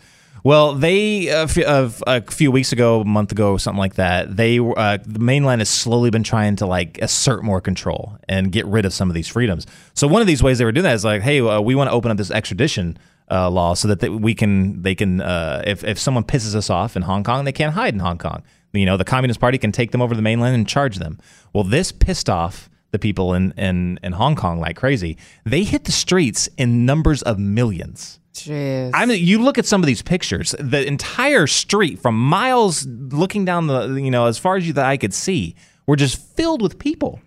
[0.44, 4.36] Well, they a few, of a few weeks ago, a month ago, something like that.
[4.36, 8.66] They uh, the mainland has slowly been trying to like assert more control and get
[8.66, 9.66] rid of some of these freedoms.
[9.94, 11.90] So one of these ways they were doing that is like, hey, uh, we want
[11.90, 12.98] to open up this extradition
[13.30, 16.70] uh, law so that they, we can they can uh, if if someone pisses us
[16.70, 18.42] off in Hong Kong, they can't hide in Hong Kong.
[18.72, 21.18] You know, the Communist Party can take them over to the mainland and charge them.
[21.52, 25.16] Well, this pissed off the people in in, in Hong Kong like crazy.
[25.44, 28.18] They hit the streets in numbers of millions.
[28.34, 28.90] Jeez.
[28.94, 30.54] I mean, you look at some of these pictures.
[30.58, 34.86] The entire street, from miles looking down the, you know, as far as you that
[34.86, 35.54] I could see,
[35.86, 37.20] were just filled with people.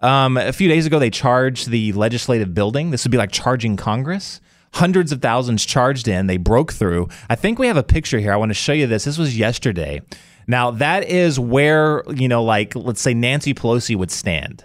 [0.00, 2.90] Um, a few days ago, they charged the legislative building.
[2.90, 4.40] This would be like charging Congress.
[4.74, 6.26] Hundreds of thousands charged in.
[6.26, 7.08] They broke through.
[7.30, 8.32] I think we have a picture here.
[8.32, 9.04] I want to show you this.
[9.04, 10.02] This was yesterday.
[10.46, 14.64] Now that is where you know, like let's say Nancy Pelosi would stand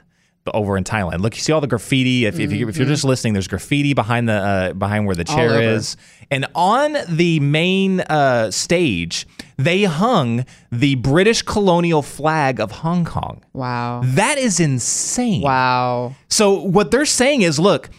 [0.53, 1.19] over in Thailand.
[1.19, 2.25] Look, you see all the graffiti.
[2.25, 5.23] If, if, you, if you're just listening, there's graffiti behind the uh, behind where the
[5.23, 5.97] chair is,
[6.31, 9.27] and on the main uh, stage,
[9.57, 13.43] they hung the British colonial flag of Hong Kong.
[13.53, 14.01] Wow.
[14.03, 15.41] That is insane.
[15.41, 16.15] Wow.
[16.29, 17.89] So what they're saying is, look,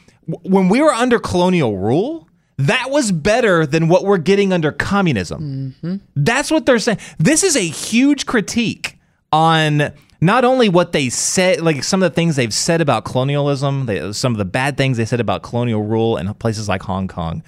[0.43, 2.28] when we were under colonial rule,
[2.59, 6.01] that was better than what we're getting under communism.
[6.15, 6.98] That's what they're saying.
[7.19, 8.98] This is a huge critique
[9.32, 13.86] on not only what they said, like some of the things they've said about colonialism,
[13.86, 17.09] they, some of the bad things they said about colonial rule in places like Hong
[17.09, 17.43] Kong,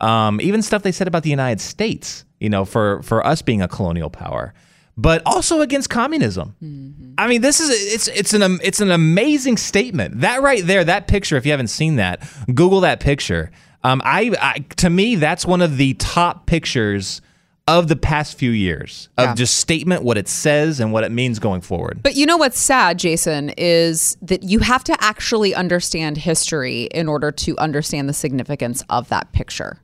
[0.00, 2.24] um, even stuff they said about the United States.
[2.38, 4.54] You know, for for us being a colonial power.
[5.00, 7.14] But also against communism.
[7.16, 10.20] I mean, this is it's it's an it's an amazing statement.
[10.22, 11.36] That right there, that picture.
[11.36, 13.52] If you haven't seen that, Google that picture.
[13.84, 17.22] Um, I, I to me, that's one of the top pictures
[17.68, 19.34] of the past few years of Yeah.
[19.34, 22.02] just statement what it says and what it means going forward.
[22.02, 27.08] But you know what's sad, Jason, is that you have to actually understand history in
[27.08, 29.80] order to understand the significance of that picture,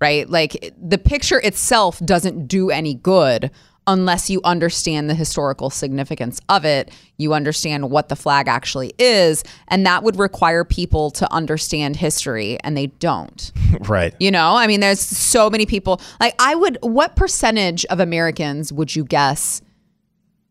[0.00, 0.28] right?
[0.28, 3.50] Like the picture itself doesn't do any good
[3.88, 6.92] unless you understand the historical significance of it.
[7.16, 9.42] You understand what the flag actually is.
[9.66, 13.50] And that would require people to understand history, and they don't.
[13.88, 14.14] right.
[14.20, 16.00] You know, I mean, there's so many people.
[16.20, 19.62] Like, I would, what percentage of Americans would you guess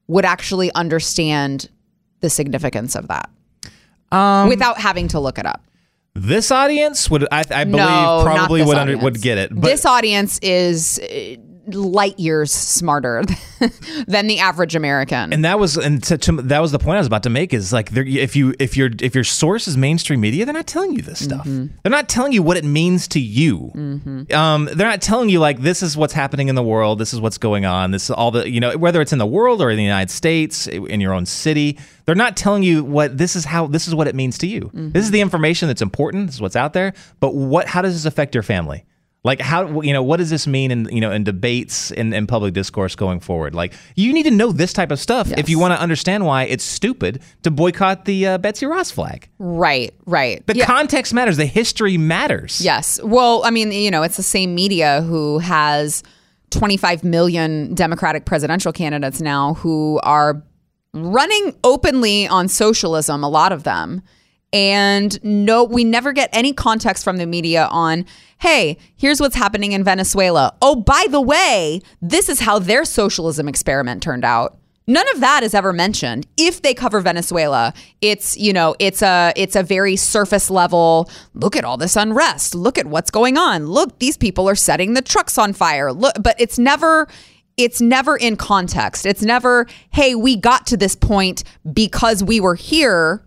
[0.07, 1.69] would actually understand
[2.21, 3.29] the significance of that
[4.11, 5.61] Um, without having to look it up?
[6.15, 9.53] This audience would I, I believe no, probably would under, would get it.
[9.53, 10.99] But this audience is
[11.67, 13.23] light years smarter
[14.07, 15.33] than the average American.
[15.33, 17.53] and that was and to, to, that was the point I was about to make
[17.53, 20.93] is like if you if your if your source is mainstream media, they're not telling
[20.93, 21.45] you this stuff.
[21.45, 21.75] Mm-hmm.
[21.83, 23.71] They're not telling you what it means to you.
[24.31, 26.99] Um, they're not telling you like this is what's happening in the world.
[26.99, 27.91] This is what's going on.
[27.91, 30.11] This is all the you know whether it's in the world or in the United
[30.11, 31.77] States in your own city.
[32.05, 34.61] They're not telling you what this is how this is what it means to you.
[34.61, 34.91] Mm-hmm.
[34.91, 36.27] This is the information that's important.
[36.27, 36.93] This is what's out there.
[37.19, 38.85] But what how does this affect your family?
[39.27, 42.25] Like how you know what does this mean in you know in debates and in,
[42.27, 43.53] public discourse going forward?
[43.53, 46.43] Like you need to know this type of stuff if you want to understand why
[46.45, 49.27] it's stupid to boycott the uh, Betsy Ross flag.
[49.37, 50.45] right, right.
[50.47, 50.65] The Yeah.
[50.65, 51.35] context matters.
[51.37, 52.61] The history matters.
[52.61, 52.99] Yes.
[53.03, 56.03] Well, I mean, you know, it's the same media who has
[56.51, 60.41] 25 million Democratic presidential candidates now who are
[60.93, 64.01] running openly on socialism, a lot of them.
[64.53, 68.05] And no, we never get any context from the media on,
[68.39, 70.55] hey, here's what's happening in Venezuela.
[70.61, 74.57] Oh, by the way, this is how their socialism experiment turned out.
[74.89, 76.25] None of that is ever mentioned.
[76.37, 81.09] If they cover Venezuela, it's you know it's a it's a very surface level.
[81.33, 82.55] Look at all this unrest.
[82.55, 83.67] Look at what's going on.
[83.67, 85.91] Look, these people are setting the trucks on fire.
[85.91, 87.09] Look, but it's never
[87.57, 89.05] it's never in context.
[89.05, 91.43] It's never hey we got to this point
[91.73, 93.26] because we were here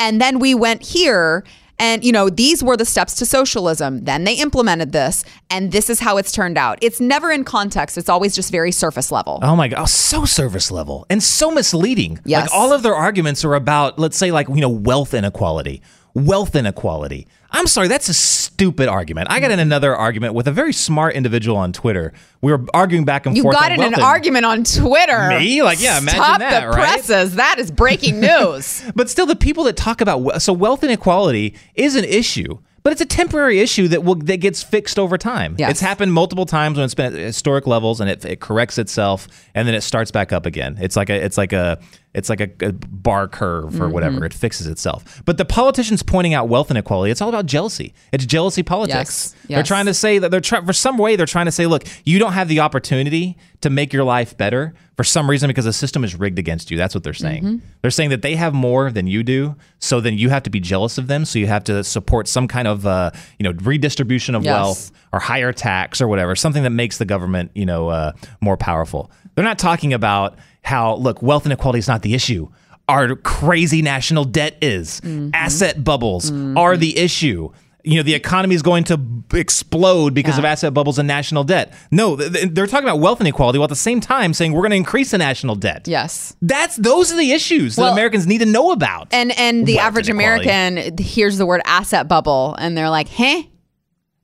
[0.00, 1.44] and then we went here
[1.78, 5.88] and you know these were the steps to socialism then they implemented this and this
[5.88, 9.38] is how it's turned out it's never in context it's always just very surface level
[9.42, 12.18] Oh my god, so service level and so misleading.
[12.24, 12.50] Yes.
[12.50, 15.82] Like all of their arguments are about, let's say, like you know, wealth inequality.
[16.14, 17.26] Wealth inequality.
[17.52, 19.28] I'm sorry, that's a stupid argument.
[19.30, 22.12] I got in another argument with a very smart individual on Twitter.
[22.40, 23.56] We were arguing back and you forth.
[23.56, 25.62] You got in an argument on twitter Me?
[25.62, 26.74] Like, yeah, imagine Stop that, the right?
[26.74, 31.54] presses that is breaking news But still, the people that talk about so wealth inequality
[31.74, 35.56] is an issue, but it's a temporary issue that will that gets fixed over time.
[35.58, 35.72] Yes.
[35.72, 39.28] It's happened multiple times when it's been at historic levels, and it, it corrects itself,
[39.54, 40.78] and then it starts back up again.
[40.80, 41.78] It's like a it's like a
[42.12, 44.24] it's like a, a bar curve or whatever.
[44.24, 45.22] It fixes itself.
[45.24, 47.94] But the politicians pointing out wealth inequality, it's all about jealousy.
[48.12, 49.34] It's jealousy politics.
[49.46, 49.56] Yes.
[49.56, 51.84] They're trying to say that they're trying for some way they're trying to say, look,
[52.04, 55.72] you don't have the opportunity to make your life better for some reason because the
[55.72, 56.76] system is rigged against you.
[56.76, 57.44] That's what they're saying.
[57.44, 57.66] Mm-hmm.
[57.82, 60.58] They're saying that they have more than you do, so then you have to be
[60.60, 61.24] jealous of them.
[61.24, 64.52] So you have to support some kind of uh, you know redistribution of Yes.
[64.52, 68.56] wealth or higher tax or whatever, something that makes the government you know uh, more
[68.56, 69.10] powerful.
[69.36, 72.48] They're not talking about how look wealth inequality is not the issue.
[72.88, 75.30] Our crazy national debt is Mm-hmm.
[75.34, 77.50] asset bubbles are the issue.
[77.82, 81.44] You know the economy is going to b- explode because of asset bubbles and national
[81.44, 81.72] debt.
[81.90, 84.60] No, th- th- they're talking about wealth inequality while at the same time saying we're
[84.60, 85.88] going to increase the national debt.
[85.88, 89.08] yes That's those are the issues that Americans need to know about.
[89.12, 90.48] and and the Wealth average inequality.
[90.50, 93.44] american hears the word asset bubble and they're like huh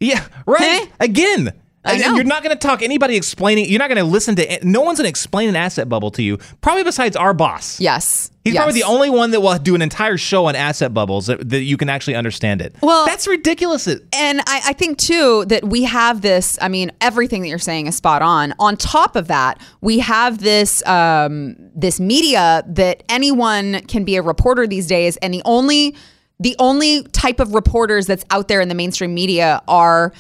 [0.01, 0.81] yeah, right.
[0.83, 0.87] Huh?
[1.01, 1.53] Again,
[1.87, 2.15] I and know.
[2.17, 3.69] You're not going to talk anybody explaining.
[3.69, 4.59] You're not going to listen to.
[4.63, 6.39] No one's going to explain an asset bubble to you.
[6.61, 7.81] Probably besides our boss.
[7.81, 8.31] Yes.
[8.45, 8.63] He's yes.
[8.63, 11.63] probably the only one that will do an entire show on asset bubbles that, that
[11.63, 12.77] you can actually understand it.
[12.81, 13.87] Well- that's ridiculous.
[13.87, 16.57] And I, I think too that we have this.
[16.61, 18.55] I mean, everything that you're saying is spot on.
[18.59, 24.23] On top of that, we have this um, this media that anyone can be a
[24.23, 25.97] reporter these days, and the only
[26.39, 30.13] the only type of reporters that's out there in the mainstream media are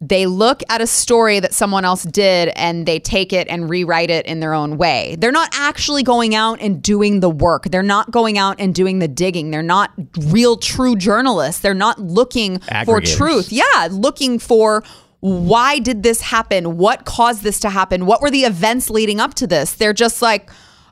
[0.00, 4.10] they look at a story that someone else did and they take it and rewrite
[4.10, 5.16] it in their own way.
[5.18, 7.64] They're not actually going out and doing the work.
[7.64, 9.50] They're not going out and doing the digging.
[9.50, 9.90] They're not
[10.26, 11.60] real true journalists.
[11.60, 13.50] They're not looking for truth.
[13.50, 14.84] Yeah, looking for
[15.20, 16.76] why did this happen?
[16.76, 18.06] What caused this to happen?
[18.06, 19.74] What were the events leading up to this?
[19.74, 20.48] They're just like,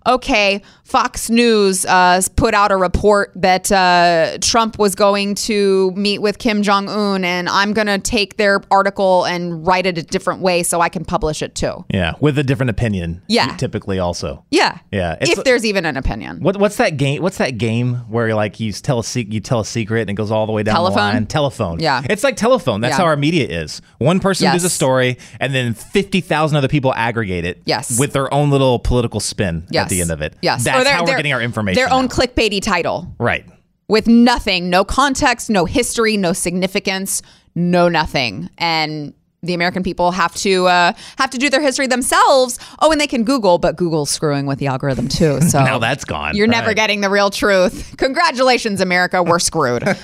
[0.07, 6.20] okay, Fox News uh, put out a report that uh, Trump was going to meet
[6.20, 10.03] with Kim Jong Un, and I'm going to take their article and write it a
[10.03, 11.85] different way so I can publish it too.
[11.93, 13.23] yeah, with a different opinion.
[13.28, 13.57] Yeah.
[13.57, 14.45] typically also.
[14.51, 16.41] Yeah, Yeah, it's- If there's even an opinion.
[16.41, 17.23] What, what's that game?
[17.23, 20.15] What's that game where like you tell a se- you tell a secret and it
[20.15, 20.97] goes all the way down Telephone?
[20.97, 21.27] the line?
[21.27, 21.81] Telephone.
[21.81, 22.03] Yeah.
[22.09, 22.81] it's like telephone.
[22.81, 22.99] That's Yeah.
[22.99, 23.83] how our media is.
[23.99, 24.55] One person Yes.
[24.57, 27.62] does a story, and then fifty thousand other people aggregate it.
[27.65, 27.99] Yes.
[27.99, 29.85] with their own little political spin Yes.
[29.85, 30.35] at the end of it.
[30.43, 31.77] Yes, That's their, how we're their- getting our information.
[31.82, 32.09] Their own now.
[32.10, 33.14] clickbaity title.
[33.18, 33.44] right.
[33.89, 37.23] with nothing, no context, no history, no significance,
[37.55, 38.51] no nothing.
[38.59, 42.59] And the American people have to uh, have to do their history themselves.
[42.81, 45.39] Oh, and they can Google, but Google's screwing with the algorithm too.
[45.48, 46.35] So Now that's gone.
[46.36, 47.94] You're never getting the real truth.
[47.97, 49.23] Congratulations, America.
[49.23, 49.86] We're screwed.
[49.86, 49.94] uh,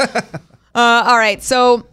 [0.75, 1.87] all right, so.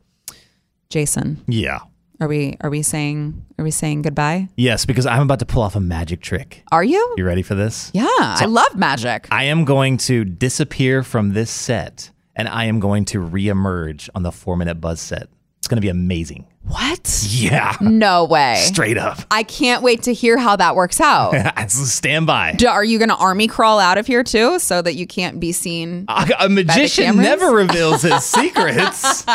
[0.88, 1.78] Jason, Yeah.
[2.22, 4.48] Are we are we saying are we saying goodbye?
[4.56, 6.62] Yes, because I'm about to pull off a magic trick.
[6.70, 7.14] Are you?
[7.16, 7.90] You ready for this?
[7.92, 9.26] Yeah, I love magic.
[9.32, 14.22] I am going to disappear from this set and I am going to reemerge on
[14.22, 15.30] the four minute buzz set.
[15.72, 16.44] Going to be amazing.
[16.64, 17.24] What?
[17.30, 17.74] Yeah.
[17.80, 18.56] No way.
[18.58, 19.20] Straight up.
[19.30, 21.32] I can't wait to hear how that works out.
[21.70, 22.52] Stand by.
[22.52, 25.40] Do- Are you going to army crawl out of here too so that you can't
[25.40, 26.04] be seen?
[26.08, 29.24] A, a magician never reveals his secrets.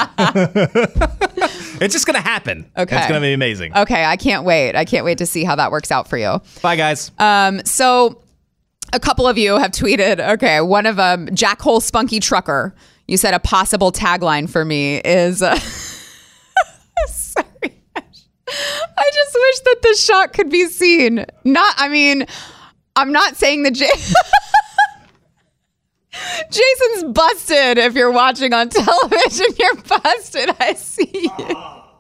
[1.81, 2.69] it's just going to happen.
[2.77, 2.95] Okay.
[2.95, 3.76] It's going to be amazing.
[3.76, 4.76] Okay, I can't wait.
[4.76, 6.39] I can't wait to see how that works out for you.
[6.61, 7.09] Bye, guys.
[7.18, 8.22] Um, so
[8.93, 10.19] a couple of you have tweeted.
[10.35, 12.76] Okay, one of them, Jackhole Spunky Trucker.
[13.07, 15.41] You said a possible tagline for me is.
[15.41, 15.57] Uh.
[18.97, 21.25] I just wish that the shot could be seen.
[21.43, 22.25] Not, I mean,
[22.95, 23.89] I'm not saying that J-
[26.49, 27.77] Jason's busted.
[27.77, 30.49] If you're watching on television, you're busted.
[30.59, 31.29] I see you.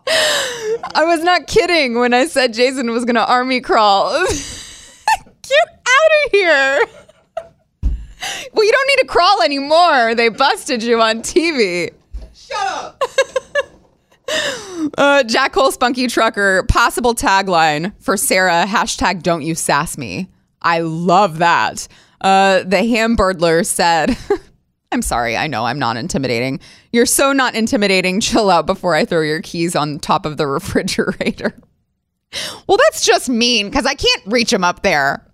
[0.09, 4.25] I was not kidding when I said Jason was going to army crawl.
[4.27, 6.85] Get out of here.
[8.53, 10.15] Well, you don't need to crawl anymore.
[10.15, 11.91] They busted you on TV.
[14.97, 20.29] Uh, Jack Hole Spunky Trucker, possible tagline for Sara, hashtag don't you sass me.
[20.61, 21.87] I love that.
[22.21, 24.17] Uh, the Hamburglar said,
[24.91, 26.59] I'm sorry, I know I'm not intimidating.
[26.91, 28.21] You're so not intimidating.
[28.21, 31.53] Chill out before I throw your keys on top of the refrigerator.
[32.67, 35.25] Well, that's just mean because I can't reach them up there.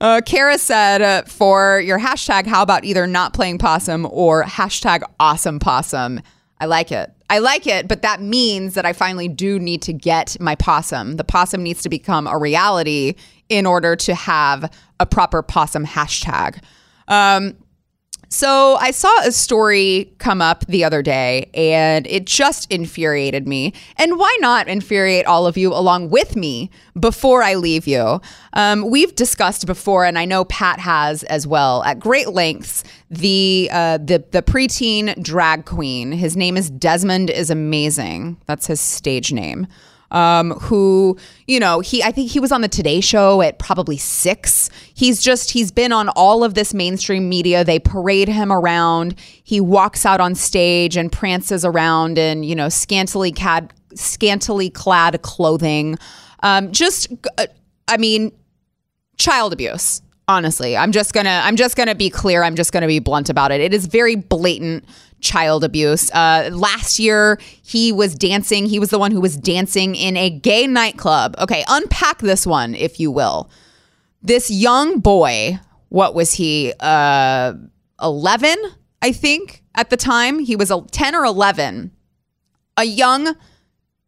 [0.00, 5.02] Uh, Kara said uh, for your hashtag, how about either not playing possum or hashtag
[5.18, 6.20] awesome possum?
[6.60, 7.13] I like it.
[7.30, 11.16] I like it, but that means that I finally do need to get my possum.
[11.16, 13.14] The possum needs to become a reality
[13.48, 14.70] in order to have
[15.00, 16.62] a proper possum hashtag.
[17.08, 17.56] Um,
[18.34, 23.72] so I saw a story come up the other day and it just infuriated me.
[23.96, 28.20] And why not infuriate all of you along with me before I leave you?
[28.54, 33.68] Um, we've discussed before, and I know Pat has as well, at great lengths, the
[33.72, 36.10] uh, the the preteen drag queen.
[36.10, 38.36] His name is Desmond is amazing.
[38.46, 39.68] That's his stage name
[40.14, 43.98] um, who, you know, he I think he was on the Today Show at probably
[43.98, 44.70] six.
[44.94, 47.64] He's just he's been on all of this mainstream media.
[47.64, 49.18] They parade him around.
[49.18, 55.20] He walks out on stage and prances around in you know scantily clad scantily clad
[55.22, 55.98] clothing.
[56.42, 57.46] Um, just, uh,
[57.88, 58.32] I mean,
[59.16, 62.98] child abuse honestly i'm just gonna i'm just gonna be clear i'm just gonna be
[62.98, 64.82] blunt about it it is very blatant
[65.24, 66.10] child abuse.
[66.12, 68.66] Uh, last year he was dancing.
[68.66, 71.34] He was the one who was dancing in a gay nightclub.
[71.38, 73.50] Okay unpack this one if you will.
[74.22, 77.52] This young boy what was he uh
[78.02, 78.56] 11
[79.00, 80.38] i think at the time?
[80.38, 81.90] He was a 10 or 11
[82.76, 83.34] a young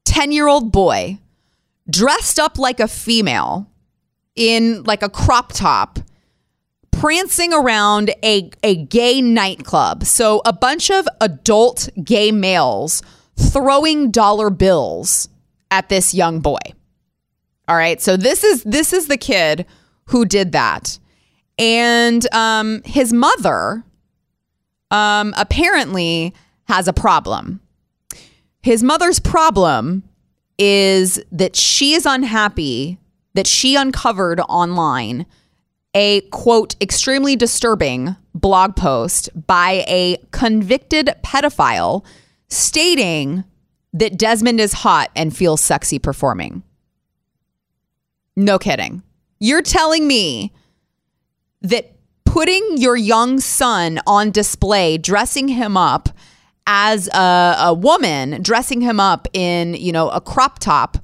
[0.05, 1.18] 10 year old boy
[1.88, 3.70] dressed up like a female
[4.34, 5.98] in like a crop top
[7.01, 10.05] prancing around a, a gay nightclub.
[10.05, 13.02] So a bunch of adult gay males
[13.36, 15.28] throwing dollar bills
[15.70, 16.59] at this young boy.
[17.68, 18.01] All right.
[18.01, 19.66] So this is this is the kid
[20.06, 20.98] who did that.
[21.59, 23.85] And um, his mother
[24.90, 27.60] um, apparently has a problem.
[28.62, 30.02] His mother's problem
[30.59, 32.98] is that she is unhappy
[33.35, 35.27] that she uncovered online
[35.97, 42.05] a quote, extremely disturbing blog post by a convicted pedophile
[42.48, 43.44] stating
[43.94, 46.62] that Desmond is hot and feels sexy performing.
[48.36, 49.02] No kidding.
[49.40, 50.52] You're telling me
[51.62, 51.97] that
[52.27, 56.10] putting your young son on display, dressing him up
[56.66, 60.98] as a, a woman, dressing him up in, you know, a crop top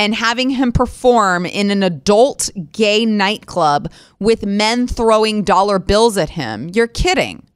[0.00, 6.30] and having him perform in an adult gay nightclub with men throwing dollar bills at
[6.30, 6.70] him.
[6.72, 7.46] You're kidding.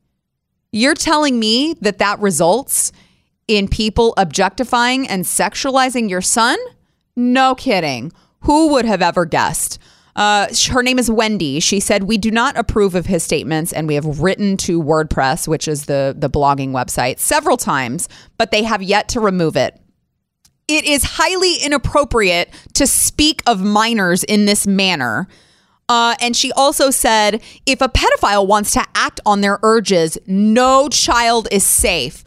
[0.71, 2.93] You're telling me that that results
[3.49, 6.59] in people objectifying and sexualizing your son?
[7.17, 8.13] No kidding.
[8.41, 9.79] Who would have ever guessed?
[10.15, 11.61] Uh, her name is Wendy.
[11.61, 15.49] She said, We do not approve of his statements, and we have written to WordPress,
[15.49, 18.07] which is the, the blogging website, several times,
[18.37, 19.81] but they have yet to remove it
[20.69, 25.29] it is highly inappropriate to speak of minors in this manner.
[25.89, 30.89] Uh, and she also said if a pedophile wants to act on their urges, no
[30.89, 32.25] child is safe.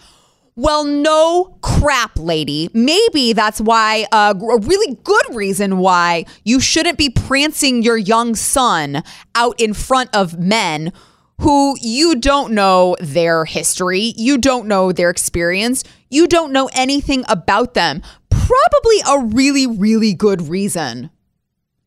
[0.55, 2.69] Well, no crap, lady.
[2.73, 8.33] Maybe that's why uh, a really good reason why you shouldn't be prancing your young
[8.33, 9.03] son
[9.35, 10.93] out in front of men
[11.41, 17.23] who you don't know their history, you don't know their experience, you don't know anything
[17.29, 18.01] about them
[18.47, 21.09] probably a really, really good reason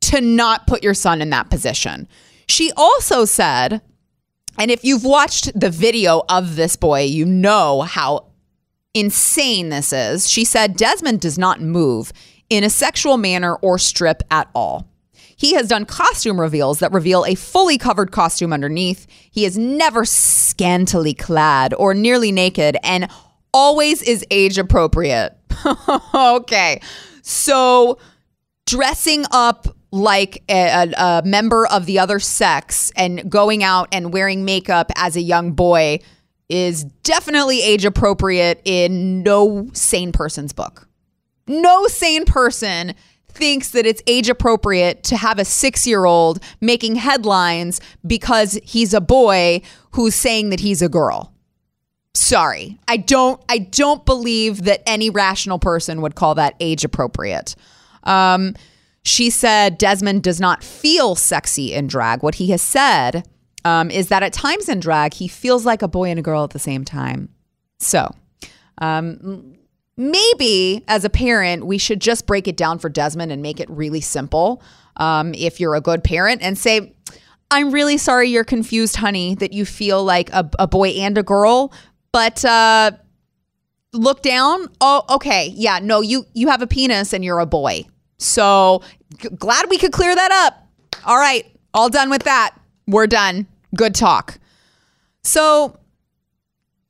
[0.03, 2.07] to not put your son in that position.
[2.49, 3.81] She also said,
[4.59, 8.27] and if you've watched the video of this boy, you know how
[8.93, 10.29] insane this is.
[10.29, 12.13] She said Desmond does not move
[12.51, 14.87] in a sexual manner or strip at all.
[15.37, 19.07] He has done costume reveals that reveal a fully covered costume underneath.
[19.31, 23.09] He is never scantily clad or nearly naked and
[23.55, 25.40] always is age appropriate.
[26.15, 26.81] okay.
[27.23, 27.99] So
[28.67, 34.45] dressing up like a, a, member of the other sex and going out and wearing
[34.45, 35.99] makeup as a young boy
[36.49, 40.89] is definitely age appropriate in no sane person's book.
[41.47, 42.95] No sane person
[43.29, 48.93] thinks that it's age appropriate to have a six year old making headlines because he's
[48.95, 49.63] a boy
[49.93, 51.33] who's saying that he's a girl
[52.15, 52.79] sorry.
[52.89, 57.55] I don't i don't believe that any rational person would call that age appropriate.
[58.05, 58.55] Um,
[59.03, 62.23] she said desmond does not feel sexy in drag.
[62.23, 63.27] What he has said
[63.65, 66.45] um, is that at times in drag he feels like a boy and a girl
[66.45, 67.29] at the same time.
[67.79, 68.15] So
[68.79, 69.57] um,
[69.97, 73.71] maybe as a parent we should just break it down for desmond and make it
[73.71, 74.63] really simple
[74.97, 76.95] um, if you're a good parent and say
[77.51, 81.23] I'm really sorry you're confused, honey, that you feel like a, a boy and a
[81.23, 81.73] girl,
[82.13, 82.93] but uh,
[83.93, 84.69] look down.
[84.81, 85.53] Oh, okay.
[85.55, 87.85] Yeah, no, you you have a penis and you're a boy.
[88.19, 88.83] So
[89.19, 90.67] g- glad we could clear that up.
[91.05, 92.55] All right, all done with that.
[92.87, 93.47] We're done.
[93.75, 94.39] Good talk.
[95.23, 95.79] So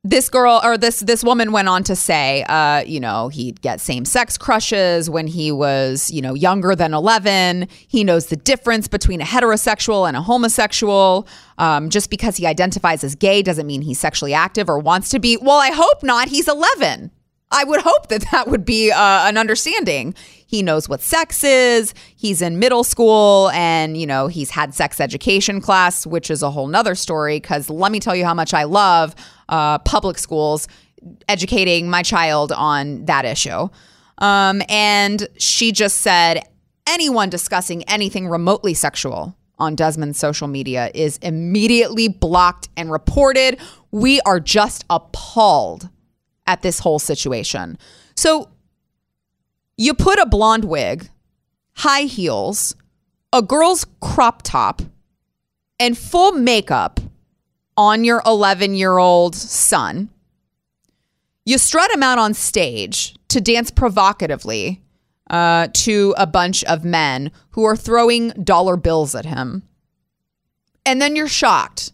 [0.02, 3.80] this girl or this this woman went on to say, uh, you know, he'd get
[3.80, 7.68] same sex crushes when he was, you know, younger than eleven.
[7.86, 11.28] He knows the difference between a heterosexual and a homosexual.
[11.58, 15.18] Um, just because he identifies as gay doesn't mean he's sexually active or wants to
[15.18, 15.36] be.
[15.36, 16.28] Well, I hope not.
[16.28, 17.10] He's eleven.
[17.50, 20.14] I would hope that that would be uh, an understanding.
[20.50, 21.94] He knows what sex is.
[22.16, 26.50] He's in middle school and, you know, he's had sex education class, which is a
[26.50, 27.38] whole nother story.
[27.38, 29.14] Because let me tell you how much I love
[29.48, 30.66] uh, public schools
[31.28, 33.68] educating my child on that issue.
[34.18, 36.42] Um, and she just said
[36.84, 43.60] anyone discussing anything remotely sexual on Desmond's social media is immediately blocked and reported.
[43.92, 45.90] We are just appalled
[46.48, 47.78] at this whole situation.
[48.16, 48.50] So
[49.80, 51.08] you put a blonde wig,
[51.72, 52.76] high heels,
[53.32, 54.82] a girl's crop top,
[55.78, 57.00] and full makeup
[57.78, 60.10] on your 11 year old son.
[61.46, 64.82] You strut him out on stage to dance provocatively
[65.30, 69.62] uh, to a bunch of men who are throwing dollar bills at him.
[70.84, 71.92] And then you're shocked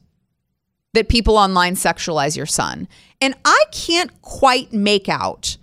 [0.92, 2.88] that people online sexualize your son.
[3.20, 5.56] And I can't quite make out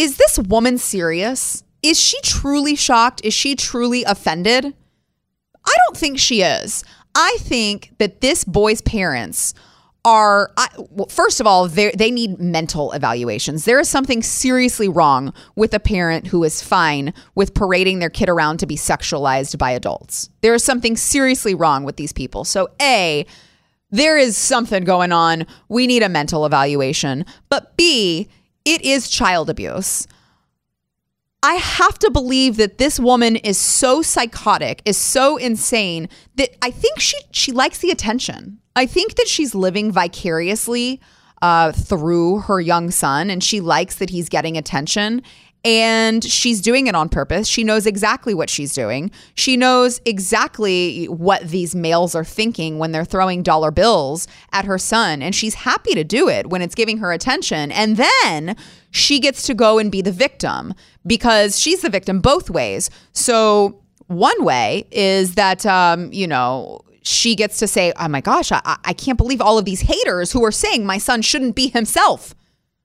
[0.00, 1.62] is this woman serious?
[1.82, 3.20] Is she truly shocked?
[3.22, 4.64] Is she truly offended?
[4.64, 6.84] I don't think she is.
[7.14, 9.52] I think that this boy's parents
[10.02, 13.66] are I, well, first of all they they need mental evaluations.
[13.66, 18.30] There is something seriously wrong with a parent who is fine with parading their kid
[18.30, 20.30] around to be sexualized by adults.
[20.40, 22.44] There is something seriously wrong with these people.
[22.44, 23.26] So A,
[23.90, 25.46] there is something going on.
[25.68, 27.26] We need a mental evaluation.
[27.50, 28.30] But B,
[28.64, 30.06] it is child abuse.
[31.42, 36.70] I have to believe that this woman is so psychotic, is so insane that I
[36.70, 38.58] think she she likes the attention.
[38.76, 41.00] I think that she's living vicariously
[41.40, 45.22] uh, through her young son, and she likes that he's getting attention.
[45.64, 47.46] And she's doing it on purpose.
[47.46, 49.10] She knows exactly what she's doing.
[49.34, 54.78] She knows exactly what these males are thinking when they're throwing dollar bills at her
[54.78, 55.20] son.
[55.20, 57.70] And she's happy to do it when it's giving her attention.
[57.72, 58.56] And then
[58.90, 60.72] she gets to go and be the victim
[61.06, 62.88] because she's the victim both ways.
[63.12, 68.50] So, one way is that, um, you know, she gets to say, oh my gosh,
[68.52, 71.68] I, I can't believe all of these haters who are saying my son shouldn't be
[71.68, 72.34] himself.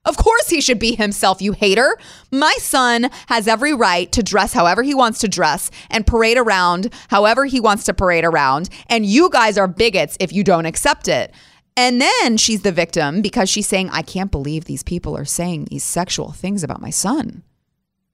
[0.06, 1.98] Of course, he should be himself, you hater.
[2.32, 6.94] My son has every right to dress however he wants to dress and parade around
[7.10, 8.70] however he wants to parade around.
[8.88, 11.34] And you guys are bigots if you don't accept it.
[11.78, 15.66] And then she's the victim because she's saying, I can't believe these people are saying
[15.66, 17.44] these sexual things about my son.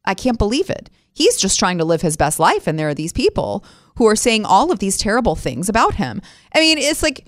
[0.06, 0.90] I can't believe it.
[1.14, 2.66] He's just trying to live his best life.
[2.66, 3.64] And there are these people
[3.98, 6.22] who are saying all of these terrible things about him.
[6.56, 7.28] I mean, it's like,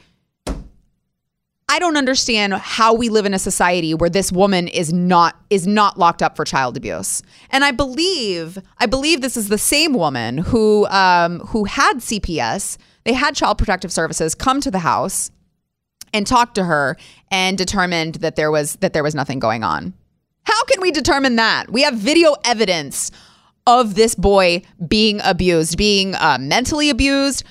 [1.74, 5.66] I don't understand how we live in a society where this woman is not is
[5.66, 7.24] not locked up for child abuse.
[7.50, 12.78] And I believe I believe this is the same woman who um, who had CPS.
[13.06, 15.32] They had Child Protective Services come to the house
[16.14, 16.96] and talk to her
[17.32, 19.96] and determined that there was that there was nothing going on.
[20.44, 21.72] How can we determine that?
[21.72, 23.10] We have video evidence
[23.66, 27.44] of this boy being abused, being uh, mentally abused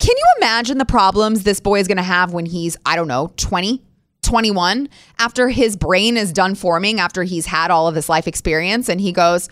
[0.00, 3.06] can you imagine the problems this boy is going to have when he's, I don't
[3.06, 3.82] know, 20,
[4.22, 8.88] 21, after his brain is done forming, after he's had all of this life experience,
[8.88, 9.48] and he goes,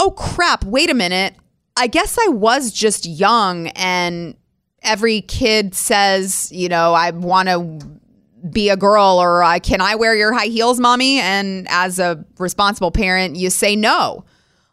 [0.00, 1.34] Oh crap, wait a minute.
[1.76, 4.34] I guess I was just young, and
[4.82, 8.00] every kid says, you know, I want to
[8.48, 11.20] be a girl or uh, can I wear your high heels, mommy?
[11.20, 14.24] And as a responsible parent, you say no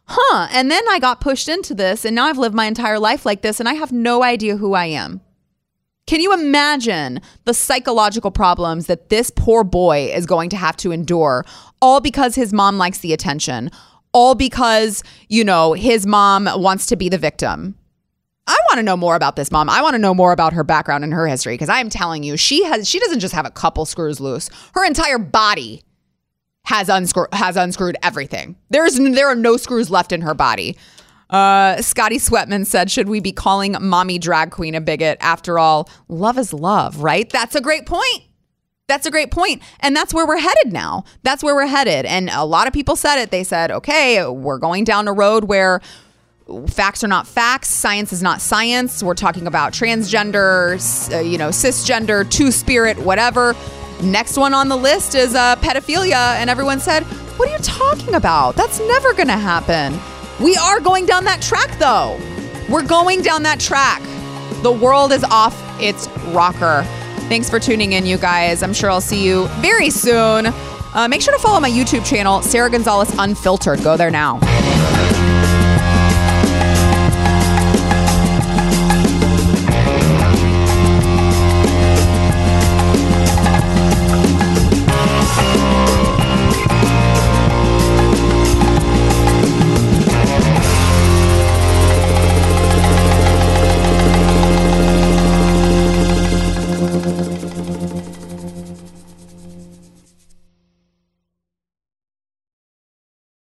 [0.08, 0.48] huh.
[0.50, 3.42] And then I got pushed into this, and now I've lived my entire life like
[3.42, 5.20] this, and I have no idea who I am.
[6.06, 10.90] Can you imagine the psychological problems that this poor boy is going to have to
[10.90, 11.44] endure,
[11.82, 13.70] all because his mom likes the attention,
[14.12, 17.76] all because, you know, his mom wants to be the victim?
[18.46, 19.68] I want to know more about this mom.
[19.68, 22.22] I want to know more about her background and her history because I am telling
[22.22, 24.48] you, she has she doesn't just have a couple screws loose.
[24.72, 25.82] Her entire body
[26.68, 28.54] has unscrewed has unscrewed everything.
[28.68, 30.76] There's there are no screws left in her body.
[31.30, 35.16] Uh, Scotty Sweatman said, "Should we be calling mommy drag queen a bigot?
[35.22, 37.28] After all, love is love, right?
[37.30, 38.22] That's a great point.
[38.86, 39.62] That's a great point.
[39.80, 41.04] and that's where we're headed now.
[41.22, 42.04] That's where we're headed.
[42.04, 43.30] And a lot of people said it.
[43.30, 45.80] They said, "Okay, we're going down a road where."
[46.66, 50.78] facts are not facts science is not science we're talking about transgender
[51.12, 53.54] uh, you know cisgender two spirit whatever
[54.02, 57.02] Next one on the list is uh, pedophilia, and everyone said,
[57.36, 58.54] What are you talking about?
[58.54, 59.98] That's never going to happen.
[60.42, 62.18] We are going down that track, though.
[62.68, 64.00] We're going down that track.
[64.62, 66.84] The world is off its rocker.
[67.28, 68.62] Thanks for tuning in, you guys.
[68.62, 70.46] I'm sure I'll see you very soon.
[70.94, 73.82] Uh, make sure to follow my YouTube channel, Sara Gonzales Unfiltered.
[73.82, 74.38] Go there now.